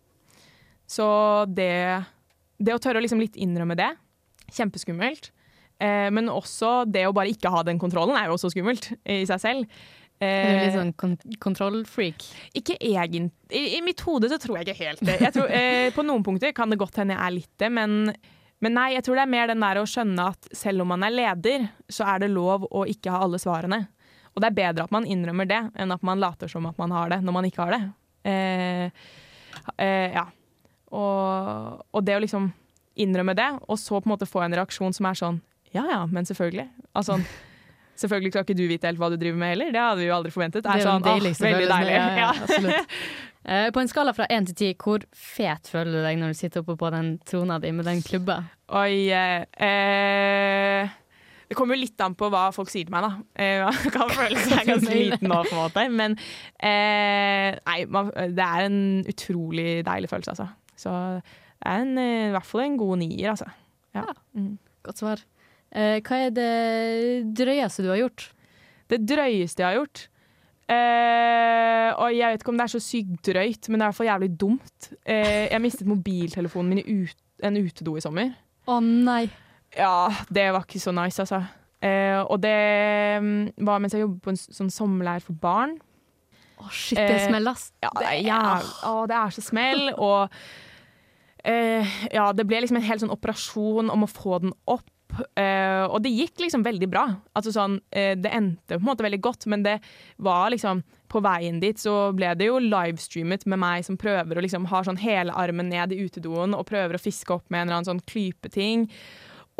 Så 0.90 1.06
det, 1.54 2.02
det 2.58 2.74
å 2.74 2.80
tørre 2.82 2.98
å 2.98 3.04
liksom 3.04 3.22
litt 3.22 3.38
innrømme 3.40 3.76
det, 3.78 3.92
kjempeskummelt. 4.56 5.30
Eh, 5.82 6.08
men 6.14 6.32
også 6.32 6.82
det 6.90 7.06
å 7.06 7.14
bare 7.14 7.30
ikke 7.30 7.52
ha 7.52 7.62
den 7.66 7.80
kontrollen 7.82 8.16
er 8.18 8.28
jo 8.28 8.38
også 8.38 8.50
skummelt 8.54 8.90
i 9.06 9.22
seg 9.28 9.42
selv. 9.42 9.84
Er 10.24 10.50
du 10.50 10.60
litt 10.60 10.76
sånn 10.76 10.92
kon 10.98 11.16
kontrollfreak? 11.42 12.26
Ikke 12.56 12.76
egentlig. 12.78 13.32
I, 13.50 13.78
I, 13.78 13.82
mitt 13.84 14.02
hode 14.06 14.30
så 14.32 14.38
tror 14.42 14.58
jeg 14.58 14.68
ikke 14.68 14.84
helt 14.84 15.02
det. 15.04 15.18
Jeg 15.22 15.34
tror, 15.36 15.50
eh, 15.52 15.88
på 15.94 16.04
noen 16.06 16.24
punkter 16.26 16.54
kan 16.56 16.72
det 16.72 16.80
godt 16.80 17.00
hende 17.00 17.16
jeg 17.16 17.22
er 17.26 17.34
litt 17.36 17.52
det, 17.60 17.70
men, 17.74 17.98
men, 18.64 18.76
nei, 18.76 18.88
jeg 18.96 19.06
tror 19.06 19.20
det 19.20 19.26
er 19.26 19.34
mer 19.34 19.52
den 19.52 19.64
der 19.64 19.80
å 19.80 19.86
skjønne 19.88 20.28
at 20.34 20.48
selv 20.56 20.84
om 20.84 20.90
man 20.94 21.06
er 21.06 21.14
leder, 21.14 21.68
så 21.88 22.08
er 22.14 22.24
det 22.24 22.32
lov 22.32 22.66
å 22.70 22.86
ikke 22.90 23.12
ha 23.14 23.22
alle 23.26 23.40
svarene. 23.42 23.84
Og 24.34 24.42
det 24.42 24.50
er 24.50 24.58
bedre 24.58 24.88
at 24.88 24.94
man 24.94 25.06
innrømmer 25.06 25.48
det, 25.48 25.60
enn 25.78 25.94
at 25.94 26.02
man 26.06 26.22
later 26.22 26.50
som 26.50 26.66
at 26.66 26.78
man 26.80 26.94
har 26.94 27.12
det 27.12 27.20
når 27.22 27.38
man 27.38 27.48
ikke 27.48 27.68
har 27.68 27.76
det. 27.76 27.82
Eh, 28.24 29.06
eh, 29.78 30.16
ja. 30.16 30.26
Og, 30.94 31.82
og 31.94 32.06
det 32.06 32.18
å 32.18 32.22
liksom 32.22 32.50
innrømme 33.00 33.34
det, 33.38 33.48
og 33.66 33.78
så 33.78 33.98
på 33.98 34.08
en 34.08 34.14
måte 34.14 34.28
få 34.30 34.44
en 34.44 34.54
reaksjon 34.54 34.94
som 34.94 35.08
er 35.10 35.18
sånn 35.18 35.42
Ja 35.74 35.82
ja, 35.90 36.04
men 36.06 36.26
selvfølgelig. 36.26 36.68
Altså 36.94 37.18
Selvfølgelig 38.00 38.32
skal 38.32 38.46
ikke 38.46 38.56
du 38.58 38.64
vite 38.66 38.88
helt 38.90 38.98
hva 38.98 39.10
du 39.12 39.18
driver 39.20 39.38
med 39.38 39.54
heller. 39.54 39.70
Det 39.74 39.82
hadde 39.82 40.00
vi 40.02 40.08
jo 40.08 40.16
aldri 40.16 40.32
forventet. 40.34 40.64
Det 40.64 40.72
er, 40.72 40.82
jo 40.82 40.88
sånn, 40.88 41.04
deilig, 41.04 41.30
åh, 41.36 41.44
veldig 41.46 41.70
deilig. 41.70 41.94
Ja, 41.94 42.08
ja, 42.18 42.74
Ja. 42.74 42.82
Eh, 43.44 43.66
på 43.76 43.82
en 43.82 43.90
skala 43.90 44.14
fra 44.16 44.24
én 44.32 44.46
til 44.48 44.56
ti, 44.56 44.68
hvor 44.80 45.02
fet 45.12 45.68
føler 45.68 45.92
du 45.92 46.00
deg 46.00 46.16
når 46.16 46.32
du 46.32 46.38
sitter 46.38 46.62
oppe 46.62 46.78
på 46.80 46.88
den 46.94 47.10
trona 47.28 47.58
di 47.60 47.74
med 47.76 47.84
den 47.84 48.00
klubba? 48.00 48.38
Oi 48.72 49.10
eh, 49.12 49.44
eh, 49.60 50.94
Det 51.50 51.58
kommer 51.58 51.76
jo 51.76 51.82
litt 51.82 52.00
an 52.00 52.16
på 52.16 52.30
hva 52.32 52.46
folk 52.56 52.72
sier 52.72 52.88
til 52.88 52.94
meg, 52.94 53.04
da. 53.04 53.50
Man 53.66 53.92
kan 53.92 54.14
føle 54.16 54.46
seg 54.46 54.64
ganske 54.70 54.96
liten 54.96 55.28
nå, 55.28 55.42
på 55.44 55.58
en 55.58 55.60
måte. 55.60 55.84
Men 55.92 56.16
eh, 56.56 57.50
nei, 57.60 57.78
man, 57.92 58.08
det 58.32 58.48
er 58.48 58.64
en 58.64 58.80
utrolig 59.12 59.68
deilig 59.84 60.10
følelse, 60.14 60.38
altså. 60.38 60.48
Så 60.80 60.96
det 61.20 61.68
er 61.68 61.84
en, 61.84 61.94
i 62.00 62.32
hvert 62.32 62.48
fall 62.48 62.64
en 62.64 62.80
god 62.80 63.04
nier, 63.04 63.28
altså. 63.36 63.52
Ja. 63.94 64.08
Mm. 64.32 64.54
Godt 64.88 65.04
svar. 65.04 65.20
Eh, 65.74 65.98
hva 66.06 66.18
er 66.28 66.30
det 66.36 67.34
drøyeste 67.34 67.82
du 67.82 67.88
har 67.90 67.98
gjort? 68.04 68.28
Det 68.90 69.00
drøyeste 69.08 69.62
jeg 69.62 69.66
har 69.66 69.78
gjort 69.80 70.02
eh, 70.70 71.88
Og 71.98 72.12
jeg 72.14 72.30
vet 72.34 72.42
ikke 72.44 72.52
om 72.52 72.58
det 72.60 72.66
er 72.66 72.72
så 72.74 72.80
sykt 72.84 73.22
drøyt, 73.30 73.68
men 73.70 73.80
det 73.80 73.82
er 73.82 73.88
i 73.88 73.90
hvert 73.90 73.98
fall 73.98 74.10
jævlig 74.10 74.30
dumt. 74.40 74.88
Eh, 75.02 75.46
jeg 75.50 75.62
mistet 75.64 75.88
mobiltelefonen 75.90 76.70
min 76.74 76.82
i 76.84 76.98
ut, 77.04 77.16
en 77.44 77.58
utedo 77.60 77.96
i 77.98 78.04
sommer. 78.04 78.32
Å 78.70 78.78
nei. 78.84 79.24
Ja, 79.74 80.08
det 80.30 80.46
var 80.54 80.64
ikke 80.66 80.80
så 80.82 80.94
nice, 80.94 81.18
altså. 81.24 81.42
Eh, 81.84 82.20
og 82.22 82.38
det 82.40 82.54
mm, 83.20 83.64
var 83.66 83.82
mens 83.82 83.92
jeg 83.96 84.04
jobbet 84.04 84.22
på 84.24 84.32
en 84.32 84.38
sånn 84.40 84.70
sommerleir 84.72 85.24
for 85.24 85.36
barn. 85.42 85.74
Å 86.62 86.68
shit, 86.72 86.96
det 87.00 87.24
smeller, 87.26 87.50
ass. 87.56 87.72
Ja, 87.82 87.90
det 87.98 88.12
jæv- 88.24 88.70
å, 88.88 88.94
det 89.10 89.18
er 89.18 89.34
så 89.34 89.42
smell. 89.44 89.88
Og 89.98 90.30
eh, 91.44 91.96
ja, 92.14 92.28
det 92.32 92.46
ble 92.48 92.62
liksom 92.64 92.78
en 92.80 92.86
hel 92.86 93.02
sånn 93.02 93.12
operasjon 93.12 93.90
om 93.92 94.06
å 94.06 94.10
få 94.10 94.38
den 94.46 94.54
opp. 94.70 94.86
Eh, 95.38 95.84
og 95.84 96.00
det 96.04 96.12
gikk 96.14 96.42
liksom 96.44 96.64
veldig 96.66 96.88
bra. 96.90 97.04
Altså 97.36 97.52
sånn, 97.54 97.78
uh, 97.96 98.14
det 98.18 98.32
endte 98.32 98.76
på 98.76 98.82
en 98.82 98.90
måte 98.90 99.06
veldig 99.06 99.20
godt, 99.24 99.46
men 99.50 99.64
det 99.66 99.78
var 100.22 100.50
liksom 100.54 100.82
På 101.14 101.20
veien 101.22 101.60
dit 101.62 101.78
så 101.78 102.10
ble 102.16 102.32
det 102.34 102.48
jo 102.48 102.56
livestreamet 102.58 103.44
med 103.46 103.60
meg 103.62 103.84
som 103.86 103.94
prøver 104.00 104.34
å 104.34 104.42
liksom 104.42 104.64
ha 104.66 104.80
sånn 104.82 104.98
hele 104.98 105.30
armen 105.38 105.68
ned 105.70 105.92
i 105.94 106.00
utedoen 106.02 106.56
og 106.58 106.66
prøver 106.66 106.96
å 106.96 107.02
fiske 107.02 107.30
opp 107.36 107.44
med 107.54 107.60
en 107.60 107.68
eller 107.68 107.76
annen 107.76 107.90
sånn 107.92 108.02
klypeting. 108.10 108.88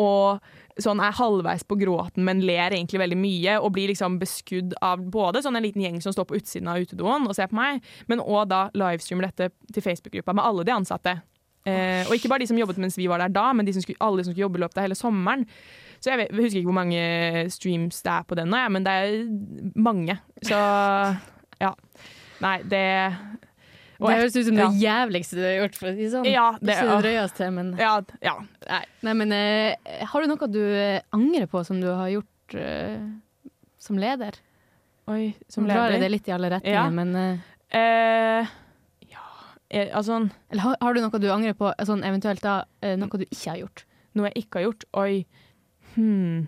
Og 0.03 0.43
sånn 0.83 0.99
er 0.99 1.15
halvveis 1.15 1.63
på 1.67 1.77
gråten, 1.79 2.25
men 2.27 2.43
ler 2.43 2.75
egentlig 2.75 2.99
veldig 3.05 3.19
mye. 3.21 3.59
Og 3.61 3.71
blir 3.77 3.93
liksom 3.93 4.19
beskudd 4.19 4.75
av 4.83 5.05
både 5.15 5.45
sånn 5.45 5.55
en 5.61 5.63
liten 5.63 5.85
gjeng 5.85 6.01
som 6.03 6.17
står 6.17 6.27
på 6.31 6.41
utsiden 6.41 6.73
av 6.73 6.83
utedoen 6.83 7.29
og 7.29 7.39
ser 7.39 7.53
på 7.53 7.61
meg, 7.61 7.85
men 8.11 8.25
òg 8.25 8.49
da 8.51 8.67
livestreamer 8.75 9.29
dette 9.29 9.53
til 9.71 9.87
Facebook-gruppa 9.87 10.35
med 10.35 10.47
alle 10.49 10.67
de 10.67 10.75
ansatte. 10.75 11.19
Eh, 11.65 12.05
og 12.05 12.13
ikke 12.17 12.29
bare 12.29 12.45
de 12.45 12.49
som 12.51 12.59
jobbet 12.61 12.77
mens 12.83 12.99
vi 13.01 13.07
var 13.09 13.23
der 13.25 13.33
da, 13.33 13.47
men 13.57 13.65
de 13.65 13.73
som 13.73 13.85
skulle, 13.85 14.01
alle 14.05 14.21
de 14.21 14.27
som 14.27 14.35
skulle 14.35 14.45
jobbe 14.45 14.61
i 14.61 14.65
løpet 14.65 14.81
av 14.81 14.85
hele 14.89 14.99
sommeren. 14.99 15.47
Så 16.05 16.13
jeg, 16.13 16.21
vet, 16.21 16.35
jeg 16.35 16.45
husker 16.45 16.61
ikke 16.61 16.69
hvor 16.69 16.77
mange 16.83 17.05
streams 17.55 18.03
det 18.05 18.13
er 18.13 18.27
på 18.29 18.37
den 18.37 18.51
nå, 18.53 18.59
ja, 18.61 18.69
men 18.69 18.85
det 18.85 18.93
er 18.93 19.15
mange. 19.81 20.19
Så 20.45 20.59
ja. 21.63 21.73
Nei, 22.45 22.59
det 22.69 22.85
og 24.03 24.11
det 24.11 24.17
høres 24.19 24.35
ut 24.37 24.49
som 24.49 24.57
det 24.59 24.67
jævligste 24.83 25.37
du 25.39 25.43
har 25.47 25.55
gjort, 25.63 25.77
for 25.79 25.89
å 25.89 25.95
si 25.97 26.09
sånn. 26.13 26.27
Ja, 26.29 26.47
det, 26.61 26.75
Ikke 26.75 26.89
det 26.91 27.05
drøyeste, 27.07 27.49
men 27.55 27.71
ja, 27.81 27.93
ja. 28.25 28.35
Nei, 28.67 28.81
Nei 29.07 29.15
men 29.23 29.33
eh, 29.37 30.03
har 30.11 30.25
du 30.25 30.29
noe 30.33 30.49
du 30.51 30.61
eh, 30.67 30.99
angrer 31.15 31.47
på 31.49 31.63
som 31.65 31.79
du 31.81 31.89
har 31.89 32.11
gjort 32.13 32.57
eh, 32.59 32.99
som 33.81 34.01
leder? 34.01 34.37
Oi, 35.09 35.31
Som 35.49 35.65
leder? 35.69 35.79
Nå 35.79 35.87
drar 35.87 35.95
jeg 35.97 36.05
det 36.05 36.13
litt 36.13 36.29
i 36.29 36.35
alle 36.35 36.51
retninger, 36.57 36.77
Ja. 36.77 36.91
men 36.91 37.17
ja, 37.75 38.45
eh, 39.75 39.91
altså 39.93 40.23
Eller 40.51 40.65
har, 40.65 40.79
har 40.81 40.95
du 40.95 41.03
noe 41.03 41.21
du 41.23 41.31
angrer 41.35 41.59
på, 41.59 41.73
sånn 41.85 42.07
eventuelt 42.07 42.43
da, 42.45 42.63
eh, 42.81 42.97
noe 43.01 43.21
du 43.21 43.27
ikke 43.27 43.51
har 43.51 43.63
gjort? 43.65 43.85
Noe 44.15 44.31
jeg 44.31 44.45
ikke 44.45 44.61
har 44.61 44.69
gjort? 44.69 44.87
Oi. 45.03 45.25
Hmm. 45.95 46.47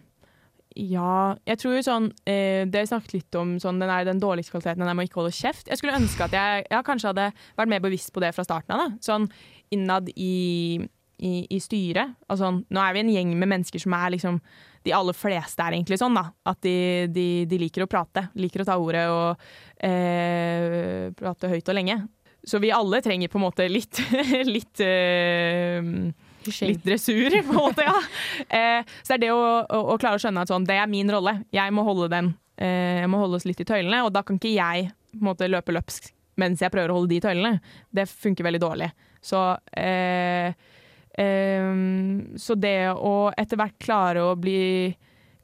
Ja 0.76 1.36
Jeg 1.48 1.60
tror 1.60 1.76
jo 1.78 1.84
sånn 1.86 2.08
eh, 2.28 2.66
Det 2.68 2.80
er 2.82 2.88
snakket 2.90 3.14
litt 3.14 3.38
om, 3.38 3.54
sånn, 3.62 3.80
den, 3.80 3.92
den 4.10 4.20
dårligste 4.20 4.52
kvaliteten, 4.52 4.82
den 4.82 4.90
der 4.90 4.96
med 4.98 5.06
å 5.06 5.08
ikke 5.08 5.22
holde 5.22 5.36
kjeft. 5.36 5.70
Jeg 5.70 5.80
skulle 5.80 5.96
ønske 5.96 6.26
at 6.26 6.36
jeg, 6.36 6.66
jeg, 6.68 6.86
kanskje 6.86 7.12
hadde 7.12 7.30
vært 7.56 7.72
mer 7.72 7.84
bevisst 7.84 8.12
på 8.12 8.22
det 8.22 8.34
fra 8.36 8.44
starten 8.44 8.76
av. 8.76 8.82
Da. 8.84 9.06
Sånn 9.06 9.28
innad 9.74 10.10
i, 10.12 10.76
i, 11.18 11.32
i 11.48 11.60
styret. 11.62 12.16
Altså, 12.30 12.52
nå 12.60 12.82
er 12.82 12.96
vi 12.96 13.02
en 13.02 13.14
gjeng 13.14 13.32
med 13.40 13.50
mennesker 13.54 13.82
som 13.82 13.96
er 13.96 14.12
liksom 14.14 14.40
De 14.86 14.92
aller 14.94 15.16
fleste 15.16 15.64
er 15.64 15.78
egentlig 15.78 15.98
sånn, 15.98 16.18
da. 16.18 16.28
At 16.46 16.60
de, 16.66 16.76
de, 17.10 17.26
de 17.48 17.62
liker 17.64 17.86
å 17.86 17.90
prate. 17.90 18.28
Liker 18.38 18.62
å 18.62 18.68
ta 18.68 18.76
ordet 18.78 19.06
og 19.10 19.48
eh, 19.82 21.08
prate 21.16 21.50
høyt 21.50 21.72
og 21.72 21.78
lenge. 21.78 21.98
Så 22.46 22.61
vi 22.62 22.70
alle 22.70 23.02
trenger 23.02 23.28
på 23.28 23.40
en 23.40 23.46
måte 23.46 23.66
litt, 23.68 23.98
litt 24.56 24.80
eh, 24.85 25.82
Litt 26.62 26.85
dressur, 26.87 27.35
på 27.42 27.50
en 27.50 27.59
måte, 27.59 27.82
ja. 27.82 27.96
Eh, 28.54 28.85
så 29.02 29.14
det 29.14 29.16
er 29.16 29.22
det 29.24 29.30
å, 29.35 29.46
å, 29.66 29.80
å 29.90 29.96
klare 29.98 30.14
å 30.14 30.22
skjønne 30.22 30.44
at 30.44 30.52
sånn, 30.52 30.66
det 30.68 30.76
er 30.78 30.87
min 30.87 31.11
rolle. 31.11 31.40
Jeg 31.50 31.74
må 31.74 31.82
holde 31.82 32.06
den. 32.12 32.28
Eh, 32.54 33.00
jeg 33.02 33.09
må 33.11 33.18
holde 33.18 33.40
oss 33.40 33.46
litt 33.48 33.64
i 33.64 33.66
tøylene, 33.66 34.04
og 34.06 34.12
da 34.14 34.22
kan 34.22 34.38
ikke 34.38 34.52
jeg 34.54 34.92
på 35.11 35.18
en 35.18 35.26
måte 35.32 35.48
løpe 35.50 35.74
løpsk 35.74 36.12
mens 36.40 36.61
jeg 36.61 36.72
prøver 36.72 36.92
å 36.92 36.98
holde 36.98 37.14
de 37.14 37.20
tøylene. 37.24 37.52
Det 37.90 38.06
funker 38.11 38.46
veldig 38.46 38.61
dårlig. 38.62 38.90
Så 39.24 39.40
eh, 39.72 40.52
eh, 41.18 41.70
Så 42.38 42.56
det 42.61 42.78
å 42.92 43.14
etter 43.35 43.59
hvert 43.59 43.78
klare 43.82 44.22
å 44.28 44.37
bli 44.38 44.94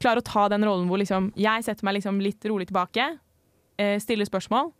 Klare 0.03 0.19
å 0.19 0.25
ta 0.25 0.49
den 0.51 0.65
rollen 0.67 0.89
hvor 0.89 0.99
liksom 0.99 1.29
jeg 1.39 1.63
setter 1.63 1.85
meg 1.87 1.95
liksom 1.95 2.17
litt 2.19 2.43
rolig 2.51 2.65
tilbake, 2.67 3.05
eh, 3.79 3.93
stiller 4.03 4.27
spørsmål, 4.27 4.73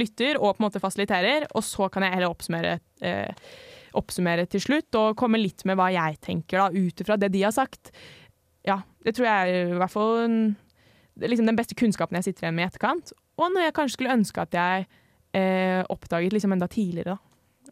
lytter 0.00 0.38
og 0.38 0.54
på 0.54 0.62
en 0.62 0.68
måte 0.68 0.82
fasiliterer, 0.82 1.48
og 1.54 1.64
så 1.66 1.88
kan 1.92 2.06
jeg 2.06 2.16
heller 2.16 2.32
oppsummere 2.32 2.78
eh, 3.04 3.50
oppsummere 3.98 4.44
til 4.50 4.62
slutt 4.62 4.96
og 4.98 5.16
komme 5.18 5.40
litt 5.40 5.64
med 5.68 5.78
hva 5.78 5.88
jeg 5.94 6.18
tenker 6.24 6.60
da, 6.60 6.68
ut 6.70 7.02
ifra 7.02 7.16
det 7.20 7.30
de 7.34 7.44
har 7.46 7.54
sagt. 7.54 7.92
Ja, 8.66 8.82
det 9.04 9.14
tror 9.16 9.28
jeg 9.28 9.52
er 9.54 9.72
i 9.72 9.78
hvert 9.80 9.94
fall 9.94 10.28
liksom 11.26 11.48
den 11.48 11.58
beste 11.58 11.76
kunnskapen 11.78 12.18
jeg 12.18 12.28
sitter 12.28 12.46
igjen 12.46 12.58
med 12.58 12.66
i 12.66 12.68
etterkant. 12.68 13.14
Og 13.38 13.52
noe 13.52 13.64
jeg 13.64 13.74
kanskje 13.76 13.96
skulle 13.96 14.16
ønske 14.18 14.44
at 14.44 14.54
jeg 14.54 14.84
eh, 15.36 15.80
oppdaget 15.90 16.36
liksom 16.36 16.54
enda 16.54 16.68
tidligere. 16.70 17.16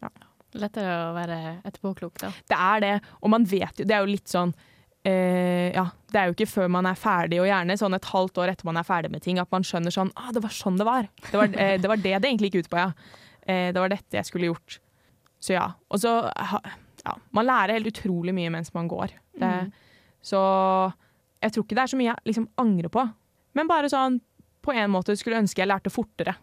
Da. 0.01 0.11
Lettere 0.57 0.95
å 1.09 1.13
være 1.15 1.37
etterpåklok, 1.67 2.17
da. 2.23 2.31
Det 2.49 2.57
er 2.57 2.83
det, 2.83 2.95
og 3.21 3.31
man 3.33 3.45
vet 3.47 3.81
jo 3.81 3.85
Det 3.87 3.95
er 3.95 4.03
jo 4.03 4.13
litt 4.15 4.31
sånn 4.31 4.53
eh, 5.07 5.69
Ja, 5.75 5.85
det 6.11 6.19
er 6.19 6.29
jo 6.29 6.35
ikke 6.35 6.49
før 6.49 6.69
man 6.71 6.87
er 6.89 6.99
ferdig, 6.99 7.39
og 7.43 7.47
gjerne 7.49 7.77
sånn 7.79 7.95
et 7.97 8.09
halvt 8.11 8.41
år 8.43 8.53
etter 8.53 8.67
man 8.69 8.79
er 8.79 8.87
ferdig 8.87 9.11
med 9.13 9.23
ting, 9.25 9.39
at 9.41 9.51
man 9.53 9.65
skjønner 9.67 9.93
sånn 9.93 10.11
ah, 10.15 10.29
det 10.35 10.43
var 10.43 10.53
sånn 10.55 10.79
det 10.79 10.87
var. 10.87 11.07
Det 11.31 11.39
var, 11.39 11.49
eh, 11.55 11.75
det 11.81 11.91
var 11.91 12.01
det 12.03 12.13
det 12.17 12.29
egentlig 12.29 12.51
gikk 12.51 12.67
ut 12.67 12.71
på, 12.73 12.81
ja. 12.83 12.91
Eh, 13.47 13.69
det 13.75 13.81
var 13.83 13.91
dette 13.93 14.19
jeg 14.19 14.27
skulle 14.29 14.51
gjort. 14.51 14.79
Så 15.43 15.53
ja. 15.55 15.67
Og 15.93 16.01
så 16.01 16.11
ja, 17.03 17.13
Man 17.31 17.45
lærer 17.47 17.77
helt 17.77 17.91
utrolig 17.91 18.33
mye 18.35 18.51
mens 18.51 18.73
man 18.75 18.89
går. 18.91 19.13
Det, 19.37 19.51
Så 20.25 20.39
jeg 21.43 21.53
tror 21.53 21.63
ikke 21.63 21.77
det 21.77 21.83
er 21.83 21.91
så 21.93 21.99
mye 21.99 22.09
jeg 22.09 22.31
liksom 22.31 22.47
angrer 22.57 22.91
på. 22.91 23.03
Men 23.55 23.69
bare 23.69 23.89
sånn 23.91 24.19
på 24.65 24.73
en 24.75 24.91
måte 24.91 25.15
skulle 25.15 25.39
ønske 25.39 25.61
jeg 25.61 25.69
lærte 25.69 25.93
fortere. 25.93 26.33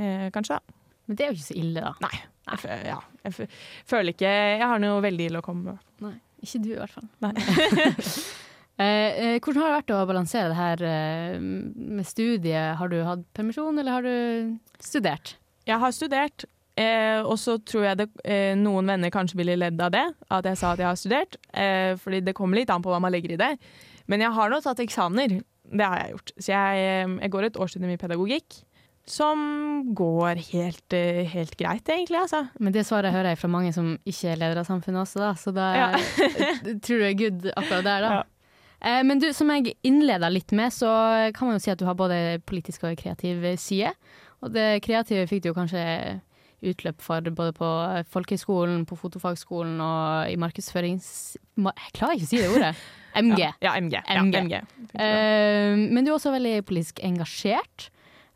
Eh, 0.00 0.30
kanskje. 0.34 0.56
da. 0.58 0.78
Men 1.06 1.16
det 1.16 1.24
er 1.24 1.30
jo 1.30 1.36
ikke 1.38 1.50
så 1.50 1.58
ille, 1.60 1.84
da. 1.84 1.92
Nei. 2.02 2.24
Jeg, 2.48 2.78
ja, 2.88 2.96
jeg 3.26 3.48
føler 3.84 4.14
ikke 4.14 4.28
Jeg 4.32 4.64
har 4.64 4.78
noe 4.80 5.02
veldig 5.04 5.26
ille 5.28 5.40
å 5.42 5.44
komme 5.44 5.74
med. 5.74 5.82
Nei, 6.00 6.14
ikke 6.42 6.62
du 6.64 6.70
i 6.74 6.78
hvert 6.78 6.94
fall. 6.94 7.08
Eh, 8.78 8.84
eh, 9.34 9.36
hvordan 9.42 9.58
har 9.58 9.72
det 9.72 9.78
vært 9.80 9.90
å 9.90 10.04
balansere 10.06 10.52
det 10.52 10.58
her 10.58 10.82
eh, 10.86 11.40
med 11.42 12.06
studiet? 12.06 12.76
Har 12.78 12.92
du 12.92 13.00
hatt 13.02 13.24
permisjon, 13.34 13.74
eller 13.74 13.96
har 13.96 14.06
du 14.06 14.52
studert? 14.78 15.32
Jeg 15.66 15.82
har 15.82 15.94
studert, 15.96 16.44
eh, 16.78 17.18
og 17.18 17.34
så 17.42 17.56
tror 17.58 17.88
jeg 17.88 17.98
det, 17.98 18.06
eh, 18.22 18.52
noen 18.54 18.86
venner 18.94 19.10
kanskje 19.10 19.40
ville 19.40 19.58
ledd 19.58 19.82
av 19.82 19.90
det, 19.96 20.04
at 20.30 20.46
jeg 20.46 20.60
sa 20.60 20.72
at 20.72 20.82
jeg 20.84 20.86
har 20.86 21.00
studert. 21.00 21.40
Eh, 21.50 21.96
fordi 21.98 22.22
det 22.22 22.36
kommer 22.38 22.60
litt 22.60 22.70
an 22.70 22.84
på 22.84 22.94
hva 22.94 23.02
man 23.02 23.12
legger 23.12 23.34
i 23.34 23.40
det. 23.40 23.50
Men 24.06 24.22
jeg 24.22 24.30
har 24.38 24.54
nå 24.54 24.62
tatt 24.62 24.84
eksamener. 24.86 25.40
Det 25.68 25.84
har 25.84 25.98
jeg 25.98 26.14
gjort. 26.14 26.32
Så 26.38 26.54
jeg, 26.54 27.18
jeg 27.18 27.34
går 27.34 27.48
et 27.48 27.58
årsstudium 27.58 27.92
i 27.92 28.00
pedagogikk. 28.00 28.62
Som 29.08 29.94
går 29.96 30.40
helt, 30.50 30.92
eh, 30.92 31.24
helt 31.32 31.56
greit, 31.56 31.88
egentlig. 31.88 32.18
Altså. 32.20 32.42
Men 32.60 32.74
det 32.74 32.84
svaret 32.86 33.14
hører 33.14 33.32
jeg 33.32 33.40
fra 33.40 33.48
mange 33.48 33.72
som 33.72 33.94
ikke 34.04 34.34
er 34.34 34.40
ledere 34.40 34.64
av 34.64 34.68
samfunnet 34.68 35.00
også, 35.06 35.22
da. 35.22 35.30
Så 35.40 35.54
da 35.56 35.68
Ja. 35.76 35.86
tror 36.84 37.00
du 37.00 37.06
er 37.08 37.16
good 37.16 37.48
akkurat 37.56 37.84
der, 37.86 38.04
da. 38.04 38.10
Ja. 38.18 38.22
Eh, 38.84 39.02
men 39.02 39.18
du, 39.18 39.32
som 39.32 39.48
jeg 39.50 39.74
innleda 39.82 40.28
litt 40.30 40.52
med, 40.52 40.70
så 40.76 41.32
kan 41.34 41.48
man 41.48 41.56
jo 41.56 41.64
si 41.64 41.72
at 41.72 41.80
du 41.80 41.86
har 41.88 41.96
både 41.98 42.38
politisk 42.46 42.84
og 42.84 42.96
kreativ 43.00 43.42
side. 43.56 43.94
Og 44.42 44.52
det 44.54 44.82
kreative 44.84 45.26
fikk 45.26 45.42
du 45.42 45.50
jo 45.50 45.56
kanskje 45.56 45.82
utløp 46.68 47.02
for 47.02 47.22
både 47.22 47.52
på 47.54 47.66
folkehøyskolen, 48.12 48.84
på 48.86 48.96
fotofagskolen 48.98 49.78
og 49.82 50.30
i 50.30 50.38
markedsførings... 50.40 51.36
Jeg 51.58 51.92
klarer 51.94 52.18
ikke 52.18 52.26
å 52.26 52.30
si 52.30 52.40
det 52.42 52.48
ordet. 52.50 52.72
MG. 53.18 53.38
Ja, 53.46 53.52
ja, 53.62 53.74
MG. 53.78 53.94
MG. 54.04 54.34
Ja, 54.36 54.60
MG. 54.62 54.92
Uh, 54.94 55.86
men 55.94 56.04
du 56.04 56.10
er 56.10 56.16
også 56.16 56.34
veldig 56.34 56.56
politisk 56.66 57.00
engasjert. 57.06 57.88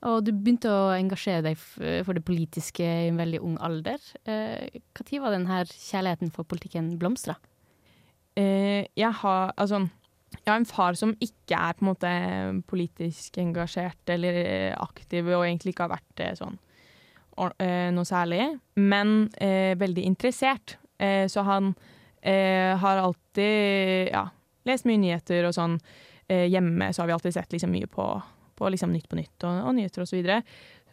Og 0.08 0.24
du 0.26 0.32
begynte 0.34 0.70
å 0.72 0.90
engasjere 0.96 1.44
deg 1.46 1.58
for 1.58 2.16
det 2.16 2.24
politiske 2.26 2.82
i 2.82 3.08
en 3.10 3.20
veldig 3.20 3.38
ung 3.46 3.54
alder. 3.62 4.02
Når 4.26 5.12
var 5.22 5.36
denne 5.36 5.60
kjærligheten 5.70 6.32
for 6.34 6.48
politikken 6.48 6.88
blomstra? 6.98 7.36
Eh, 8.34 8.88
jeg 8.98 9.12
har 9.22 9.52
altså 9.54 9.84
jeg 10.32 10.48
har 10.48 10.58
en 10.58 10.66
far 10.66 10.96
som 10.96 11.12
ikke 11.20 11.54
er 11.58 11.76
på 11.76 11.84
en 11.84 11.90
måte 11.90 12.10
politisk 12.70 13.36
engasjert 13.38 14.10
eller 14.10 14.38
eh, 14.42 14.74
aktiv, 14.80 15.28
og 15.28 15.44
egentlig 15.44 15.74
ikke 15.74 15.86
har 15.86 15.98
vært 15.98 16.22
sånn 16.38 16.56
eh, 17.60 17.90
noe 17.94 18.08
særlig, 18.08 18.46
men 18.80 19.28
eh, 19.36 19.76
veldig 19.78 20.06
interessert. 20.08 20.78
Eh, 20.98 21.28
så 21.28 21.44
han 21.46 21.74
eh, 22.22 22.72
har 22.80 23.02
alltid 23.04 24.12
ja, 24.12 24.26
lest 24.68 24.88
mye 24.88 25.00
nyheter 25.04 25.48
og 25.48 25.56
sånn. 25.56 25.78
eh, 26.28 26.48
hjemme 26.48 26.92
så 26.92 27.02
har 27.02 27.10
vi 27.10 27.16
alltid 27.18 27.34
sett 27.36 27.52
liksom 27.52 27.72
mye 27.74 27.90
på, 27.90 28.08
på 28.62 28.70
liksom 28.70 28.94
Nytt 28.94 29.08
på 29.10 29.18
Nytt 29.18 29.48
og, 29.48 29.58
og 29.66 29.74
nyheter 29.76 30.04
osv. 30.04 30.12
Så, 30.12 30.20
videre. 30.20 30.40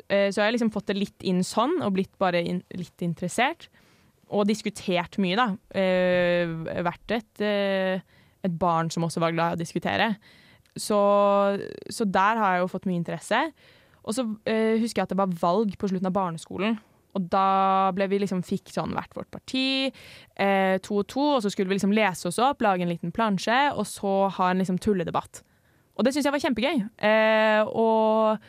eh, 0.08 0.28
så 0.32 0.42
jeg 0.42 0.48
har 0.48 0.56
liksom 0.58 0.74
fått 0.74 0.90
det 0.90 0.98
litt 0.98 1.28
inn 1.30 1.44
sånn, 1.46 1.78
og 1.86 1.94
blitt 1.96 2.16
bare 2.22 2.42
in, 2.42 2.64
litt 2.74 3.06
interessert. 3.06 3.70
Og 4.30 4.46
diskutert 4.50 5.18
mye, 5.22 5.38
da. 5.38 5.48
Eh, 5.78 6.52
vært 6.86 7.16
et, 7.18 7.46
eh, 7.46 8.20
et 8.46 8.60
barn 8.62 8.92
som 8.94 9.06
også 9.08 9.22
var 9.22 9.34
glad 9.38 9.54
i 9.54 9.60
å 9.60 9.64
diskutere. 9.64 10.14
Så, 10.80 11.00
så 11.90 12.06
der 12.06 12.42
har 12.42 12.56
jeg 12.56 12.66
jo 12.66 12.74
fått 12.74 12.86
mye 12.90 13.02
interesse. 13.02 13.40
Og 14.06 14.16
så 14.16 14.24
husker 14.24 15.02
jeg 15.02 15.06
at 15.06 15.12
det 15.12 15.20
var 15.20 15.34
valg 15.42 15.74
på 15.78 15.90
slutten 15.92 16.08
av 16.08 16.16
barneskolen. 16.16 16.78
Og 17.18 17.26
da 17.32 17.90
ble 17.96 18.08
vi 18.12 18.22
liksom, 18.22 18.44
fikk 18.46 18.72
sånn 18.74 18.94
hvert 18.96 19.16
vårt 19.18 19.30
parti, 19.34 19.90
eh, 20.38 20.78
to 20.86 21.02
og 21.02 21.08
to, 21.10 21.26
og 21.38 21.44
så 21.44 21.52
skulle 21.52 21.72
vi 21.72 21.80
liksom 21.80 21.96
lese 21.96 22.30
oss 22.30 22.40
opp, 22.44 22.62
lage 22.62 22.86
en 22.86 22.92
liten 22.92 23.14
plansje, 23.16 23.58
og 23.74 23.88
så 23.90 24.30
ha 24.38 24.52
en 24.52 24.62
liksom 24.62 24.78
tulledebatt. 24.82 25.42
Og 26.00 26.08
det 26.08 26.16
syns 26.16 26.30
jeg 26.30 26.36
var 26.36 26.44
kjempegøy. 26.46 26.82
Eh, 27.10 27.70
og 27.76 28.40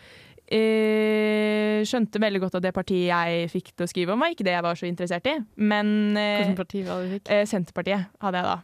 eh, 0.46 1.82
skjønte 1.88 2.22
veldig 2.22 2.42
godt 2.44 2.58
at 2.60 2.66
det 2.68 2.74
partiet 2.76 3.10
jeg 3.10 3.50
fikk 3.50 3.72
til 3.74 3.86
å 3.86 3.90
skrive 3.90 4.14
om, 4.14 4.22
var 4.22 4.34
ikke 4.34 4.46
det 4.46 4.54
jeg 4.54 4.66
var 4.66 4.78
så 4.78 4.86
interessert 4.86 5.26
i. 5.26 5.36
Men 5.58 6.16
eh, 6.18 6.54
parti 6.58 6.84
eh, 6.86 7.46
Senterpartiet 7.50 8.10
hadde 8.22 8.42
jeg 8.42 8.50
da. 8.52 8.58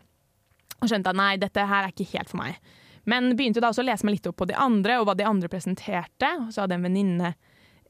Og 0.76 0.91
skjønte 0.91 1.12
at 1.12 1.18
nei, 1.18 1.32
dette 1.41 1.66
her 1.66 1.87
er 1.87 1.95
ikke 1.95 2.11
helt 2.14 2.30
for 2.30 2.43
meg. 2.45 2.61
Men 3.11 3.30
begynte 3.39 3.62
da 3.62 3.70
også 3.70 3.84
å 3.84 3.87
lese 3.87 4.07
meg 4.07 4.18
litt 4.18 4.28
opp 4.30 4.39
på 4.43 4.49
de 4.51 4.57
andre, 4.59 4.99
og 5.01 5.09
hva 5.09 5.14
de 5.18 5.26
andre 5.26 5.51
presenterte. 5.51 6.30
Og 6.43 6.51
så 6.53 6.62
hadde 6.62 6.76
jeg 6.76 6.82
en 6.82 6.89
venninne 6.89 7.32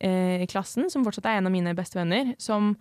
eh, 0.01 0.45
i 0.45 0.49
klassen, 0.51 0.91
som 0.93 1.05
fortsatt 1.07 1.29
er 1.31 1.41
en 1.41 1.49
av 1.49 1.55
mine 1.55 1.73
beste 1.77 1.99
venner, 1.99 2.35
som, 2.43 2.75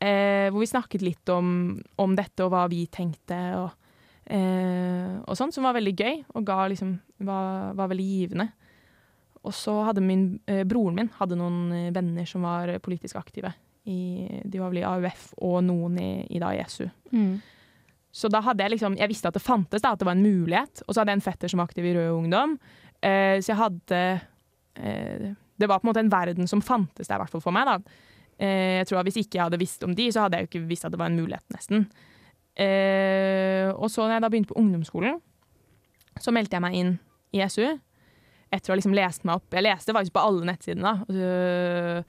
eh, 0.00 0.48
hvor 0.52 0.60
vi 0.60 0.70
snakket 0.70 1.04
litt 1.04 1.32
om, 1.32 1.80
om 2.00 2.16
dette 2.16 2.44
og 2.44 2.52
hva 2.54 2.66
vi 2.72 2.84
tenkte. 2.92 3.40
og, 3.60 3.76
eh, 4.30 5.14
og 5.26 5.36
sånn, 5.38 5.52
Som 5.52 5.66
var 5.66 5.76
veldig 5.76 5.94
gøy 5.94 6.20
og 6.34 6.46
ga, 6.46 6.64
liksom, 6.70 6.96
var, 7.26 7.72
var 7.78 7.90
veldig 7.92 8.06
givende. 8.06 8.50
Og 9.40 9.54
så 9.56 9.74
hadde 9.88 10.04
min, 10.04 10.34
eh, 10.50 10.64
broren 10.68 10.98
min 10.98 11.12
hadde 11.16 11.38
noen 11.40 11.72
eh, 11.72 11.92
venner 11.96 12.28
som 12.28 12.44
var 12.44 12.72
politisk 12.84 13.16
aktive. 13.20 13.52
I, 13.88 14.40
de 14.44 14.60
var 14.60 14.68
vel 14.72 14.82
i 14.82 14.86
AUF 14.86 15.30
og 15.40 15.62
noen 15.64 15.96
i, 16.02 16.10
i 16.36 16.42
da 16.42 16.52
SU. 16.68 16.84
Mm. 17.14 17.40
Så 18.12 18.28
da 18.28 18.42
hadde 18.42 18.64
jeg 18.64 18.74
liksom 18.74 18.96
Jeg 18.98 19.08
visste 19.08 19.30
at 19.30 19.36
det 19.38 19.42
fantes, 19.42 19.82
da, 19.82 19.94
at 19.94 20.02
det 20.02 20.08
var 20.08 20.18
en 20.18 20.26
mulighet. 20.26 20.82
Og 20.86 20.94
så 20.94 21.00
hadde 21.00 21.14
jeg 21.14 21.20
en 21.20 21.28
fetter 21.28 21.52
som 21.52 21.62
var 21.62 21.70
aktiv 21.70 21.86
i 21.86 21.94
Rød 21.96 22.10
Ungdom. 22.18 22.56
Eh, 23.00 23.38
så 23.40 23.54
jeg 23.54 23.60
hadde 23.60 24.00
eh, 24.76 25.30
Det 25.56 25.68
var 25.68 25.80
på 25.80 25.86
en 25.86 25.90
måte 25.90 26.02
en 26.04 26.12
verden 26.12 26.50
som 26.50 26.60
fantes 26.60 27.08
der, 27.08 27.16
i 27.16 27.22
hvert 27.22 27.32
fall 27.32 27.44
for 27.44 27.54
meg. 27.54 27.70
da. 27.70 27.78
Eh, 28.36 28.80
jeg 28.80 28.90
tror 28.90 29.00
at 29.00 29.08
Hvis 29.08 29.22
ikke 29.22 29.38
jeg 29.38 29.46
hadde 29.46 29.62
visst 29.62 29.84
om 29.86 29.94
de, 29.96 30.10
så 30.12 30.26
hadde 30.26 30.38
jeg 30.38 30.46
jo 30.46 30.50
ikke 30.50 30.68
visst 30.68 30.88
at 30.88 30.92
det 30.92 31.00
var 31.00 31.12
en 31.12 31.20
mulighet, 31.20 31.46
nesten. 31.54 31.88
Eh, 32.60 33.70
og 33.72 33.88
så 33.92 34.04
når 34.04 34.18
jeg 34.18 34.24
da 34.26 34.28
begynte 34.32 34.52
på 34.52 34.58
ungdomsskolen, 34.60 35.20
så 36.20 36.34
meldte 36.34 36.58
jeg 36.58 36.64
meg 36.66 36.74
inn 36.76 36.90
i 37.32 37.40
SU. 37.48 37.64
Etter 38.50 38.68
å 38.68 38.74
ha 38.74 38.80
liksom 38.80 38.92
lest 38.98 39.24
meg 39.24 39.38
opp. 39.38 39.54
Jeg 39.54 39.64
leste 39.64 39.94
faktisk 39.96 40.12
på 40.16 40.24
alle 40.26 40.44
nettsidene. 40.50 40.82
da. 40.82 41.14
Så, 41.14 42.00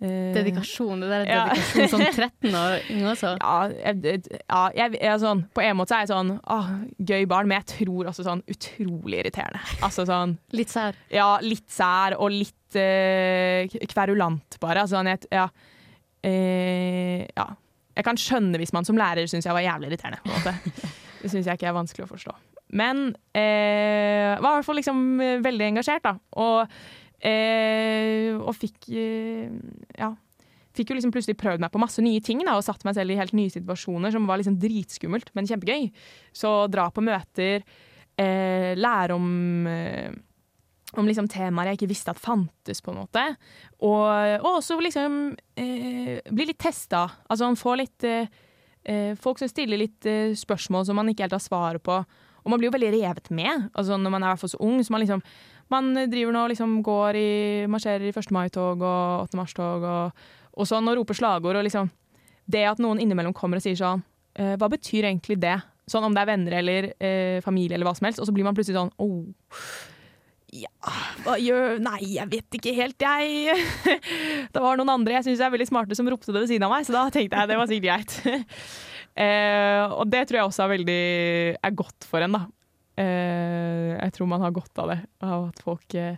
eh, 0.00 0.32
Dedikasjon. 0.34 1.00
Det 1.04 1.08
der 1.12 1.20
er 1.20 1.28
Ja. 1.30 1.42
dedikasjon 1.52 1.88
som 1.92 2.00
13-åring 2.24 3.04
også. 3.12 3.34
ja, 3.38 3.68
jeg, 3.92 4.22
ja 4.48 4.62
jeg, 4.74 4.96
jeg, 5.00 5.20
sånn, 5.22 5.44
på 5.54 5.62
en 5.62 5.76
måte 5.78 5.92
så 5.92 5.98
er 6.00 6.06
jeg 6.06 6.12
sånn 6.14 6.32
åh, 6.56 6.72
gøy 7.12 7.28
barn, 7.30 7.46
men 7.48 7.60
jeg 7.62 7.68
tror 7.86 8.10
også 8.10 8.24
sånn 8.26 8.42
utrolig 8.50 9.20
irriterende. 9.22 9.60
Altså 9.84 10.06
sånn 10.08 10.34
Litt 10.56 10.72
sær. 10.74 10.96
Ja, 11.12 11.28
litt 11.44 11.68
sær 11.70 12.16
og 12.18 12.32
litt 12.34 12.74
eh, 12.80 13.68
kverulant, 13.92 14.58
bare. 14.60 14.82
Altså, 14.82 14.96
sånn, 14.98 15.12
jeg, 15.12 15.28
ja, 15.30 15.46
eh, 16.26 17.26
ja. 17.36 17.46
Jeg 17.96 18.04
kan 18.06 18.18
skjønne 18.20 18.60
hvis 18.60 18.74
man 18.76 18.84
som 18.88 18.98
lærer 19.00 19.28
syns 19.30 19.46
jeg 19.48 19.56
var 19.56 19.64
jævlig 19.64 19.90
irriterende. 19.90 20.20
på 20.24 20.30
en 20.30 20.36
måte. 20.36 20.92
Det 21.22 21.30
syns 21.32 21.46
jeg 21.48 21.58
ikke 21.58 21.70
er 21.70 21.76
vanskelig 21.78 22.04
å 22.04 22.10
forstå. 22.12 22.34
Men 22.76 23.08
eh, 23.34 24.36
var 24.42 24.52
i 24.52 24.58
hvert 24.58 24.66
fall 24.66 24.78
liksom 24.80 25.02
eh, 25.22 25.38
veldig 25.44 25.68
engasjert, 25.70 26.04
da. 26.04 26.16
Og, 26.42 26.76
eh, 27.24 28.36
og 28.36 28.54
fikk 28.58 28.88
eh, 28.92 29.50
Ja. 29.98 30.12
Fikk 30.76 30.90
jo 30.92 30.96
liksom 30.98 31.12
plutselig 31.14 31.38
prøvd 31.40 31.62
meg 31.62 31.70
på 31.72 31.80
masse 31.80 32.02
nye 32.04 32.20
ting 32.20 32.42
da, 32.44 32.58
og 32.58 32.64
satt 32.66 32.82
meg 32.84 32.92
selv 32.98 33.14
i 33.14 33.16
helt 33.16 33.32
nye 33.32 33.48
situasjoner 33.48 34.12
som 34.12 34.26
var 34.28 34.36
liksom 34.42 34.58
dritskummelt, 34.60 35.30
men 35.32 35.48
kjempegøy. 35.48 35.86
Så 36.36 36.50
dra 36.68 36.90
på 36.92 37.00
møter, 37.00 37.64
eh, 38.20 38.74
lære 38.76 39.16
om 39.16 39.30
eh, 39.72 40.10
om 41.00 41.08
liksom 41.08 41.28
temaer 41.30 41.70
jeg 41.70 41.80
ikke 41.80 41.90
visste 41.90 42.12
at 42.12 42.20
fantes, 42.20 42.82
på 42.84 42.92
en 42.92 43.00
måte. 43.02 43.24
Og, 43.80 44.06
og 44.40 44.50
også 44.58 44.78
liksom 44.80 45.18
eh, 45.58 46.22
bli 46.30 46.48
litt 46.48 46.60
testa. 46.62 47.06
Altså 47.28 47.50
får 47.58 47.80
litt 47.82 48.06
eh, 48.06 48.30
eh, 48.84 49.12
Folk 49.20 49.40
som 49.40 49.50
stiller 49.50 49.80
litt 49.80 50.06
eh, 50.08 50.36
spørsmål 50.36 50.86
som 50.88 50.98
man 50.98 51.10
ikke 51.12 51.26
helt 51.26 51.36
har 51.36 51.44
svaret 51.44 51.84
på. 51.84 51.98
Og 52.46 52.52
man 52.52 52.60
blir 52.62 52.70
jo 52.70 52.76
veldig 52.76 52.92
revet 52.94 53.30
med 53.34 53.70
altså 53.74 53.96
når 53.98 54.12
man 54.14 54.24
er 54.24 54.38
så 54.38 54.58
ung. 54.62 54.78
Så 54.84 54.94
man 54.94 55.02
liksom 55.02 55.22
man 55.72 55.94
driver 56.06 56.34
nå 56.34 56.44
liksom 56.52 56.76
går 56.86 57.16
i 57.18 57.30
marsjerer 57.70 58.06
i 58.06 58.12
1. 58.14 58.30
mai-tog 58.34 58.82
og 58.86 59.24
8. 59.26 59.38
mars-tog 59.38 59.82
og, 59.82 60.26
og 60.54 60.68
sånn, 60.68 60.86
og 60.86 61.00
roper 61.00 61.18
slagord. 61.18 61.58
Og 61.58 61.66
liksom 61.66 61.90
Det 62.46 62.62
at 62.62 62.78
noen 62.78 63.00
innimellom 63.02 63.34
kommer 63.34 63.58
og 63.58 63.64
sier 63.64 63.78
sånn 63.78 64.04
eh, 64.38 64.54
Hva 64.54 64.70
betyr 64.70 65.08
egentlig 65.10 65.40
det? 65.42 65.58
Sånn 65.90 66.06
om 66.06 66.14
det 66.14 66.22
er 66.22 66.30
venner 66.30 66.54
eller 66.60 66.88
eh, 66.98 67.42
familie 67.42 67.74
eller 67.74 67.86
hva 67.88 67.96
som 67.98 68.06
helst. 68.06 68.22
Og 68.22 68.28
så 68.28 68.34
blir 68.34 68.46
man 68.46 68.54
plutselig 68.54 68.78
sånn 68.78 68.94
oh, 69.02 69.26
ja, 70.62 70.96
hva 71.24 71.36
gjør 71.40 71.78
Nei, 71.82 72.00
jeg 72.16 72.30
vet 72.32 72.58
ikke 72.58 72.74
helt, 72.76 73.02
jeg. 73.02 73.56
Det 74.54 74.62
var 74.62 74.78
noen 74.78 74.94
andre 74.94 75.18
jeg 75.18 75.28
syns 75.28 75.42
er 75.44 75.52
veldig 75.54 75.68
smarte 75.68 75.98
som 75.98 76.08
ropte 76.10 76.32
det 76.32 76.44
ved 76.44 76.52
siden 76.52 76.66
av 76.68 76.74
meg, 76.74 76.86
så 76.88 76.94
da 76.96 77.06
tenkte 77.12 77.40
jeg 77.40 77.50
det 77.50 77.58
var 77.60 77.70
sikkert 77.70 77.88
greit. 77.90 78.44
eh, 79.26 79.82
og 79.92 80.06
det 80.12 80.26
tror 80.26 80.40
jeg 80.40 80.50
også 80.50 80.66
er 80.66 80.74
veldig 80.76 81.02
er 81.68 81.78
godt 81.82 82.08
for 82.08 82.26
en, 82.26 82.38
da. 82.38 82.44
Eh, 82.96 83.92
jeg 83.98 84.14
tror 84.16 84.30
man 84.30 84.44
har 84.44 84.54
godt 84.56 84.82
av 84.82 84.92
det. 84.94 85.00
Av 85.24 85.48
at 85.50 85.64
folk 85.64 85.96
eh, 86.00 86.16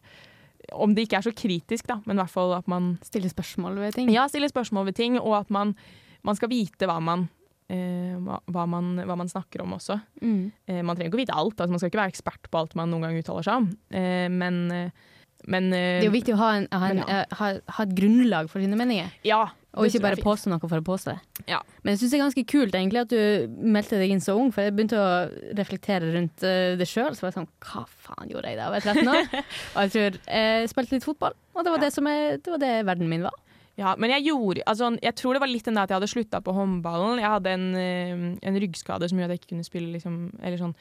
Om 0.79 0.93
det 0.95 1.07
ikke 1.07 1.19
er 1.19 1.27
så 1.27 1.35
kritisk, 1.35 1.89
da, 1.91 1.99
men 2.07 2.19
i 2.19 2.23
hvert 2.23 2.35
fall 2.35 2.55
at 2.59 2.69
man 2.71 2.93
Stiller 3.07 3.33
spørsmål 3.33 3.81
ved 3.81 3.99
ting. 3.99 4.13
ja, 4.15 4.29
stiller 4.31 4.53
spørsmål 4.53 4.91
ved 4.91 4.99
ting, 5.01 5.19
og 5.19 5.41
at 5.41 5.51
man, 5.51 5.75
man 6.23 6.39
skal 6.39 6.53
vite 6.53 6.87
hva 6.89 7.01
man, 7.03 7.29
hva, 7.69 8.39
hva, 8.49 8.65
man, 8.71 8.95
hva 9.05 9.17
man 9.19 9.29
snakker 9.29 9.65
om 9.65 9.77
også. 9.77 9.99
Mm. 10.23 10.51
Eh, 10.67 10.81
man 10.81 10.97
trenger 10.97 11.13
ikke 11.13 11.21
å 11.21 11.25
vite 11.25 11.37
alt, 11.37 11.59
altså 11.59 11.75
man 11.75 11.83
skal 11.83 11.93
ikke 11.93 12.03
være 12.03 12.15
ekspert 12.15 12.49
på 12.49 12.63
alt 12.63 12.75
man 12.79 12.91
noen 12.93 13.09
gang 13.09 13.21
uttaler 13.21 13.45
seg 13.47 13.63
om. 13.63 13.71
Eh, 13.93 14.27
men 14.33 14.65
eh, 14.73 15.07
men 15.47 15.71
eh, 15.73 16.01
Det 16.01 16.07
er 16.07 16.11
jo 16.11 16.17
viktig 16.17 16.35
å 16.35 16.41
ha, 16.41 16.51
en, 16.59 16.67
ha, 16.73 16.91
en, 16.91 17.01
ja. 17.05 17.23
eh, 17.23 17.39
ha, 17.39 17.53
ha 17.77 17.87
et 17.87 17.95
grunnlag 17.97 18.51
for 18.51 18.63
sine 18.63 18.79
meninger, 18.79 19.11
Ja. 19.27 19.45
og 19.79 19.87
ikke 19.87 20.03
bare 20.03 20.19
påstå 20.19 20.51
noe 20.51 20.61
for 20.65 20.81
å 20.81 20.85
påstå 20.85 21.15
det. 21.15 21.45
Ja. 21.53 21.61
Men 21.85 21.95
jeg 21.95 22.03
syns 22.03 22.13
det 22.13 22.19
er 22.19 22.25
ganske 22.25 22.45
kult 22.51 22.75
egentlig 22.75 23.03
at 23.05 23.13
du 23.13 23.59
meldte 23.63 24.01
deg 24.01 24.15
inn 24.15 24.23
så 24.25 24.35
ung, 24.39 24.51
for 24.55 24.67
jeg 24.67 24.75
begynte 24.75 24.99
å 24.99 25.11
reflektere 25.59 26.11
rundt 26.17 26.43
uh, 26.43 26.75
det 26.79 26.89
sjøl. 26.91 27.15
Så 27.15 27.25
var 27.25 27.31
jeg 27.31 27.39
sånn 27.39 27.51
Hva 27.63 27.85
faen 27.87 28.33
gjorde 28.33 28.51
jeg 28.51 28.59
da 28.59 28.67
jeg 28.67 28.75
var 28.75 28.89
13 28.89 29.13
år? 29.15 29.45
og 29.75 29.79
jeg 29.85 29.95
tror 29.95 30.19
jeg 30.27 30.73
spilte 30.75 30.97
litt 30.97 31.07
fotball, 31.07 31.39
og 31.55 31.63
det 31.63 31.75
var, 31.77 31.85
det, 31.85 31.93
som 31.95 32.11
jeg, 32.11 32.41
det 32.43 32.57
var 32.57 32.65
det 32.65 32.73
verden 32.91 33.13
min 33.13 33.29
var. 33.29 33.39
Ja, 33.79 33.93
men 33.95 34.11
jeg 34.11 34.25
gjorde 34.27 34.65
altså, 34.67 34.89
Jeg 34.99 35.15
tror 35.15 35.37
det 35.37 35.41
var 35.45 35.51
litt 35.53 35.69
den 35.69 35.77
der 35.79 35.87
at 35.87 35.93
jeg 35.93 36.01
hadde 36.01 36.11
slutta 36.11 36.41
på 36.43 36.55
håndballen. 36.57 37.21
Jeg 37.23 37.31
hadde 37.31 37.53
en, 37.55 37.67
eh, 37.79 38.25
en 38.43 38.59
ryggskade 38.59 39.07
som 39.09 39.21
gjorde 39.21 39.31
at 39.31 39.37
jeg 39.37 39.45
ikke 39.45 39.53
kunne 39.55 39.69
spille 39.69 39.93
liksom, 39.95 40.17
Eller 40.43 40.59
sånn 40.59 40.75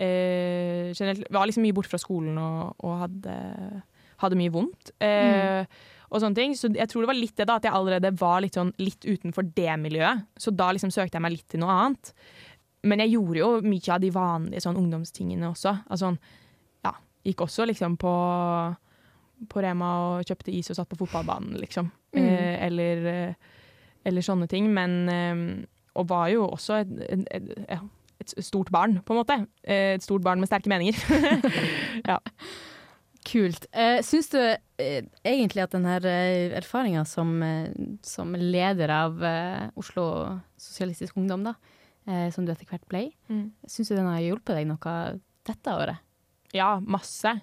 eh, 0.00 0.90
generelt, 0.96 1.30
Var 1.30 1.46
liksom 1.46 1.62
mye 1.62 1.76
borte 1.76 1.92
fra 1.92 2.00
skolen 2.02 2.40
og, 2.42 2.74
og 2.82 2.98
hadde, 3.04 3.36
hadde 4.24 4.40
mye 4.40 4.54
vondt. 4.54 4.92
Eh, 5.00 5.64
Og 6.10 6.18
sånne 6.18 6.34
ting. 6.34 6.56
Så 6.58 6.72
jeg 6.74 6.90
tror 6.90 7.04
det 7.04 7.12
var 7.12 7.20
litt 7.20 7.36
det 7.38 7.46
da 7.46 7.60
at 7.60 7.66
jeg 7.68 7.76
allerede 7.76 8.10
var 8.18 8.40
litt, 8.42 8.56
sånn, 8.58 8.72
litt 8.82 9.06
utenfor 9.06 9.46
det 9.54 9.76
miljøet. 9.78 10.24
Så 10.34 10.50
da 10.50 10.72
liksom 10.74 10.90
søkte 10.90 11.20
jeg 11.20 11.22
meg 11.22 11.36
litt 11.36 11.46
til 11.54 11.62
noe 11.62 11.70
annet. 11.70 12.10
Men 12.82 12.98
jeg 13.04 13.12
gjorde 13.14 13.38
jo 13.38 13.50
mye 13.62 13.92
av 13.94 14.00
de 14.02 14.10
vanlige 14.10 14.64
sånn, 14.64 14.78
ungdomstingene 14.80 15.46
også. 15.52 15.76
Altså, 15.86 16.10
ja, 16.82 16.96
gikk 17.28 17.44
også 17.46 17.68
liksom 17.70 17.94
på 18.00 18.14
på 19.48 19.62
Rema 19.64 19.86
og 20.18 20.26
kjøpte 20.28 20.52
is 20.52 20.68
og 20.68 20.76
satt 20.76 20.90
på 20.90 20.98
fotballbanen, 21.00 21.54
liksom. 21.62 21.86
Mm. 22.16 22.24
Eh, 22.26 22.56
eller, 22.66 23.04
eh, 23.06 23.34
eller 24.04 24.24
sånne 24.26 24.48
ting. 24.50 24.66
Men 24.74 24.96
eh, 25.08 25.66
Og 25.98 26.08
var 26.08 26.28
jo 26.32 26.46
også 26.48 26.80
et, 26.84 26.90
et, 27.10 27.48
et, 27.68 27.80
et 28.20 28.34
stort 28.46 28.70
barn, 28.70 28.98
på 29.04 29.12
en 29.14 29.20
måte. 29.22 29.36
Et 29.64 30.02
stort 30.02 30.22
barn 30.22 30.38
med 30.40 30.48
sterke 30.50 30.70
meninger. 30.70 30.98
ja. 32.10 32.18
Kult. 33.26 33.66
Eh, 33.76 33.98
Syns 34.06 34.30
du 34.32 34.38
eh, 34.40 35.02
egentlig 35.28 35.62
at 35.66 35.74
denne 35.74 35.92
her 35.98 36.06
erfaringa 36.62 37.02
som, 37.04 37.34
som 38.06 38.32
leder 38.38 38.88
av 38.94 39.18
Oslo 39.78 40.06
Sosialistisk 40.56 41.18
Ungdom, 41.20 41.44
da, 41.50 41.52
eh, 42.08 42.30
som 42.32 42.46
du 42.46 42.52
etter 42.54 42.66
hvert 42.70 42.86
ble, 42.88 43.10
Mm. 43.28 43.50
syns 43.68 43.90
du 43.92 43.94
den 43.98 44.08
har 44.08 44.22
hjulpet 44.24 44.56
deg 44.56 44.66
noe 44.70 44.94
dette 45.46 45.74
året? 45.76 46.00
Ja, 46.56 46.78
masse. 46.80 47.34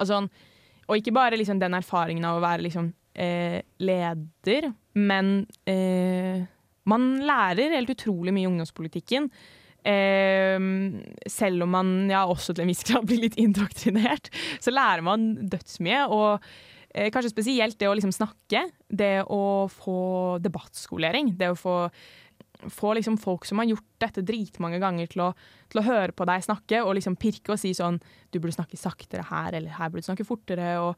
Altså, 0.00 0.24
og 0.88 0.96
ikke 0.98 1.14
bare 1.14 1.38
liksom 1.38 1.60
den 1.62 1.76
erfaringen 1.78 2.26
av 2.28 2.40
å 2.40 2.42
være 2.44 2.66
liksom, 2.66 2.90
eh, 3.20 3.60
leder, 3.84 4.70
men 4.98 5.32
eh, 5.68 6.42
man 6.90 7.08
lærer 7.26 7.76
helt 7.76 7.92
utrolig 7.92 8.34
mye 8.34 8.46
i 8.46 8.50
ungdomspolitikken. 8.50 9.28
Eh, 9.80 10.56
selv 11.30 11.64
om 11.66 11.76
man 11.76 11.92
ja, 12.10 12.24
også 12.28 12.54
til 12.54 12.66
en 12.66 12.72
viss 12.72 12.84
grad 12.88 13.06
blir 13.08 13.22
litt 13.26 13.38
indoktrinert, 13.40 14.32
så 14.62 14.74
lærer 14.74 15.04
man 15.06 15.32
dødsmye. 15.52 16.06
Og 16.08 16.50
eh, 16.94 17.10
kanskje 17.12 17.34
spesielt 17.34 17.78
det 17.80 17.90
å 17.90 17.94
liksom 17.96 18.14
snakke. 18.16 18.66
Det 18.88 19.20
å 19.28 19.68
få 19.72 20.00
debattskolering. 20.42 21.36
Det 21.40 21.52
å 21.52 21.60
få 21.60 21.76
få 22.68 22.90
liksom 22.92 23.14
folk 23.16 23.46
som 23.48 23.56
har 23.56 23.70
gjort 23.70 23.86
dette 24.02 24.20
dritmange 24.26 24.76
ganger, 24.82 25.08
til 25.08 25.22
å, 25.24 25.30
til 25.72 25.80
å 25.80 25.84
høre 25.86 26.12
på 26.12 26.26
deg 26.28 26.44
snakke 26.44 26.82
og 26.84 26.92
liksom 26.98 27.16
pirke 27.16 27.54
og 27.54 27.60
si 27.60 27.72
sånn 27.72 27.96
Du 28.28 28.36
burde 28.36 28.52
snakke 28.52 28.76
saktere 28.76 29.24
her, 29.30 29.54
eller 29.56 29.72
her 29.78 29.88
burde 29.88 30.04
du 30.04 30.10
snakke 30.10 30.28
fortere. 30.28 30.74
og 30.82 30.92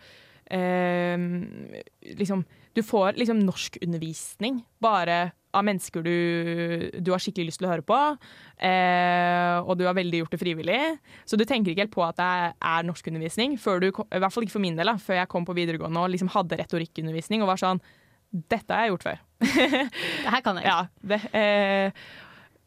liksom, 0.51 2.45
Du 2.74 2.82
får 2.82 3.18
liksom 3.20 3.38
norskundervisning 3.45 4.62
bare 4.82 5.32
av 5.53 5.64
mennesker 5.68 6.03
du, 6.05 6.16
du 7.05 7.11
har 7.12 7.20
skikkelig 7.20 7.51
lyst 7.51 7.61
til 7.61 7.68
å 7.68 7.72
høre 7.72 7.84
på, 7.84 7.99
eh, 8.64 9.59
og 9.61 9.76
du 9.76 9.84
har 9.84 9.97
veldig 9.99 10.22
gjort 10.22 10.32
det 10.32 10.40
frivillig. 10.40 10.80
Så 11.28 11.36
du 11.36 11.45
tenker 11.45 11.72
ikke 11.72 11.84
helt 11.84 11.93
på 11.93 12.05
at 12.07 12.16
det 12.16 12.28
er 12.57 12.86
norskundervisning, 12.88 13.59
før 13.61 13.82
du, 13.84 13.90
i 13.90 14.22
hvert 14.22 14.32
fall 14.32 14.47
ikke 14.47 14.57
for 14.57 14.64
min 14.64 14.78
del, 14.78 14.88
da, 14.88 14.97
før 14.97 15.20
jeg 15.20 15.30
kom 15.32 15.45
på 15.49 15.57
videregående 15.59 16.01
og 16.01 16.12
liksom 16.14 16.32
hadde 16.32 16.57
retorikkundervisning 16.62 17.45
og 17.45 17.53
var 17.53 17.61
sånn 17.61 17.82
Dette 18.32 18.72
har 18.72 18.86
jeg 18.86 18.95
gjort 18.95 19.03
før. 19.05 19.18
Det 19.45 20.30
her 20.32 20.40
kan 20.40 20.57
jeg. 20.57 20.64
Ja, 20.70 20.78
det, 21.05 21.18
eh, 21.36 22.05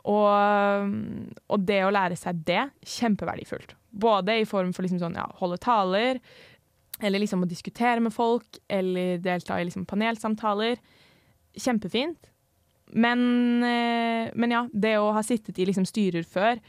og, 0.06 0.92
og 1.50 1.64
det 1.66 1.80
å 1.82 1.94
lære 1.94 2.18
seg 2.20 2.44
det, 2.46 2.68
kjempeverdifullt. 2.86 3.74
Både 3.90 4.36
i 4.38 4.46
form 4.46 4.76
for 4.76 4.86
liksom 4.86 5.02
sånn, 5.02 5.18
ja, 5.18 5.26
holde 5.40 5.58
taler, 5.64 6.20
eller 7.02 7.20
liksom 7.20 7.44
å 7.44 7.50
diskutere 7.50 8.00
med 8.04 8.14
folk, 8.16 8.60
eller 8.72 9.20
delta 9.24 9.60
i 9.60 9.68
liksom 9.68 9.86
panelsamtaler. 9.90 10.80
Kjempefint. 11.56 12.32
Men, 12.96 13.64
eh, 13.64 14.32
men 14.36 14.54
ja, 14.54 14.66
det 14.72 14.96
å 15.02 15.12
ha 15.16 15.24
sittet 15.26 15.58
i 15.60 15.68
liksom 15.68 15.88
styrer 15.90 16.24
før, 16.28 16.60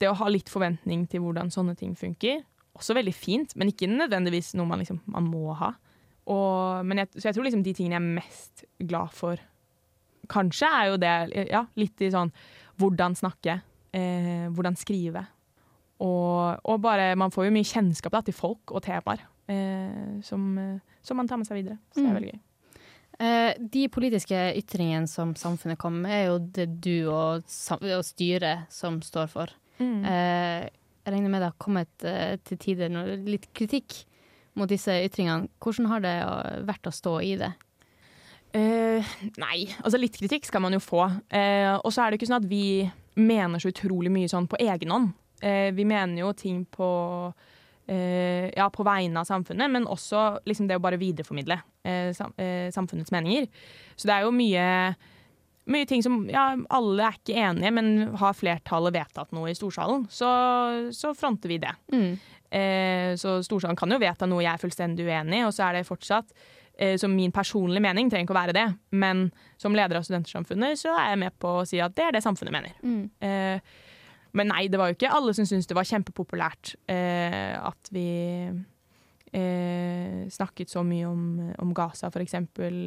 det 0.00 0.08
å 0.10 0.16
ha 0.18 0.28
litt 0.32 0.50
forventning 0.52 1.06
til 1.10 1.22
hvordan 1.24 1.52
sånne 1.52 1.76
ting 1.78 1.94
funker, 1.96 2.42
også 2.76 2.96
veldig 2.96 3.14
fint, 3.14 3.54
men 3.56 3.70
ikke 3.72 3.88
nødvendigvis 3.88 4.54
noe 4.58 4.68
man, 4.68 4.82
liksom, 4.82 5.00
man 5.12 5.28
må 5.30 5.54
ha. 5.56 5.72
Og, 6.26 6.90
jeg, 6.90 7.08
så 7.14 7.28
jeg 7.28 7.36
tror 7.36 7.46
liksom 7.46 7.62
de 7.62 7.76
tingene 7.76 7.96
jeg 7.96 8.02
er 8.02 8.16
mest 8.16 8.64
glad 8.82 9.14
for 9.14 9.42
Kanskje 10.26 10.66
er 10.66 10.88
jo 10.90 10.96
det 10.98 11.10
ja, 11.52 11.60
litt 11.78 12.02
i 12.02 12.08
sånn 12.10 12.32
hvordan 12.82 13.14
snakke, 13.14 13.60
eh, 13.94 14.48
hvordan 14.50 14.74
skrive. 14.74 15.22
Og, 16.02 16.58
og 16.66 16.80
bare 16.82 17.12
Man 17.14 17.30
får 17.30 17.46
jo 17.46 17.52
mye 17.54 17.68
kjennskap 17.68 18.10
da, 18.10 18.24
til 18.26 18.34
folk 18.34 18.74
og 18.74 18.82
temaer 18.82 19.22
som, 20.22 20.58
eh, 20.58 20.78
som 21.02 21.16
man 21.16 21.28
tar 21.28 21.36
med 21.38 21.46
seg 21.46 21.62
videre. 21.62 21.78
Så 21.94 22.00
det 22.00 22.04
Mm. 22.04 22.10
er 22.10 22.20
veldig 22.20 22.32
gøy. 22.32 22.40
Eh, 23.18 23.54
de 23.72 23.88
politiske 23.88 24.40
ytringene 24.58 25.08
som 25.08 25.34
samfunnet 25.34 25.78
kommer 25.78 26.02
med, 26.02 26.12
er 26.12 26.26
jo 26.26 26.38
det 26.38 26.80
du 26.80 27.08
og, 27.08 27.44
og 27.44 28.04
styret 28.04 28.66
som 28.70 29.00
står 29.00 29.28
for. 29.28 29.48
Mm. 29.78 30.04
Eh, 30.04 30.68
jeg 31.06 31.14
regner 31.14 31.30
med 31.30 31.40
det 31.40 31.52
har 31.52 31.58
kommet 31.58 32.04
eh, 32.04 32.36
til 32.44 32.58
tider 32.58 32.88
noe, 32.90 33.16
litt 33.24 33.46
kritikk 33.54 34.04
mot 34.56 34.68
disse 34.68 34.88
ytringene. 35.04 35.48
Hvordan 35.60 35.86
har 35.88 36.00
det 36.00 36.16
eh, 36.22 36.60
vært 36.66 36.88
å 36.90 36.92
stå 36.92 37.22
i 37.24 37.36
det? 37.36 37.52
Eh, 38.56 39.04
nei, 39.38 39.66
altså 39.84 39.98
litt 40.00 40.16
kritikk 40.16 40.46
skal 40.48 40.62
man 40.64 40.72
jo 40.76 40.80
få. 40.80 41.04
Eh, 41.30 41.74
og 41.76 41.92
så 41.92 42.04
er 42.06 42.10
det 42.10 42.20
ikke 42.20 42.28
sånn 42.30 42.42
at 42.44 42.48
vi 42.50 42.90
mener 43.16 43.60
så 43.60 43.68
utrolig 43.72 44.12
mye 44.12 44.28
sånn 44.28 44.48
på 44.48 44.56
egen 44.60 44.92
hånd. 44.92 45.12
Eh, 45.42 45.70
vi 45.76 45.84
mener 45.84 46.20
jo 46.22 46.32
ting 46.36 46.64
på 46.72 46.88
eh, 47.88 48.48
ja, 48.56 48.68
på 48.72 48.86
vegne 48.86 49.22
av 49.22 49.28
samfunnet, 49.28 49.72
men 49.72 49.88
også 49.90 50.42
liksom 50.46 50.68
det 50.68 50.78
å 50.78 50.84
bare 50.84 51.00
videreformidle 51.00 51.58
eh, 51.86 52.10
sam 52.16 52.32
eh, 52.40 52.70
samfunnets 52.74 53.14
meninger. 53.14 53.48
Så 53.96 54.08
det 54.08 54.16
er 54.16 54.26
jo 54.26 54.34
mye 54.34 54.66
mye 55.66 55.86
ting 55.90 56.02
som 56.02 56.20
ja, 56.30 56.52
alle 56.70 57.08
er 57.08 57.16
ikke 57.18 57.40
enige, 57.42 57.72
men 57.74 57.88
har 58.20 58.36
flertallet 58.38 58.94
vedtatt 58.94 59.32
noe 59.34 59.50
i 59.50 59.56
storsalen, 59.58 60.04
så, 60.10 60.28
så 60.94 61.10
fronter 61.18 61.50
vi 61.50 61.58
det. 61.62 61.72
Mm. 61.90 62.12
Eh, 62.50 63.16
så 63.18 63.40
Storsalen 63.42 63.78
kan 63.78 63.90
jo 63.90 63.98
vedta 63.98 64.28
noe 64.30 64.44
jeg 64.44 64.52
er 64.52 64.62
fullstendig 64.62 65.08
uenig 65.08 65.40
i, 65.40 65.46
og 65.46 65.50
så 65.54 65.66
er 65.66 65.78
det 65.78 65.88
fortsatt 65.88 66.30
eh, 66.78 66.94
som 67.00 67.14
min 67.14 67.34
personlige 67.34 67.82
mening, 67.82 68.10
trenger 68.12 68.28
ikke 68.28 68.36
å 68.36 68.38
være 68.38 68.54
det. 68.56 68.66
Men 68.94 69.26
som 69.58 69.74
leder 69.74 69.98
av 69.98 70.06
Studentersamfunnet 70.06 70.78
så 70.80 70.94
er 70.94 71.12
jeg 71.12 71.22
med 71.24 71.36
på 71.42 71.58
å 71.58 71.66
si 71.66 71.82
at 71.82 71.96
det 71.98 72.06
er 72.06 72.16
det 72.16 72.24
samfunnet 72.24 72.54
mener. 72.54 72.78
Mm. 72.86 73.02
Men 74.36 74.50
nei, 74.52 74.66
det 74.68 74.78
var 74.80 74.90
jo 74.92 74.96
ikke 74.98 75.12
alle 75.16 75.32
som 75.36 75.46
syntes 75.48 75.68
det 75.70 75.76
var 75.78 75.88
kjempepopulært 75.88 76.74
eh, 76.92 77.54
at 77.56 77.88
vi 77.94 78.06
eh, 79.32 80.26
snakket 80.32 80.70
så 80.72 80.82
mye 80.86 81.08
om, 81.08 81.22
om 81.62 81.74
Gaza, 81.76 82.10
for 82.12 82.20
eksempel, 82.24 82.82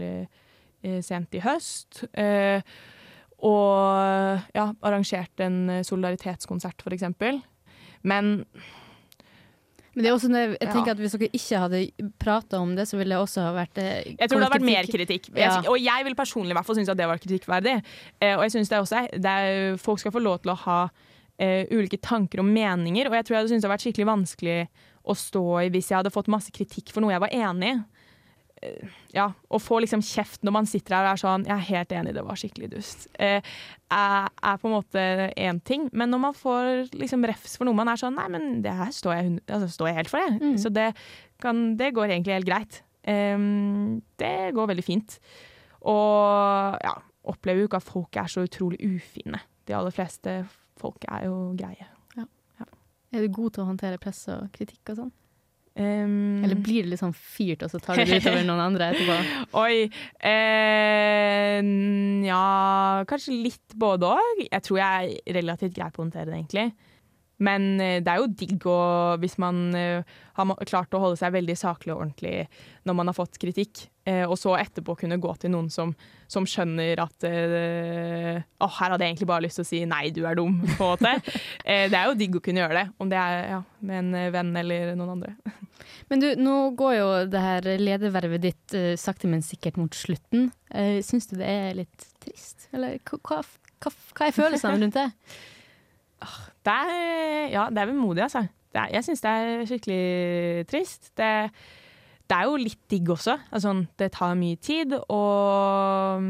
eh, 0.83 0.99
sent 1.05 1.33
i 1.35 1.41
høst. 1.43 2.03
Eh, 2.13 2.61
og 3.39 4.41
ja, 4.55 4.65
arrangerte 4.83 5.45
en 5.47 5.79
solidaritetskonsert, 5.87 6.81
for 6.83 6.95
eksempel. 6.95 7.41
Men 8.03 8.45
Men 9.95 10.03
det 10.05 10.09
er 10.09 10.13
også, 10.15 10.29
jeg 10.31 10.57
Ja. 10.61 10.71
tenker 10.71 10.91
at 10.91 10.97
hvis 11.01 11.11
dere 11.17 11.29
ikke 11.33 11.59
hadde 11.59 12.11
prata 12.19 12.59
om 12.61 12.75
det, 12.75 12.85
så 12.87 12.97
ville 12.97 13.15
det 13.15 13.19
også 13.19 13.41
ha 13.41 13.51
vært 13.57 13.77
eh, 13.81 14.15
Jeg 14.19 14.29
tror 14.29 14.39
det 14.39 14.47
hadde 14.47 14.59
vært 14.59 14.69
mer 14.69 14.85
kritikk. 14.87 15.29
Jeg, 15.35 15.65
Og 15.67 15.79
jeg 15.81 16.05
vil 16.05 16.15
personlig 16.15 16.51
i 16.51 16.53
hvert 16.59 16.65
fall 16.65 16.75
synes 16.77 16.89
at 16.93 16.97
det 16.97 17.07
var 17.07 17.17
kritikkverdig. 17.17 17.73
Eh, 18.21 18.35
og 18.37 18.43
jeg 18.45 18.51
synes 18.51 18.69
det 18.69 18.77
også 18.79 18.95
er, 19.01 19.07
det 19.17 19.25
er, 19.25 19.77
Folk 19.77 19.99
skal 19.99 20.11
få 20.11 20.19
lov 20.19 20.39
til 20.43 20.51
å 20.51 20.55
ha 20.55 20.89
eh, 21.39 21.63
ulike 21.71 21.99
tanker 22.03 22.43
og 22.43 22.49
meninger, 22.49 23.09
og 23.09 23.17
jeg 23.17 23.25
tror 23.25 23.35
jeg 23.35 23.41
hadde 23.41 23.53
syntes 23.53 23.63
det 23.63 23.67
hadde 23.67 23.75
vært 23.77 23.87
skikkelig 23.87 24.09
vanskelig 24.09 24.59
å 25.09 25.15
stå 25.17 25.45
i 25.63 25.71
hvis 25.73 25.89
jeg 25.91 26.01
hadde 26.01 26.13
fått 26.13 26.29
masse 26.31 26.53
kritikk 26.53 26.93
for 26.93 27.03
noe 27.03 27.15
jeg 27.15 27.23
var 27.23 27.33
enig 27.35 27.73
i. 27.73 27.79
Uh, 28.59 28.95
ja, 29.15 29.29
Å 29.31 29.57
få 29.63 29.77
liksom 29.79 30.01
kjeft 30.03 30.43
når 30.43 30.51
man 30.51 30.65
sitter 30.67 30.97
her 30.97 31.05
og 31.07 31.13
er 31.13 31.21
sånn 31.21 31.45
'Jeg 31.47 31.55
er 31.55 31.69
helt 31.69 31.93
enig, 31.95 32.13
det 32.17 32.23
var 32.27 32.35
skikkelig 32.35 32.67
dust', 32.73 33.07
uh, 33.15 33.39
er, 33.39 34.27
er 34.27 34.57
på 34.59 34.67
en 34.67 34.75
måte 34.75 35.03
én 35.31 35.61
ting. 35.63 35.87
Men 35.93 36.11
når 36.11 36.19
man 36.19 36.35
får 36.35 36.91
liksom 36.91 37.23
refs 37.23 37.55
for 37.55 37.63
noe 37.63 37.77
man 37.77 37.87
er 37.87 38.01
sånn 38.01 38.19
'Nei, 38.19 38.27
men 38.27 38.61
det 38.61 38.75
her 38.75 38.91
står 38.91 39.15
jeg, 39.15 39.39
altså, 39.47 39.71
står 39.71 39.87
jeg 39.87 39.99
helt 40.01 40.11
for, 40.11 40.19
det. 40.19 40.41
Mm. 40.43 40.57
Så 40.59 40.73
det, 40.75 40.89
kan, 41.39 41.77
det 41.79 41.93
går 41.95 42.11
egentlig 42.11 42.35
helt 42.35 42.51
greit. 42.51 42.83
Um, 43.07 44.01
det 44.19 44.51
går 44.53 44.67
veldig 44.75 44.83
fint. 44.83 45.19
Og 45.87 46.75
ja, 46.83 46.97
opplever 47.23 47.63
jo 47.63 47.69
ikke 47.69 47.79
at 47.79 47.87
folk 47.87 48.19
er 48.19 48.27
så 48.27 48.43
utrolig 48.43 48.83
ufine. 48.83 49.39
De 49.65 49.75
aller 49.77 49.95
fleste 49.95 50.43
folk 50.79 51.07
er 51.11 51.27
jo 51.27 51.39
greie. 51.59 51.87
Er 53.09 53.25
du 53.25 53.33
god 53.33 53.55
til 53.55 53.63
å 53.63 53.69
håndtere 53.71 53.97
press 54.01 54.21
og 54.29 54.51
kritikk 54.53 54.91
og 54.93 54.99
sånn? 55.03 55.15
Um, 55.79 56.43
Eller 56.43 56.59
blir 56.59 56.83
det 56.83 56.91
litt 56.91 57.01
sånn 57.01 57.15
fyrt, 57.15 57.63
og 57.63 57.71
så 57.71 57.79
tar 57.81 57.95
du 57.97 58.03
det 58.03 58.19
utover 58.19 58.43
noen 58.43 58.61
andre 58.65 58.89
etterpå? 58.91 59.15
Oi. 59.63 59.87
Eh, 60.29 61.69
ja, 62.27 62.43
kanskje 63.09 63.37
litt 63.47 63.77
både 63.79 64.09
òg. 64.17 64.43
Jeg 64.49 64.65
tror 64.65 64.81
jeg 64.81 65.15
er 65.23 65.37
relativt 65.39 65.77
grei 65.77 65.89
på 65.93 66.03
å 66.03 66.05
håndtere 66.05 66.29
det, 66.29 66.41
egentlig. 66.41 66.67
Men 67.43 67.79
eh, 67.79 67.99
det 68.03 68.11
er 68.11 68.19
jo 68.19 68.31
digg 68.35 68.65
å, 68.67 68.79
hvis 69.21 69.37
man 69.39 69.69
eh, 69.77 70.17
har 70.35 70.51
klart 70.67 70.95
å 70.95 70.99
holde 71.01 71.19
seg 71.19 71.33
veldig 71.35 71.55
saklig 71.59 71.93
og 71.93 72.03
ordentlig 72.03 72.33
når 72.87 72.97
man 72.99 73.09
har 73.11 73.15
fått 73.15 73.37
kritikk, 73.39 73.85
eh, 74.09 74.25
og 74.25 74.35
så 74.39 74.57
etterpå 74.59 74.97
kunne 74.99 75.19
gå 75.21 75.31
til 75.39 75.53
noen 75.53 75.69
som, 75.71 75.93
som 76.31 76.47
skjønner 76.47 76.99
at 76.99 77.27
Å, 77.29 78.65
oh, 78.65 78.73
her 78.79 78.91
hadde 78.91 79.05
jeg 79.05 79.13
egentlig 79.13 79.29
bare 79.29 79.45
lyst 79.45 79.59
til 79.59 79.67
å 79.67 79.69
si 79.69 79.79
'nei, 79.87 80.09
du 80.15 80.25
er 80.27 80.35
dum', 80.39 80.57
på 80.75 80.89
en 80.89 80.97
måte. 80.97 81.37
det 81.91 81.95
er 81.95 82.09
jo 82.09 82.17
digg 82.19 82.35
å 82.39 82.43
kunne 82.43 82.63
gjøre 82.63 82.81
det, 82.81 82.85
om 82.99 83.11
det 83.11 83.19
er 83.19 83.39
ja, 83.53 83.61
med 83.79 84.01
en 84.03 84.33
venn 84.35 84.51
eller 84.63 84.93
noen 84.99 85.15
andre. 85.15 85.35
Men 86.09 86.23
du, 86.23 86.27
nå 86.41 86.57
går 86.79 86.93
jo 86.97 87.07
det 87.31 87.43
her 87.43 87.69
ledervervet 87.79 88.43
ditt 88.43 88.75
sakte, 88.99 89.29
men 89.29 89.43
sikkert 89.45 89.77
mot 89.77 89.93
slutten. 89.95 90.47
Uh, 90.73 90.99
Syns 91.05 91.29
du 91.29 91.35
det 91.37 91.45
er 91.49 91.77
litt 91.77 92.07
trist? 92.23 92.65
Eller 92.73 92.97
hva, 93.05 93.39
hva, 93.83 93.93
hva 94.17 94.27
er 94.27 94.35
følelsene 94.35 94.81
rundt 94.81 94.97
det? 94.97 95.07
Det 96.69 96.77
er, 96.77 97.51
ja, 97.55 97.67
det 97.73 97.81
er 97.81 97.89
vemodig, 97.89 98.23
altså. 98.27 98.45
Er, 98.77 98.91
jeg 98.93 99.05
syns 99.07 99.23
det 99.25 99.31
er 99.33 99.65
skikkelig 99.65 100.65
trist. 100.69 101.09
Det, 101.17 101.29
det 102.29 102.37
er 102.37 102.45
jo 102.45 102.59
litt 102.61 102.81
digg 102.91 103.09
også. 103.09 103.39
Altså, 103.49 103.73
det 103.97 104.11
tar 104.13 104.37
mye 104.37 104.59
tid, 104.61 104.93
og, 105.09 106.29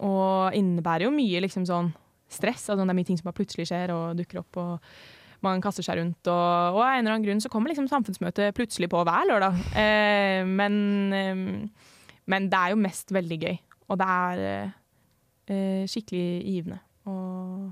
og 0.00 0.56
innebærer 0.56 1.08
jo 1.08 1.14
mye 1.14 1.44
liksom 1.44 1.68
sånn 1.68 1.92
stress. 2.30 2.70
Altså, 2.70 2.86
det 2.86 2.94
er 2.94 3.00
mye 3.02 3.10
ting 3.10 3.20
som 3.20 3.28
bare 3.28 3.40
plutselig 3.42 3.68
skjer 3.68 3.92
og 3.92 4.20
dukker 4.22 4.40
opp. 4.40 4.62
og 4.62 5.18
man 5.44 5.62
kaster 5.64 5.84
seg 5.84 5.96
rundt, 6.00 6.28
og, 6.28 6.76
og 6.76 6.82
av 6.84 6.94
en 6.94 7.00
eller 7.00 7.14
annen 7.14 7.24
grunn 7.24 7.40
så 7.40 7.48
kommer 7.52 7.72
liksom 7.72 7.88
samfunnsmøtet 7.88 8.52
plutselig 8.56 8.90
på 8.92 9.00
hver 9.08 9.28
lørdag. 9.30 9.56
Eh, 9.72 10.44
men, 10.44 10.74
eh, 11.16 11.86
men 12.28 12.48
det 12.52 12.60
er 12.60 12.74
jo 12.74 12.82
mest 12.82 13.14
veldig 13.16 13.38
gøy, 13.40 13.56
og 13.88 14.00
det 14.02 14.08
er 14.16 14.42
eh, 15.48 15.86
skikkelig 15.88 16.26
givende. 16.44 16.80
Og, 17.08 17.70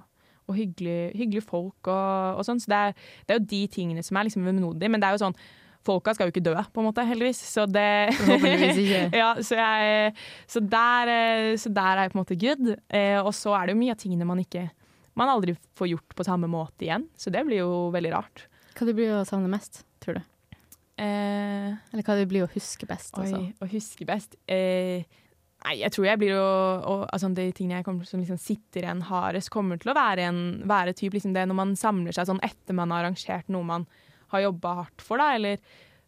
og 0.48 0.56
hyggelig, 0.56 0.98
hyggelige 1.18 1.44
folk 1.46 1.90
og, 1.92 2.40
og 2.40 2.44
sånn. 2.48 2.60
Så 2.62 2.70
det 2.72 2.82
er, 2.88 2.98
det 3.26 3.34
er 3.34 3.40
jo 3.40 3.48
de 3.54 3.62
tingene 3.72 4.04
som 4.06 4.18
er 4.18 4.28
liksom 4.28 4.46
vemodig. 4.48 4.90
Men 4.90 5.00
det 5.02 5.08
er 5.10 5.16
jo 5.18 5.24
sånn 5.28 5.38
Folka 5.86 6.12
skal 6.12 6.26
jo 6.28 6.32
ikke 6.34 6.42
dø, 6.44 6.52
på 6.74 6.82
en 6.82 6.88
måte, 6.88 7.04
heldigvis. 7.06 7.38
Så 7.48 7.62
det 7.70 7.84
ja, 9.14 9.28
så, 9.40 9.56
jeg, 9.56 10.10
så, 10.50 10.60
der, 10.60 11.12
eh, 11.12 11.52
så 11.56 11.70
der 11.72 11.92
er 11.94 12.02
jeg 12.02 12.12
på 12.12 12.18
en 12.18 12.22
måte 12.24 12.38
good. 12.42 12.72
Eh, 12.92 13.16
og 13.22 13.30
så 13.36 13.54
er 13.56 13.68
det 13.68 13.76
jo 13.76 13.80
mye 13.80 13.94
av 13.94 14.00
tingene 14.02 14.26
man 14.28 14.42
ikke 14.42 14.66
Man 15.18 15.30
aldri 15.32 15.54
får 15.78 15.88
gjort 15.94 16.14
på 16.18 16.26
samme 16.26 16.50
måte 16.50 16.84
igjen. 16.86 17.06
Så 17.18 17.32
det 17.34 17.40
blir 17.46 17.62
jo 17.62 17.88
veldig 17.94 18.12
rart. 18.14 18.44
Hva 18.76 18.86
det 18.86 18.94
blir 18.98 19.16
å 19.16 19.22
savne 19.26 19.48
mest, 19.50 19.80
tror 20.02 20.18
du? 20.18 20.26
Eh, 20.98 21.70
Eller 21.92 22.04
hva 22.04 22.18
det 22.18 22.28
blir 22.30 22.44
å 22.44 22.50
huske 22.52 22.86
best? 22.86 23.14
Oi, 23.18 23.24
Altså. 23.26 23.40
å 23.62 23.70
huske 23.70 24.06
best. 24.06 24.36
Eh, 24.50 25.06
nei, 25.64 25.74
jeg 25.82 25.94
tror 25.94 26.06
jeg 26.08 26.20
blir 26.20 26.36
å 26.38 26.98
altså 27.06 27.30
De 27.36 27.48
tingene 27.56 27.80
jeg 27.80 27.86
kommer, 27.88 28.08
som 28.08 28.22
liksom 28.22 28.38
sitter 28.40 28.84
igjen 28.84 29.04
hardest, 29.08 29.52
kommer 29.54 29.80
til 29.80 29.92
å 29.92 29.96
være, 29.98 30.28
en, 30.30 30.40
være 30.68 30.94
typ 30.98 31.16
liksom 31.16 31.34
det 31.36 31.46
når 31.48 31.58
man 31.58 31.74
samler 31.78 32.16
seg 32.16 32.28
sånn 32.30 32.42
etter 32.46 32.76
man 32.76 32.94
har 32.94 33.04
arrangert 33.04 33.50
noe 33.52 33.66
man 33.66 33.86
har 34.32 34.44
jobba 34.44 34.74
hardt 34.82 35.04
for, 35.04 35.20
da, 35.20 35.32
eller 35.38 35.60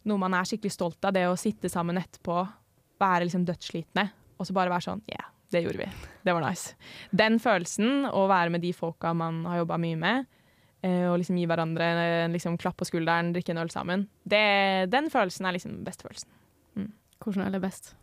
noe 0.09 0.21
man 0.21 0.35
er 0.37 0.47
skikkelig 0.47 0.73
stolt 0.75 1.05
av. 1.05 1.13
Det 1.15 1.27
å 1.29 1.37
sitte 1.39 1.71
sammen 1.73 1.99
etterpå, 2.01 2.41
være 3.01 3.25
liksom 3.25 3.45
dødsslitne, 3.47 4.07
og 4.37 4.47
så 4.47 4.53
bare 4.57 4.73
være 4.73 4.85
sånn 4.85 5.01
Yeah, 5.09 5.31
det 5.53 5.63
gjorde 5.65 5.81
vi. 5.81 5.87
Det 6.21 6.35
var 6.37 6.45
nice. 6.45 6.75
Den 7.09 7.39
følelsen, 7.41 8.05
å 8.09 8.27
være 8.29 8.53
med 8.53 8.63
de 8.65 8.73
folka 8.77 9.13
man 9.17 9.43
har 9.49 9.63
jobba 9.63 9.79
mye 9.81 9.97
med, 9.99 10.29
eh, 10.85 11.07
og 11.09 11.17
liksom 11.21 11.39
gi 11.41 11.47
hverandre 11.49 11.89
en 12.25 12.37
liksom, 12.37 12.59
klapp 12.61 12.77
på 12.81 12.87
skulderen, 12.89 13.33
drikke 13.35 13.55
en 13.55 13.63
øl 13.63 13.73
sammen, 13.73 14.05
det, 14.21 14.45
den 14.93 15.09
følelsen 15.13 15.49
er 15.49 15.57
liksom 15.57 15.81
bestefølelsen. 15.87 16.29
følelsen. 16.75 16.93
Hvordan 17.21 17.49
er 17.49 17.65
best? 17.65 17.95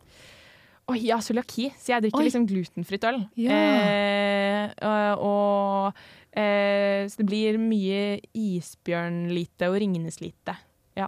Oi, 0.89 0.99
ja, 1.05 1.19
cøliaki. 1.21 1.69
Så 1.77 1.93
jeg 1.93 2.01
drikker 2.07 2.19
Oi. 2.21 2.25
liksom 2.27 2.47
glutenfritt 2.49 3.03
øl. 3.09 3.19
Ja. 3.37 3.57
Eh, 3.59 5.17
og 5.21 5.93
eh, 6.33 7.05
Så 7.09 7.21
det 7.21 7.27
blir 7.29 7.57
mye 7.61 8.19
isbjørnlite 8.33 9.69
og 9.69 9.77
Ringenes-lite. 9.83 10.55
Ja. 10.97 11.07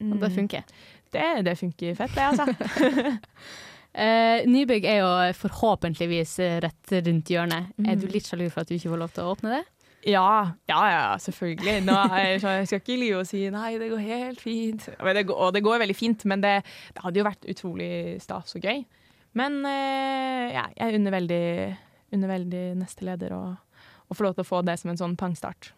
Mm. 0.00 0.12
Og 0.14 0.20
det 0.22 0.32
funker. 0.36 0.62
Det, 1.12 1.24
det 1.46 1.56
funker 1.58 1.94
fett, 1.98 2.14
det, 2.14 2.28
altså. 2.30 2.46
Eh, 3.98 4.44
nybygg 4.46 4.84
er 4.86 4.98
jo 5.00 5.06
forhåpentligvis 5.34 6.34
rett 6.62 6.90
rundt 7.06 7.30
hjørnet. 7.32 7.70
Er 7.82 7.96
Mm. 7.96 8.00
du 8.02 8.06
litt 8.12 8.28
sjalu 8.28 8.44
for 8.52 8.60
at 8.60 8.68
du 8.68 8.74
ikke 8.76 8.90
får 8.92 9.00
lov 9.00 9.10
til 9.16 9.24
å 9.24 9.32
åpne 9.32 9.54
det? 9.56 9.62
Ja, 10.12 10.52
ja, 10.70 10.82
ja, 10.92 11.16
selvfølgelig. 11.18 11.80
Nå, 11.88 11.96
er 12.14 12.36
jeg, 12.36 12.68
skal 12.68 12.78
ikke 12.78 12.98
lyve 13.00 13.22
og 13.24 13.26
si 13.26 13.40
nei, 13.50 13.72
det 13.80 13.88
går 13.90 14.04
helt 14.04 14.40
fint. 14.44 14.84
Det 14.86 15.24
går, 15.26 15.34
og 15.34 15.54
det 15.56 15.64
går 15.66 15.80
veldig 15.82 15.96
fint, 15.98 16.22
men 16.30 16.44
det, 16.44 16.52
det 16.94 17.02
hadde 17.02 17.18
jo 17.18 17.26
vært 17.26 17.48
utrolig 17.50 17.90
stas 18.22 18.54
og 18.60 18.62
gøy. 18.68 18.84
Men 19.36 19.60
eh, 19.68 20.54
ja, 20.54 20.68
jeg 20.78 20.98
unner 20.98 21.14
veldig, 21.18 21.44
unner 22.16 22.32
veldig 22.32 22.64
neste 22.80 23.06
leder 23.08 23.34
å, 23.36 23.42
å 24.08 24.16
få 24.16 24.26
lov 24.26 24.38
til 24.38 24.46
å 24.46 24.48
få 24.48 24.62
det 24.66 24.78
som 24.80 24.92
en 24.92 25.00
sånn 25.00 25.18
pangstart. 25.20 25.72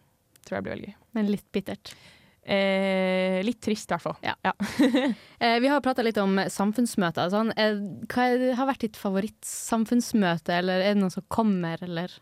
Tror 0.47 0.59
jeg 0.59 0.67
blir 0.67 0.77
veldig 0.77 0.93
gøy. 0.93 0.97
Men 1.19 1.31
litt 1.33 1.47
bittert. 1.55 1.93
Eh, 2.41 3.41
litt 3.45 3.61
trist, 3.63 3.91
i 3.91 3.95
hvert 3.95 4.07
fall. 4.07 4.17
Ja. 4.25 4.55
Eh, 5.41 5.57
vi 5.57 5.71
har 5.73 5.81
prata 5.81 6.03
litt 6.05 6.19
om 6.21 6.35
samfunnsmøter. 6.53 7.31
Sånn. 7.33 7.53
Eh, 7.57 7.79
hva 8.13 8.27
er, 8.29 8.43
har 8.59 8.67
vært 8.69 8.83
ditt 8.85 8.99
favorittsamfunnsmøte, 9.01 10.53
eller 10.53 10.83
er 10.85 10.93
det 10.93 11.01
noen 11.01 11.15
som 11.15 11.25
kommer, 11.33 11.81
eller? 11.87 12.13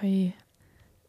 Oi. 0.00 0.32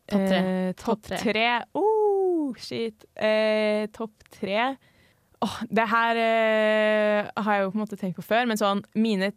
Topp 0.06 0.28
tre. 0.30 0.38
Eh, 0.38 0.74
Topp 0.78 1.08
Topp 1.08 1.24
tre. 1.24 1.48
Oh, 1.74 2.54
shit. 2.62 3.08
Eh, 3.18 3.88
Topp 3.96 4.28
tre. 4.38 4.76
Åh, 5.46 5.56
det 5.70 5.86
her 5.92 6.18
eh, 6.20 7.28
har 7.38 7.58
jeg 7.60 7.66
jo 7.66 7.72
på 7.74 7.78
en 7.78 7.84
måte 7.84 8.00
tenkt 8.00 8.18
på 8.18 8.26
før, 8.26 8.48
men 8.50 8.58
sånn 8.60 8.82
mine 8.98 9.32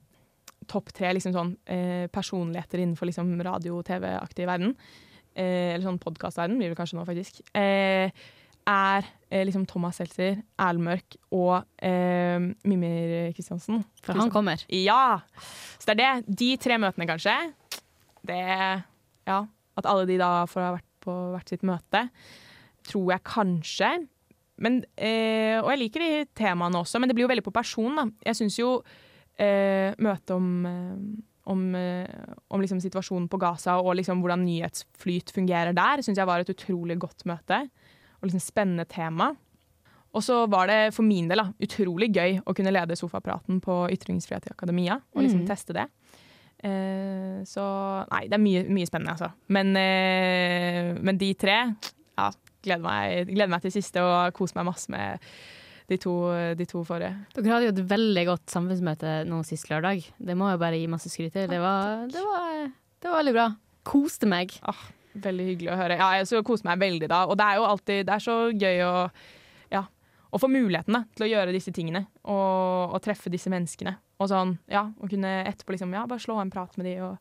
topp 0.69 0.91
tre 0.97 1.11
liksom 1.17 1.33
sånn, 1.35 1.53
eh, 1.69 2.07
personligheter 2.13 2.81
innenfor 2.83 3.09
liksom 3.09 3.31
radio- 3.45 3.79
og 3.79 3.87
TV-aktig 3.89 4.47
verden, 4.49 4.75
eh, 5.35 5.75
eller 5.75 5.85
sånn 5.87 6.01
podkastverden 6.03 6.59
blir 6.61 6.73
det 6.73 6.79
kanskje 6.79 6.99
nå, 6.99 7.07
faktisk, 7.09 7.41
eh, 7.57 8.11
er 8.69 9.07
eh, 9.31 9.45
liksom 9.49 9.65
Thomas 9.69 9.97
Seltzer, 9.97 10.43
Erlend 10.61 10.85
Mørk 10.85 11.17
og 11.33 11.65
eh, 11.85 12.37
Mimir 12.69 13.33
Kristiansen. 13.37 13.81
For 14.05 14.13
han 14.21 14.33
kommer. 14.33 14.61
Ja! 14.69 15.21
Så 15.79 15.89
det 15.89 15.97
er 15.97 16.03
det. 16.03 16.37
De 16.37 16.51
tre 16.61 16.77
møtene, 16.81 17.09
kanskje. 17.09 17.37
Det 18.29 18.43
Ja. 19.29 19.47
At 19.79 19.87
alle 19.87 20.07
de 20.09 20.17
da 20.19 20.45
får 20.51 20.65
ha 20.65 20.71
vært 20.75 20.89
på 21.05 21.15
hvert 21.33 21.49
sitt 21.53 21.63
møte, 21.63 22.09
tror 22.89 23.13
jeg 23.13 23.23
kanskje. 23.25 23.91
Men, 24.59 24.81
eh, 24.97 25.59
og 25.63 25.71
jeg 25.73 25.79
liker 25.85 26.01
de 26.05 26.25
temaene 26.35 26.81
også, 26.81 26.99
men 27.01 27.09
det 27.09 27.15
blir 27.17 27.27
jo 27.27 27.33
veldig 27.33 27.45
på 27.47 27.53
person. 27.55 27.95
da. 27.97 28.07
Jeg 28.27 28.35
syns 28.41 28.59
jo 28.59 28.83
eh, 29.39 29.95
møtet 30.03 30.31
om, 30.35 30.67
eh, 30.67 31.25
om, 31.47 31.61
eh, 31.79 32.07
om 32.51 32.61
liksom 32.61 32.81
situasjonen 32.83 33.29
på 33.31 33.39
Gaza 33.39 33.77
og 33.81 33.95
liksom 33.97 34.21
hvordan 34.21 34.43
nyhetsflyt 34.45 35.31
fungerer 35.33 35.73
der, 35.73 36.03
syns 36.03 36.19
jeg 36.19 36.27
var 36.27 36.41
et 36.43 36.51
utrolig 36.51 36.99
godt 36.99 37.23
møte. 37.25 37.61
Og 38.21 38.27
liksom 38.29 38.43
spennende 38.43 38.85
tema. 38.91 39.31
Og 40.13 40.23
så 40.25 40.41
var 40.51 40.67
det 40.67 40.95
for 40.97 41.05
min 41.07 41.29
del 41.29 41.39
da, 41.39 41.53
utrolig 41.63 42.09
gøy 42.17 42.41
å 42.43 42.55
kunne 42.57 42.73
lede 42.75 42.97
sofapraten 42.99 43.61
på 43.63 43.87
Ytringsfrihet 43.95 44.49
i 44.49 44.55
Akademia, 44.57 44.97
og 45.15 45.23
liksom 45.23 45.45
Mm. 45.45 45.47
teste 45.47 45.73
det. 45.77 45.87
Eh, 46.65 47.45
så 47.47 47.63
nei, 48.11 48.25
det 48.27 48.35
er 48.35 48.43
mye, 48.43 48.65
mye 48.67 48.87
spennende, 48.89 49.15
altså. 49.15 49.31
Men, 49.49 49.77
eh, 49.77 50.95
men 51.01 51.17
de 51.21 51.33
tre 51.35 51.77
ja, 52.19 52.31
gleder 52.65 52.85
meg, 52.85 53.31
gleder 53.31 53.53
meg 53.53 53.65
til 53.65 53.75
siste 53.75 54.03
og 54.03 54.35
koser 54.37 54.59
meg 54.59 54.69
masse 54.71 54.93
med 54.93 55.25
de 55.89 55.97
to, 56.01 56.15
de 56.59 56.67
to 56.69 56.83
forrige. 56.85 57.15
Dere 57.37 57.55
hadde 57.55 57.69
jo 57.71 57.73
et 57.73 57.87
veldig 57.91 58.25
godt 58.29 58.53
samfunnsmøte 58.53 59.23
nå 59.29 59.41
sist 59.49 59.71
lørdag. 59.71 60.05
Det 60.21 60.37
må 60.37 60.51
jeg 60.51 60.61
bare 60.61 60.81
gi 60.81 60.91
masse 60.91 61.11
skryt 61.13 61.33
til. 61.37 61.49
Det 61.49 61.61
var, 61.63 62.05
det 62.13 62.25
var, 62.25 62.69
det 63.01 63.09
var 63.09 63.21
veldig 63.23 63.37
bra. 63.39 63.47
Koste 63.89 64.29
meg. 64.29 64.53
Veldig 65.19 65.47
hyggelig 65.53 65.73
å 65.73 65.79
høre. 65.81 65.97
Ja, 65.97 66.11
jeg 66.21 66.45
koste 66.47 66.69
meg 66.69 66.83
veldig 66.83 67.09
da. 67.09 67.23
Og 67.31 67.39
det 67.41 67.47
er 67.47 67.61
jo 67.61 67.69
alltid 67.71 68.03
det 68.05 68.19
er 68.19 68.27
så 68.27 68.37
gøy 68.53 68.85
å, 68.85 68.93
ja, 69.73 69.83
å 70.29 70.43
få 70.43 70.53
muligheten 70.53 70.99
da, 70.99 71.03
til 71.17 71.25
å 71.25 71.31
gjøre 71.33 71.57
disse 71.57 71.73
tingene. 71.75 72.05
Og, 72.29 72.93
og 72.93 73.01
treffe 73.05 73.33
disse 73.33 73.51
menneskene. 73.53 73.97
Og 74.21 74.29
sånn, 74.29 74.59
ja, 74.69 74.91
og 74.99 75.09
kunne 75.09 75.39
etterpå 75.49 75.73
liksom, 75.73 75.95
ja, 75.97 76.05
bare 76.11 76.23
slå 76.23 76.37
en 76.43 76.53
prat 76.53 76.77
med 76.77 76.91
de 76.91 76.99
og, 77.07 77.17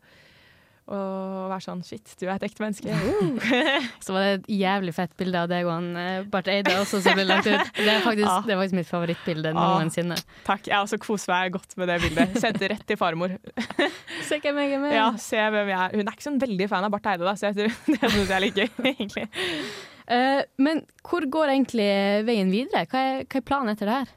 og 0.88 1.50
være 1.52 1.64
sånn 1.66 1.82
Shit, 1.84 2.14
du 2.20 2.26
er 2.28 2.38
et 2.38 2.46
ekte 2.48 2.64
menneske. 2.64 2.94
Uh. 2.96 3.42
Så 4.06 4.16
var 4.16 4.24
det 4.24 4.32
et 4.38 4.46
jævlig 4.62 4.94
fett 4.96 5.12
bilde 5.20 5.42
av 5.44 5.50
deg 5.52 5.68
og 5.68 5.74
han 5.74 5.90
eh, 6.00 6.28
Barth 6.32 6.52
Eide 6.52 6.78
også 6.80 7.02
som 7.04 7.18
ble 7.18 7.26
lagt 7.28 7.50
ut. 7.50 7.74
Det 7.78 7.90
er 7.92 8.04
faktisk, 8.06 8.30
ah. 8.32 8.46
det 8.48 8.56
er 8.56 8.62
faktisk 8.62 8.78
mitt 8.80 8.90
favorittbilde 8.90 9.52
Ja. 9.52 9.66
noensinne. 9.76 10.18
Takk. 10.48 10.70
Jeg 10.70 10.80
også 10.80 11.00
koser 11.04 11.34
meg 11.34 11.58
godt 11.58 11.76
med 11.80 11.92
det 11.92 12.00
bildet. 12.06 12.40
Sendte 12.44 12.72
rett 12.72 12.86
til 12.88 13.00
farmor. 13.00 13.36
Se 14.30 14.40
hvem 14.44 14.62
jeg 14.64 14.78
er 14.78 14.82
med. 14.84 14.96
Ja, 14.96 15.10
se 15.22 15.40
hvem 15.40 15.74
jeg 15.74 15.78
er. 15.78 15.94
Hun 15.98 16.08
er 16.08 16.16
ikke 16.16 16.28
sånn 16.30 16.42
veldig 16.42 16.70
fan 16.72 16.88
av 16.88 16.96
Barth 16.96 17.12
Eide, 17.12 17.28
da, 17.28 17.36
så 17.40 17.50
jeg 17.50 17.60
tror 17.60 17.94
det 17.94 18.14
syns 18.16 18.24
jeg 18.24 18.38
er 18.38 18.46
litt 18.46 18.60
gøy, 18.64 18.70
egentlig. 18.94 19.28
Uh, 20.08 20.42
men 20.64 20.82
hvor 21.04 21.28
går 21.28 21.52
egentlig 21.58 21.92
veien 22.28 22.52
videre? 22.54 22.88
Hva 22.88 23.04
er, 23.04 23.24
hva 23.28 23.42
er 23.42 23.48
planen 23.48 23.76
etter 23.76 23.92
det 23.92 24.00
her? 24.02 24.12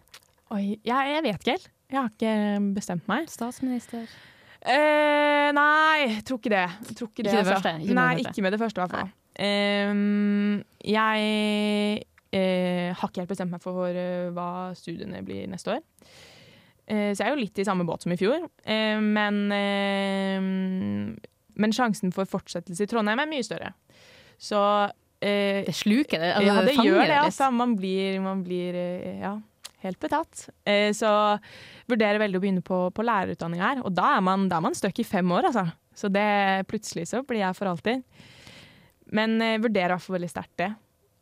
Oi, 0.54 0.64
jeg, 0.86 1.14
jeg 1.14 1.24
vet 1.26 1.40
ikke 1.42 1.56
helt. 1.58 1.70
Jeg 1.90 1.98
har 1.98 2.10
ikke 2.14 2.34
bestemt 2.76 3.08
meg. 3.10 3.26
Statsminister? 3.30 4.06
Eh, 4.60 5.48
nei, 5.56 6.00
jeg 6.04 6.24
tror 6.28 6.40
ikke 6.40 6.52
det. 6.52 6.66
Jeg 6.90 6.96
tror 6.98 7.08
ikke 7.08 7.24
det, 7.24 7.30
Ikke 7.30 7.32
det 7.32 7.38
altså. 7.40 7.54
første, 7.54 7.72
ikke 7.80 7.96
nei, 7.96 8.08
det 8.10 8.24
første. 8.24 8.32
ikke 8.34 8.44
med 8.44 8.52
det 8.52 8.60
første, 8.60 8.76
i 8.76 8.82
hvert 8.82 8.96
fall. 8.96 9.12
Ehm, 9.40 10.64
jeg 10.84 12.02
uh, 12.34 12.88
har 12.98 13.08
ikke 13.08 13.22
helt 13.22 13.30
bestemt 13.30 13.54
meg 13.54 13.62
for 13.64 13.88
uh, 13.88 14.28
hva 14.36 14.50
studiene 14.76 15.22
blir 15.24 15.48
neste 15.50 15.78
år. 15.78 15.86
Så 16.90 17.22
jeg 17.22 17.28
er 17.28 17.36
jo 17.36 17.38
litt 17.38 17.58
i 17.62 17.62
samme 17.62 17.84
båt 17.86 18.02
som 18.02 18.10
i 18.10 18.16
fjor. 18.18 18.48
Men, 18.66 19.36
men 21.54 21.74
sjansen 21.76 22.10
for 22.10 22.26
fortsettelse 22.26 22.82
i 22.82 22.90
Trondheim 22.90 23.20
er 23.22 23.28
mye 23.30 23.44
større. 23.46 23.68
Så 24.42 24.58
Det 25.22 25.70
sluker 25.70 26.18
det. 26.18 26.32
Altså, 26.32 26.48
ja, 26.48 26.64
det 26.66 26.74
gjør 26.74 27.04
det. 27.04 27.20
Altså. 27.20 27.52
Man 27.54 27.76
blir, 27.78 28.18
man 28.24 28.42
blir 28.42 28.74
ja, 29.20 29.36
helt 29.84 30.02
betatt. 30.02 30.48
Så 30.98 31.12
vurderer 31.90 32.22
veldig 32.22 32.38
å 32.40 32.42
begynne 32.42 32.64
på, 32.66 32.78
på 32.94 33.04
lærerutdanning 33.06 33.62
her, 33.62 33.82
og 33.84 33.92
da 33.96 34.14
er 34.16 34.24
man, 34.24 34.48
da 34.50 34.58
er 34.58 34.66
man 34.68 34.76
stuck 34.78 34.98
i 35.02 35.06
fem 35.06 35.30
år, 35.36 35.50
altså. 35.50 35.66
Så 36.00 36.08
det, 36.12 36.24
plutselig 36.70 37.08
så 37.10 37.20
blir 37.26 37.42
jeg 37.42 37.56
for 37.58 37.68
alltid. 37.70 38.04
Men 39.16 39.36
jeg 39.42 39.62
vurderer 39.64 39.90
i 39.90 39.96
hvert 39.96 40.06
fall 40.06 40.16
veldig 40.16 40.30
sterkt 40.30 40.56
det. 40.62 40.70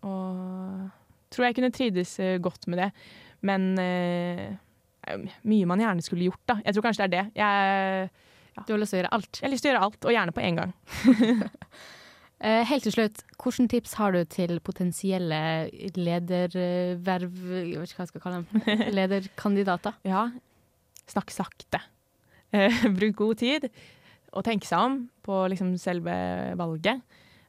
Og 0.07 0.87
tror 1.33 1.49
jeg 1.49 1.57
kunne 1.59 1.75
trivdes 1.75 2.15
eh, 2.23 2.39
godt 2.43 2.69
med 2.71 2.83
det. 2.83 2.89
Men 3.49 3.69
eh, 3.83 4.47
jo 5.09 5.21
mye 5.49 5.69
man 5.69 5.83
gjerne 5.83 6.05
skulle 6.05 6.29
gjort, 6.29 6.43
da. 6.49 6.59
Jeg 6.65 6.77
tror 6.77 6.89
kanskje 6.89 7.07
det 7.07 7.09
er 7.09 7.15
det. 7.15 7.39
Jeg, 7.41 8.65
Du 8.67 8.75
har 8.75 8.83
lyst 8.83 8.93
til 8.95 8.99
å 8.99 9.03
gjøre 9.03 9.15
alt. 9.19 9.31
jeg 9.39 9.47
har 9.47 9.55
lyst 9.55 9.65
til 9.65 9.71
å 9.71 9.73
gjøre 9.75 9.87
alt, 9.89 10.05
og 10.05 10.17
gjerne 10.17 10.37
på 10.37 10.45
en 10.49 10.61
gang. 10.63 10.75
Eh, 12.39 12.61
helt 12.71 12.85
til 12.87 12.93
slutt, 12.95 13.25
hvilke 13.43 13.65
tips 13.67 13.97
har 13.99 14.13
du 14.15 14.21
til 14.31 14.61
potensielle 14.63 15.39
lederverv 15.99 17.41
Jeg 17.51 17.81
vet 17.81 17.91
ikke 17.91 17.99
hva 17.99 18.05
jeg 18.05 18.11
skal 18.13 18.23
kalle 18.23 18.39
dem. 18.45 18.69
Lederkandidater? 18.95 19.97
Ja, 20.07 20.21
snakk 21.13 21.33
sakte. 21.35 21.81
Eh, 22.55 22.85
bruk 22.99 23.17
god 23.19 23.41
tid, 23.43 23.69
og 24.33 24.45
tenk 24.47 24.67
seg 24.69 24.85
om 24.85 25.01
på 25.25 25.41
liksom 25.53 25.75
selve 25.81 26.15
valget. 26.59 27.03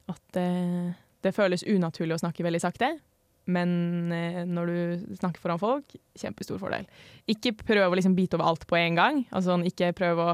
At 0.10 0.40
eh, 0.40 0.96
det 1.24 1.36
føles 1.36 1.66
unaturlig 1.68 2.18
å 2.18 2.24
snakke 2.24 2.46
veldig 2.46 2.62
sakte, 2.64 2.94
men 3.50 4.12
eh, 4.14 4.42
når 4.48 4.72
du 4.72 5.16
snakker 5.20 5.42
foran 5.42 5.62
folk, 5.62 5.96
kjempestor 6.20 6.60
fordel. 6.62 6.88
Ikke 7.30 7.54
prøv 7.58 7.92
å 7.92 7.98
liksom 7.98 8.16
bite 8.18 8.38
over 8.38 8.52
alt 8.52 8.66
på 8.70 8.78
en 8.80 9.00
gang. 9.00 9.24
Altså, 9.30 9.54
sånn, 9.54 9.68
ikke 9.70 9.92
prøv 9.98 10.24
å 10.24 10.30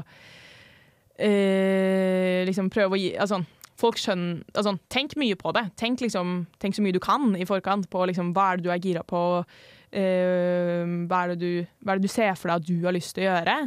eh, 1.18 2.42
liksom 2.48 2.70
prøv 2.72 2.96
å 2.96 3.00
gi 3.00 3.12
altså, 3.18 3.42
Folk 3.76 3.98
skjønner 4.00 4.40
altså, 4.56 4.72
Tenk 4.92 5.18
mye 5.20 5.36
på 5.36 5.52
det. 5.52 5.66
Tenk, 5.76 6.00
liksom, 6.00 6.46
tenk 6.62 6.76
så 6.76 6.84
mye 6.84 6.96
du 6.96 7.00
kan 7.02 7.34
i 7.36 7.44
forkant 7.48 7.90
på 7.92 8.06
liksom, 8.08 8.30
hva 8.36 8.50
er 8.52 8.60
det 8.60 8.64
du 8.64 8.70
er 8.72 8.80
gira 8.80 9.02
på. 9.04 9.20
Eh, 9.96 10.84
hva, 11.08 11.22
er 11.24 11.36
du, 11.40 11.50
hva 11.80 11.94
er 11.94 12.00
det 12.00 12.08
du 12.08 12.12
ser 12.12 12.34
for 12.38 12.50
deg 12.50 12.60
at 12.60 12.68
du 12.68 12.86
har 12.86 12.96
lyst 12.96 13.16
til 13.16 13.26
å 13.26 13.30
gjøre? 13.30 13.58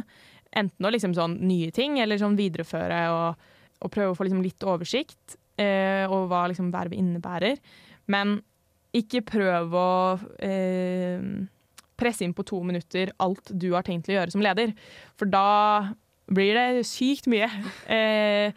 Enten 0.60 0.86
å 0.86 0.92
liksom 0.94 1.14
sånn 1.16 1.38
nye 1.46 1.70
ting, 1.74 1.98
eller 2.02 2.20
sånn 2.20 2.38
videreføre 2.38 3.00
og, 3.14 3.48
og 3.80 3.92
prøve 3.94 4.14
å 4.14 4.18
få 4.18 4.26
liksom 4.26 4.42
litt 4.44 4.66
oversikt 4.66 5.38
eh, 5.60 6.04
over 6.08 6.28
hva 6.30 6.44
liksom 6.50 6.72
vervet 6.74 6.98
innebærer. 6.98 7.60
Men 8.10 8.38
ikke 8.96 9.22
prøv 9.26 9.74
å 9.78 9.90
eh, 10.42 11.22
presse 12.00 12.24
inn 12.26 12.34
på 12.34 12.46
to 12.48 12.62
minutter 12.66 13.12
alt 13.22 13.52
du 13.52 13.70
har 13.76 13.86
tenkt 13.86 14.10
å 14.10 14.16
gjøre 14.16 14.34
som 14.34 14.42
leder. 14.44 14.74
For 15.20 15.30
da 15.30 15.92
blir 16.30 16.56
det 16.56 16.86
sykt 16.88 17.28
mye. 17.30 17.50
Eh, 17.90 18.54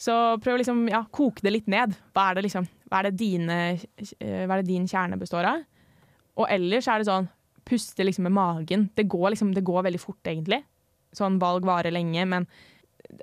så 0.00 0.14
prøv 0.40 0.56
å 0.56 0.60
liksom, 0.62 0.86
ja, 0.88 1.02
koke 1.12 1.44
det 1.44 1.52
litt 1.52 1.68
ned. 1.68 1.92
Hva 2.16 2.30
er 2.30 2.38
det, 2.38 2.46
liksom, 2.48 2.68
hva 2.88 3.02
er 3.02 3.10
det, 3.10 3.18
dine, 3.20 3.58
hva 4.08 4.56
er 4.56 4.62
det 4.62 4.70
din 4.70 4.88
kjerne 4.88 5.18
består 5.20 5.48
av? 5.48 5.66
Og 6.38 6.46
ellers 6.48 6.88
er 6.88 7.00
det 7.00 7.08
sånn 7.10 7.30
puste 7.70 8.04
liksom 8.06 8.26
med 8.26 8.34
magen. 8.34 8.88
Det 8.96 9.06
går, 9.10 9.30
liksom, 9.34 9.54
det 9.54 9.64
går 9.66 9.86
veldig 9.86 10.02
fort, 10.02 10.20
egentlig. 10.26 10.62
Sånn 11.16 11.38
valg 11.42 11.66
varer 11.68 11.94
lenge, 11.94 12.26
men 12.28 12.50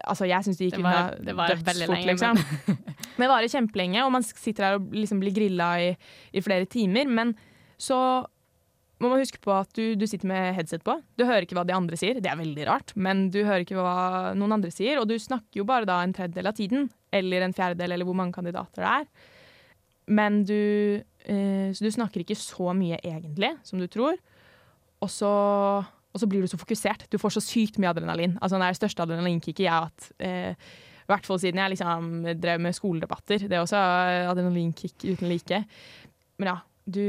Altså, 0.04 0.26
jeg 0.28 0.44
syns 0.44 0.58
det 0.60 0.66
gikk 0.68 0.82
unna 0.82 1.14
det 1.24 1.32
var 1.38 1.54
dødsfort, 1.54 2.02
liksom. 2.10 2.40
Men 2.68 3.22
det 3.22 3.30
varer 3.32 3.52
kjempelenge, 3.52 4.02
og 4.04 4.10
man 4.12 4.26
sitter 4.26 4.66
der 4.66 4.80
og 4.80 4.90
liksom 4.92 5.22
blir 5.22 5.32
grilla 5.32 5.68
i, 5.80 5.94
i 6.36 6.44
flere 6.44 6.68
timer. 6.68 7.08
Men 7.08 7.32
så 7.80 7.96
må 9.00 9.12
man 9.12 9.22
huske 9.22 9.40
på 9.44 9.54
at 9.54 9.72
du, 9.78 9.94
du 9.96 10.04
sitter 10.10 10.28
med 10.28 10.58
headset 10.58 10.84
på. 10.86 10.98
Du 11.16 11.24
hører 11.24 11.46
ikke 11.46 11.58
hva 11.58 11.66
de 11.68 11.76
andre 11.78 12.00
sier, 12.00 12.20
det 12.20 12.32
er 12.32 12.40
veldig 12.40 12.68
rart, 12.68 12.94
men 12.98 13.28
du 13.34 13.44
hører 13.44 13.64
ikke 13.64 13.78
hva 13.78 14.34
noen 14.38 14.58
andre 14.58 14.74
sier, 14.74 15.00
og 15.00 15.08
du 15.10 15.16
snakker 15.22 15.62
jo 15.62 15.68
bare 15.70 15.88
da 15.88 16.02
en 16.04 16.16
tredjedel 16.18 16.50
av 16.50 16.58
tiden, 16.58 16.90
eller 17.16 17.46
en 17.46 17.56
fjerdedel, 17.56 17.94
eller 17.96 18.10
hvor 18.10 18.18
mange 18.18 18.36
kandidater 18.36 18.84
det 18.84 18.94
er. 18.96 19.36
Men 20.18 20.42
du, 20.48 20.58
så 21.28 21.84
du 21.84 21.92
snakker 21.92 22.24
ikke 22.24 22.38
så 22.40 22.72
mye 22.78 23.00
egentlig 23.04 23.52
som 23.68 23.82
du 23.82 23.88
tror, 23.92 24.16
og 25.04 25.10
så, 25.12 25.32
og 25.84 26.22
så 26.22 26.30
blir 26.30 26.46
du 26.46 26.50
så 26.50 26.60
fokusert. 26.60 27.06
Du 27.12 27.20
får 27.22 27.36
så 27.36 27.44
sykt 27.44 27.80
mye 27.82 27.92
adrenalin. 27.92 28.38
Altså, 28.42 28.58
det 28.58 28.66
er 28.66 28.76
det 28.76 28.80
største 28.80 29.04
adrenalinkicket 29.06 29.66
jeg 29.66 29.74
har 29.74 29.90
hatt. 29.90 30.08
Eh, 30.24 30.56
i 31.08 31.12
hvert 31.12 31.28
fall 31.28 31.40
siden 31.40 31.62
jeg 31.62 31.76
liksom 31.76 32.10
drev 32.42 32.64
med 32.64 32.76
skoledebatter. 32.76 33.46
Det 33.48 33.56
er 33.56 33.62
også 33.64 33.80
adrenalinkick 34.32 35.06
uten 35.06 35.30
like. 35.30 35.62
Men 36.40 36.52
ja, 36.52 36.58
du 36.88 37.04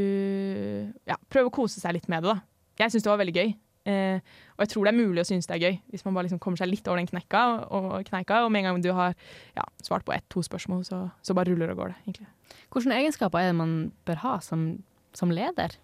ja, 1.09 1.17
prøv 1.31 1.49
å 1.49 1.55
kose 1.55 1.81
seg 1.81 1.97
litt 1.97 2.11
med 2.11 2.23
det, 2.23 2.35
da. 2.37 2.45
Jeg 2.79 2.95
syns 2.95 3.07
det 3.07 3.11
var 3.11 3.23
veldig 3.23 3.35
gøy. 3.35 3.57
Eh, 3.89 4.21
og 4.57 4.65
jeg 4.65 4.73
tror 4.73 4.85
det 4.85 4.93
er 4.93 4.99
mulig 4.99 5.23
å 5.23 5.29
synes 5.29 5.49
det 5.49 5.57
er 5.57 5.65
gøy, 5.65 5.77
hvis 5.93 6.05
man 6.05 6.17
bare 6.17 6.27
liksom 6.27 6.41
kommer 6.43 6.61
seg 6.61 6.69
litt 6.71 6.89
over 6.91 7.01
den 7.01 7.09
knekka. 7.09 7.43
Og, 7.73 7.89
kneika, 8.09 8.43
og 8.45 8.53
med 8.53 8.65
en 8.65 8.71
gang 8.71 8.85
du 8.85 8.91
har 8.97 9.15
ja, 9.57 9.65
svart 9.85 10.05
på 10.07 10.15
ett-to 10.17 10.43
spørsmål, 10.45 10.85
så, 10.89 11.07
så 11.25 11.37
bare 11.37 11.53
ruller 11.53 11.73
og 11.73 11.81
går 11.81 11.95
det. 11.95 11.99
egentlig. 12.05 12.29
Hvilke 12.75 12.99
egenskaper 12.99 13.41
er 13.41 13.53
det 13.53 13.59
man 13.61 13.75
bør 14.09 14.23
ha 14.27 14.35
som, 14.45 14.71
som 15.17 15.33
leder 15.33 15.79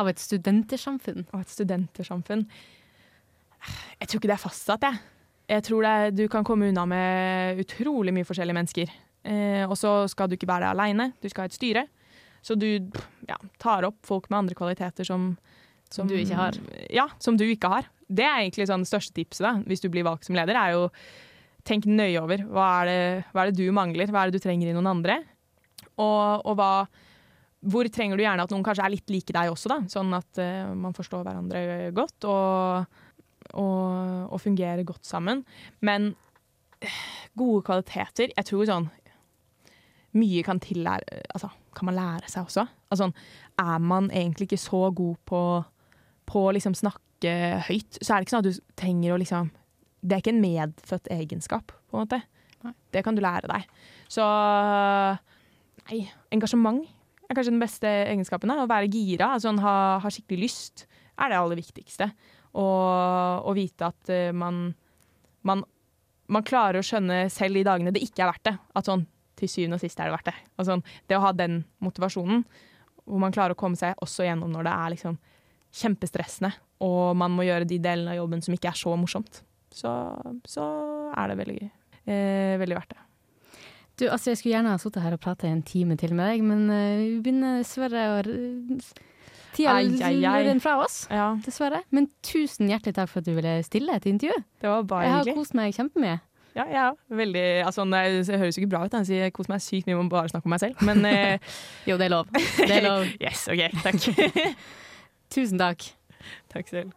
av 0.00 0.10
et 0.10 0.20
studentersamfunn? 0.20 1.28
Av 1.32 1.44
et 1.44 1.52
studentersamfunn 1.52 2.46
Jeg 4.00 4.08
tror 4.08 4.20
ikke 4.20 4.28
det 4.28 4.36
er 4.36 4.44
fastsatt, 4.44 4.84
jeg. 4.84 5.00
Jeg 5.54 5.64
tror 5.64 5.84
det 5.84 5.90
er, 5.92 6.14
du 6.16 6.24
kan 6.32 6.44
komme 6.44 6.68
unna 6.68 6.84
med 6.88 7.60
utrolig 7.60 8.12
mye 8.16 8.26
forskjellige 8.28 8.56
mennesker. 8.56 8.94
Eh, 9.24 9.64
og 9.64 9.76
så 9.80 10.02
skal 10.12 10.28
du 10.28 10.36
ikke 10.36 10.48
være 10.48 10.66
der 10.66 10.74
aleine, 10.74 11.12
du 11.20 11.28
skal 11.30 11.44
ha 11.44 11.52
et 11.52 11.56
styre. 11.56 11.86
Så 12.44 12.56
du 12.60 12.68
ja, 13.28 13.36
tar 13.60 13.86
opp 13.88 14.02
folk 14.04 14.28
med 14.28 14.42
andre 14.42 14.56
kvaliteter 14.58 15.06
som, 15.08 15.30
Som 15.92 16.08
du 16.10 16.16
ikke 16.16 16.38
har. 16.38 16.56
Ja, 16.92 17.08
som 17.22 17.36
du 17.38 17.44
ikke 17.46 17.70
har. 17.70 17.88
Det 18.08 18.24
er 18.24 18.42
egentlig 18.42 18.66
sånn 18.68 18.86
største 18.88 19.14
tipset 19.16 19.44
da, 19.46 19.54
hvis 19.68 19.82
du 19.84 19.88
blir 19.92 20.06
valgt 20.06 20.26
som 20.28 20.36
leder, 20.36 20.58
er 20.58 20.74
jo 20.74 20.88
tenk 21.64 21.86
nøye 21.88 22.20
over 22.20 22.42
hva 22.44 22.66
er, 22.82 22.90
det, 22.90 22.98
hva 23.32 23.44
er 23.44 23.50
det 23.50 23.62
du 23.62 23.72
mangler, 23.74 24.10
hva 24.12 24.24
er 24.24 24.30
det 24.30 24.40
du 24.40 24.44
trenger 24.44 24.68
i 24.68 24.74
noen 24.76 24.90
andre. 24.90 25.18
Og, 25.94 26.44
og 26.44 26.56
hva, 26.58 26.70
hvor 27.64 27.88
trenger 27.92 28.18
du 28.18 28.24
gjerne 28.24 28.44
at 28.44 28.52
noen 28.52 28.64
kanskje 28.66 28.84
er 28.84 28.92
litt 28.92 29.12
like 29.12 29.34
deg 29.34 29.52
også, 29.52 29.70
da, 29.72 29.78
sånn 29.90 30.12
at 30.16 30.42
uh, 30.42 30.74
man 30.76 30.96
forstår 30.96 31.24
hverandre 31.24 31.92
godt 31.96 32.28
og, 32.28 33.00
og, 33.54 34.28
og 34.28 34.42
fungerer 34.42 34.84
godt 34.86 35.08
sammen. 35.08 35.44
Men 35.84 36.12
eh, 36.84 37.00
gode 37.38 37.64
kvaliteter 37.66 38.34
Jeg 38.34 38.50
tror 38.50 38.68
sånn 38.68 38.90
mye 40.14 40.44
kan 40.46 40.60
tillære 40.62 41.24
Altså, 41.34 41.48
kan 41.74 41.88
man 41.88 41.96
lære 41.98 42.30
seg 42.30 42.46
også? 42.46 42.66
Altså, 42.94 43.08
er 43.58 43.78
man 43.82 44.10
egentlig 44.14 44.50
ikke 44.50 44.62
så 44.62 44.88
god 44.94 45.16
på, 45.26 45.40
på 46.30 46.46
å 46.48 46.54
liksom 46.56 46.76
snakke 46.78 47.34
høyt, 47.68 48.00
så 48.00 48.14
er 48.14 48.20
det 48.20 48.26
ikke 48.26 48.34
sånn 48.34 48.44
at 48.44 48.50
du 48.50 48.64
trenger 48.78 49.14
å 49.14 49.20
liksom 49.20 49.52
Det 50.04 50.16
er 50.16 50.20
ikke 50.20 50.34
en 50.34 50.42
medfødt 50.42 51.06
egenskap, 51.14 51.72
på 51.88 51.96
en 51.96 52.04
måte. 52.04 52.18
Nei. 52.64 52.74
Det 52.92 53.00
kan 53.04 53.16
du 53.16 53.22
lære 53.24 53.48
deg. 53.48 53.70
Så 54.12 54.24
Nei, 55.84 56.02
engasjement 56.32 56.84
er 57.24 57.36
kanskje 57.36 57.52
den 57.52 57.62
beste 57.62 57.88
egenskapen. 57.88 58.48
da, 58.48 58.64
Å 58.64 58.68
være 58.70 58.90
gira, 58.92 59.32
altså 59.34 59.52
ha, 59.64 59.74
ha 60.00 60.12
skikkelig 60.12 60.44
lyst, 60.44 60.84
er 61.20 61.32
det 61.32 61.38
aller 61.40 61.60
viktigste. 61.60 62.10
Og, 62.54 63.48
og 63.48 63.56
vite 63.56 63.88
at 63.88 64.12
eh, 64.12 64.30
man, 64.32 64.68
man, 65.48 65.64
man 66.30 66.46
klarer 66.46 66.80
å 66.80 66.86
skjønne 66.86 67.24
selv 67.32 67.60
i 67.60 67.66
dagene 67.66 67.92
det 67.94 68.04
ikke 68.04 68.24
er 68.24 68.30
verdt 68.30 68.48
det. 68.50 68.54
At 68.76 68.88
sånn 68.88 69.06
til 69.38 69.50
syvende 69.50 69.80
og 69.80 69.82
sist 69.82 69.98
er 69.98 70.08
det 70.08 70.14
verdt 70.14 70.30
det. 70.30 70.36
Altså, 70.60 70.78
det 71.10 71.18
å 71.18 71.24
ha 71.24 71.32
den 71.36 71.62
motivasjonen, 71.84 72.44
hvor 73.04 73.20
man 73.20 73.34
klarer 73.34 73.56
å 73.56 73.58
komme 73.58 73.78
seg 73.78 73.98
også 74.04 74.28
gjennom 74.28 74.52
når 74.54 74.68
det 74.68 74.74
er 74.74 74.92
liksom 74.94 75.18
kjempestressende, 75.74 76.52
og 76.84 77.16
man 77.18 77.34
må 77.34 77.46
gjøre 77.46 77.66
de 77.68 77.80
delene 77.82 78.12
av 78.14 78.20
jobben 78.22 78.42
som 78.44 78.54
ikke 78.54 78.70
er 78.70 78.78
så 78.78 78.94
morsomt, 79.00 79.40
så, 79.74 79.90
så 80.46 80.66
er 81.18 81.32
det 81.32 81.38
veldig, 81.40 81.70
eh, 82.06 82.54
veldig 82.62 82.76
verdt 82.78 82.94
det. 82.94 83.00
Du, 83.94 84.08
altså, 84.10 84.32
jeg 84.32 84.38
skulle 84.40 84.56
gjerne 84.56 84.72
ha 84.74 84.78
sittet 84.82 85.04
her 85.04 85.14
og 85.14 85.20
prata 85.22 85.46
en 85.46 85.62
time 85.62 85.94
til 85.98 86.14
med 86.18 86.26
deg, 86.32 86.40
men 86.46 86.64
uh, 86.66 86.98
vi 86.98 87.18
begynner 87.22 87.60
dessverre 87.62 88.06
å 88.10 88.22
Tida 89.54 89.76
lurer 89.86 90.48
ai. 90.50 90.54
fra 90.58 90.72
oss, 90.82 91.04
Ja, 91.14 91.28
dessverre. 91.44 91.84
Men 91.94 92.08
tusen 92.26 92.66
hjertelig 92.72 92.96
takk 92.96 93.12
for 93.12 93.22
at 93.22 93.28
du 93.28 93.36
ville 93.36 93.52
stille 93.62 93.94
et 93.94 94.06
intervju. 94.10 94.34
det 94.60 94.66
var 94.66 94.82
bare 94.90 95.04
Jeg 95.06 95.12
har 95.12 95.20
hyggelig. 95.22 95.34
kost 95.38 95.54
meg 95.54 95.76
kjempemye. 95.76 96.16
Ja, 96.54 96.64
ja, 96.70 96.88
veldig, 97.10 97.44
altså, 97.66 97.84
det 97.86 98.38
høres 98.38 98.58
jo 98.58 98.62
ikke 98.64 98.70
bra 98.74 98.84
ut, 98.86 98.92
jeg 98.98 99.06
sier 99.06 99.30
koser 99.34 99.54
meg 99.54 99.62
sykt 99.62 99.86
mye 99.86 99.94
med 99.98 100.06
å 100.06 100.10
bare 100.10 100.30
snakke 100.30 100.46
om 100.46 100.54
meg 100.54 100.62
selv, 100.62 100.82
men 100.86 101.06
uh, 101.06 101.38
Jo, 101.88 101.96
det 101.98 102.08
er 102.08 102.14
lov. 102.16 102.26
Det 102.34 102.70
er 102.80 102.82
lov. 102.90 103.06
yes, 103.22 103.46
OK, 103.50 103.62
takk. 103.86 104.58
Tusen 105.34 105.58
takk. 105.58 105.82
takk 106.48 106.68
selv. 106.68 106.92